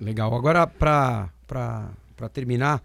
[0.01, 0.33] Legal.
[0.35, 1.29] Agora, para
[2.33, 2.83] terminar,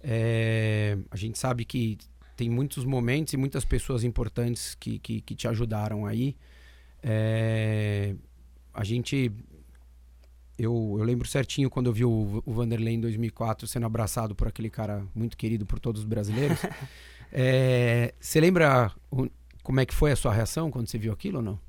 [0.00, 1.98] é, a gente sabe que
[2.36, 6.36] tem muitos momentos e muitas pessoas importantes que, que, que te ajudaram aí.
[7.02, 8.14] É,
[8.72, 9.32] a gente.
[10.58, 14.48] Eu, eu lembro certinho quando eu vi o, o Vanderlei em 2004 sendo abraçado por
[14.48, 16.58] aquele cara muito querido por todos os brasileiros.
[17.32, 19.28] É, você lembra o,
[19.62, 21.60] como é que foi a sua reação quando você viu aquilo ou não?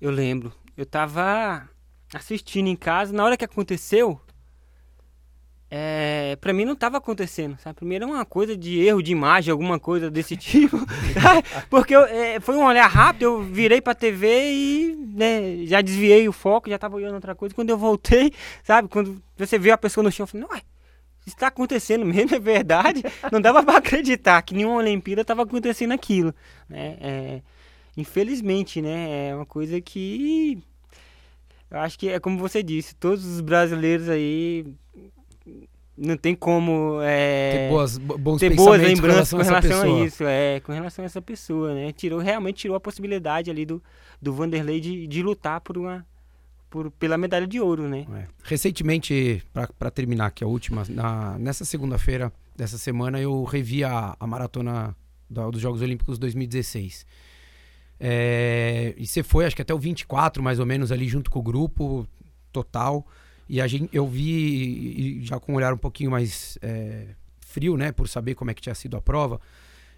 [0.00, 0.52] Eu lembro.
[0.76, 1.68] Eu tava
[2.14, 4.20] assistindo em casa, na hora que aconteceu,
[5.70, 7.76] é, pra mim não tava acontecendo, sabe?
[7.76, 10.78] Primeiro é uma coisa de erro de imagem, alguma coisa desse tipo.
[11.68, 16.26] Porque eu, é, foi um olhar rápido, eu virei pra TV e né, já desviei
[16.26, 17.54] o foco, já tava olhando outra coisa.
[17.54, 18.32] Quando eu voltei,
[18.64, 18.88] sabe?
[18.88, 20.58] Quando você vê a pessoa no chão, eu falei, não,
[21.34, 23.02] está acontecendo mesmo, é verdade.
[23.30, 26.34] Não dava para acreditar que nenhuma Olimpíada estava acontecendo aquilo.
[26.68, 26.96] Né?
[27.00, 27.42] É,
[27.96, 29.28] infelizmente, né?
[29.28, 30.58] É uma coisa que.
[31.70, 34.64] Eu acho que é como você disse, todos os brasileiros aí
[35.98, 40.06] não tem como é, ter boas, bons ter boas lembranças com relação, com relação a,
[40.06, 41.92] isso, é, com relação a essa pessoa, né?
[41.92, 43.82] Tirou, realmente tirou a possibilidade ali do,
[44.22, 46.06] do Vanderlei de, de lutar por uma,
[46.70, 48.06] por, pela medalha de ouro, né?
[48.14, 48.26] É.
[48.44, 49.42] Recentemente,
[49.78, 54.94] para terminar aqui a última, na, nessa segunda-feira dessa semana eu revi a, a maratona
[55.30, 57.06] da, dos Jogos Olímpicos 2016.
[58.00, 61.38] É, e você foi, acho que até o 24, mais ou menos, ali junto com
[61.38, 62.06] o grupo
[62.52, 63.06] total.
[63.48, 67.06] E a gente, eu vi, já com um olhar um pouquinho mais é,
[67.40, 69.40] frio, né, por saber como é que tinha sido a prova.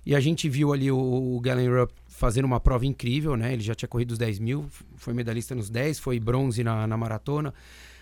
[0.05, 3.55] E a gente viu ali o, o Galen Rupp fazendo uma prova incrível, né?
[3.55, 6.95] Ele já tinha corrido os 10 mil, foi medalhista nos 10, foi bronze na, na
[6.95, 7.55] maratona.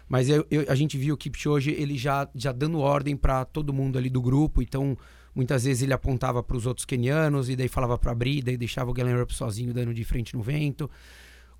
[0.08, 3.72] Mas eu, eu, a gente viu o Kipchoge, ele já, já dando ordem para todo
[3.72, 4.60] mundo ali do grupo.
[4.60, 4.98] Então,
[5.32, 8.90] muitas vezes ele apontava para os outros kenianos e daí falava para abrir, daí deixava
[8.90, 10.90] o Galen Rupp sozinho dando de frente no vento.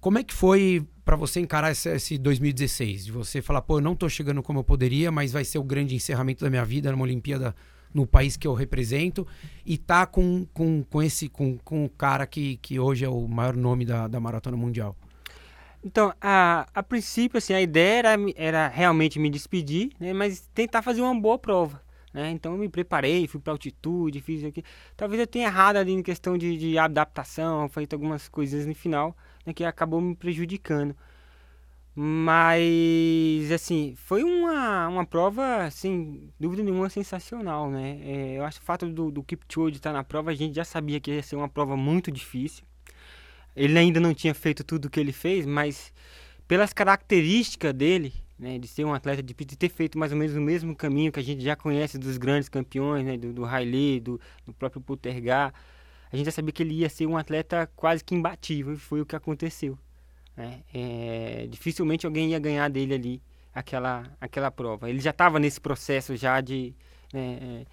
[0.00, 3.04] Como é que foi para você encarar esse, esse, 2016?
[3.04, 5.64] De você falar, pô, eu não tô chegando como eu poderia, mas vai ser o
[5.64, 7.54] grande encerramento da minha vida numa Olimpíada
[7.92, 9.26] no país que eu represento
[9.64, 13.26] e tá com, com, com esse com, com o cara que, que hoje é o
[13.26, 14.96] maior nome da, da maratona mundial?
[15.82, 20.82] Então, a, a princípio, assim, a ideia era, era realmente me despedir, né, mas tentar
[20.82, 21.80] fazer uma boa prova.
[22.12, 22.30] Né?
[22.30, 24.62] Então, eu me preparei, fui para altitude, fiz aqui.
[24.96, 29.16] Talvez eu tenha errado ali em questão de, de adaptação, feito algumas coisas no final
[29.46, 30.96] né, que acabou me prejudicando.
[32.00, 37.98] Mas, assim, foi uma, uma prova, sem dúvida nenhuma, sensacional, né?
[38.04, 40.64] É, eu acho que o fato do, do Kipchoge estar na prova, a gente já
[40.64, 42.64] sabia que ia ser uma prova muito difícil.
[43.56, 45.92] Ele ainda não tinha feito tudo o que ele fez, mas
[46.46, 50.36] pelas características dele, né, de ser um atleta de, de ter feito mais ou menos
[50.36, 53.98] o mesmo caminho que a gente já conhece dos grandes campeões, né, do, do Haile,
[53.98, 55.52] do, do próprio Poltergar,
[56.12, 59.00] a gente já sabia que ele ia ser um atleta quase que imbatível, e foi
[59.00, 59.76] o que aconteceu.
[60.38, 60.60] Né?
[60.72, 64.88] É, dificilmente alguém ia ganhar dele ali aquela, aquela prova.
[64.88, 66.72] Ele já estava nesse processo já de,
[67.12, 67.64] né, é,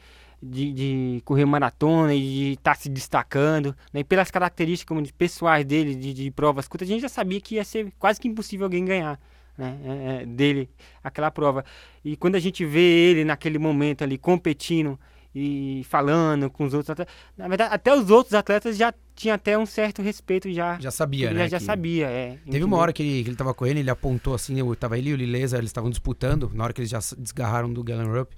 [0.42, 3.76] de, de, correr maratona e de estar tá se destacando.
[3.94, 4.00] Né?
[4.00, 7.64] E pelas características pessoais dele, de, de, provas curtas, a gente já sabia que ia
[7.64, 9.20] ser quase que impossível alguém ganhar.
[9.56, 10.70] Né, é, é dele
[11.02, 11.64] aquela prova
[12.04, 15.00] e quando a gente vê ele naquele momento ali competindo
[15.36, 17.14] e falando com os outros atletas.
[17.38, 20.80] Na verdade, até os outros atletas já tinha até um certo respeito já.
[20.80, 21.50] Já sabia, né?
[21.50, 22.38] Já, sabia, é.
[22.50, 25.10] Teve uma hora que ele, que ele tava correndo, ele apontou assim, eu, tava ele
[25.10, 28.34] e o Lileza, eles estavam disputando, na hora que eles já desgarraram do Galen Rupp.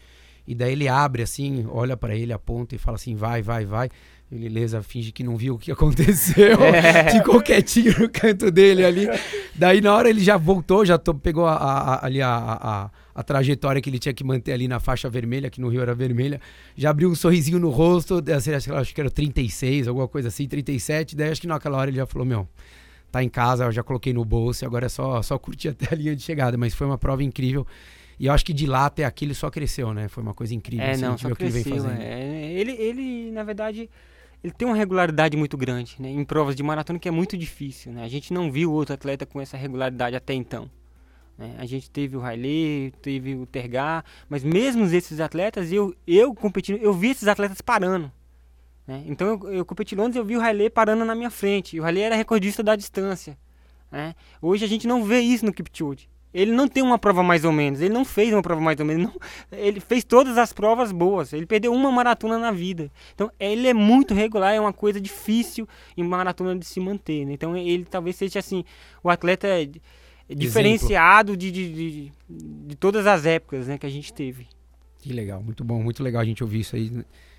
[0.47, 3.89] E daí ele abre assim, olha para ele, aponta e fala assim, vai, vai, vai.
[4.31, 6.63] E o Lileza finge que não viu o que aconteceu.
[6.63, 7.11] É.
[7.11, 9.07] Ficou quietinho no canto dele ali.
[9.55, 13.23] Daí na hora ele já voltou, já to, pegou a, a, ali a, a a
[13.23, 16.39] trajetória que ele tinha que manter ali na faixa vermelha, que no Rio era vermelha,
[16.75, 21.15] já abriu um sorrisinho no rosto, assim, acho que era 36, alguma coisa assim, 37,
[21.15, 22.47] daí acho que naquela hora ele já falou, meu,
[23.11, 25.97] tá em casa, eu já coloquei no bolso, agora é só, só curtir até a
[25.97, 27.65] linha de chegada, mas foi uma prova incrível.
[28.19, 30.07] E eu acho que de lá até aqui ele só cresceu, né?
[30.07, 30.85] Foi uma coisa incrível.
[30.85, 31.75] É, assim, não, só ele cresceu.
[31.75, 32.01] fazendo.
[32.01, 32.51] é.
[32.53, 33.89] ele, ele, na verdade,
[34.43, 36.09] ele tem uma regularidade muito grande, né?
[36.09, 38.03] Em provas de maratona que é muito difícil, né?
[38.03, 40.69] A gente não viu outro atleta com essa regularidade até então.
[41.37, 41.55] né?
[41.59, 46.77] A gente teve o Riley, teve o Tergar, mas mesmo esses atletas, eu, eu competindo,
[46.77, 48.11] eu vi esses atletas parando.
[48.87, 49.03] né?
[49.05, 51.75] Então eu, eu competi Londres eu vi o Riley parando na minha frente.
[51.75, 53.37] E o Riley era recordista da distância.
[53.91, 54.15] né?
[54.41, 56.09] Hoje a gente não vê isso no Kipchoge.
[56.33, 57.81] Ele não tem uma prova mais ou menos.
[57.81, 59.05] Ele não fez uma prova mais ou menos.
[59.05, 59.13] não-
[59.57, 61.33] ele fez todas as provas boas.
[61.33, 62.91] Ele perdeu uma maratona na vida.
[63.15, 64.53] Então ele é muito regular.
[64.53, 67.25] É uma coisa difícil em maratona de se manter.
[67.25, 67.33] né?
[67.33, 68.63] Então ele talvez seja assim
[69.03, 69.47] o atleta
[70.29, 72.11] diferenciado de, de, de,
[72.67, 74.47] de todas as épocas né, que a gente teve.
[74.99, 76.91] Que legal, muito bom, muito legal a gente ouvir isso aí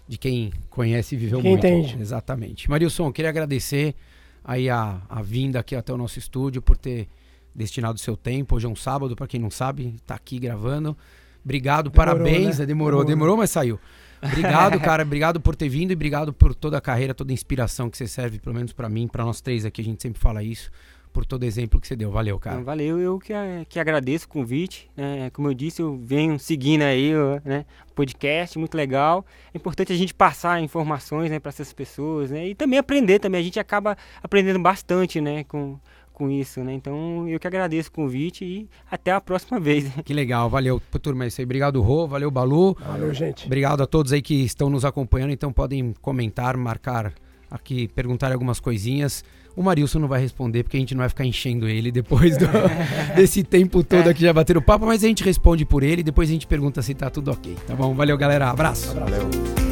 [0.07, 1.67] de quem conhece e viveu Quem muito.
[1.67, 1.99] entende.
[2.01, 2.71] Exatamente.
[2.71, 3.95] Marilson, queria agradecer
[4.43, 7.09] aí a, a vinda aqui até o nosso estúdio por ter
[7.55, 8.57] destinado seu tempo.
[8.57, 10.97] Hoje é um sábado, para quem não sabe, tá aqui gravando.
[11.45, 12.59] Obrigado, Demorou, parabéns.
[12.59, 12.65] né?
[12.65, 13.05] É, Demorou, Demorou.
[13.05, 13.79] demorou, mas saiu.
[14.23, 15.03] Obrigado, cara.
[15.03, 18.07] Obrigado por ter vindo e obrigado por toda a carreira, toda a inspiração que você
[18.07, 19.81] serve, pelo menos para mim, para nós três aqui.
[19.81, 20.71] A gente sempre fala isso.
[21.11, 22.11] Por todo exemplo que você deu.
[22.11, 22.61] Valeu, cara.
[22.63, 24.91] Valeu, eu que, a- que agradeço o convite.
[24.95, 25.31] né?
[25.31, 27.65] Como eu disse, eu venho seguindo aí o né,
[27.95, 29.25] podcast, muito legal.
[29.53, 32.49] É importante a gente passar informações né, para essas pessoas né?
[32.49, 33.41] e também aprender também.
[33.41, 35.81] A gente acaba aprendendo bastante né, com,
[36.19, 36.63] com isso.
[36.63, 36.75] Né?
[36.75, 39.87] Então eu que agradeço o convite e até a próxima vez.
[40.05, 41.25] Que legal, valeu, turma.
[41.25, 41.45] É isso aí.
[41.45, 42.07] Obrigado, Rô.
[42.07, 42.77] Valeu, Balu.
[42.81, 43.47] Valeu, gente.
[43.47, 45.31] Obrigado a todos aí que estão nos acompanhando.
[45.33, 47.13] Então podem comentar, marcar
[47.51, 49.25] aqui, perguntar algumas coisinhas.
[49.57, 52.47] O Marilson não vai responder porque a gente não vai ficar enchendo ele depois do-
[53.17, 56.29] desse tempo todo aqui já bateram papo, mas a gente responde por ele e depois
[56.29, 57.57] a gente pergunta se tá tudo ok.
[57.67, 57.93] Tá bom?
[57.95, 58.51] Valeu, galera.
[58.51, 58.95] Abraço.
[58.95, 59.68] Valeu.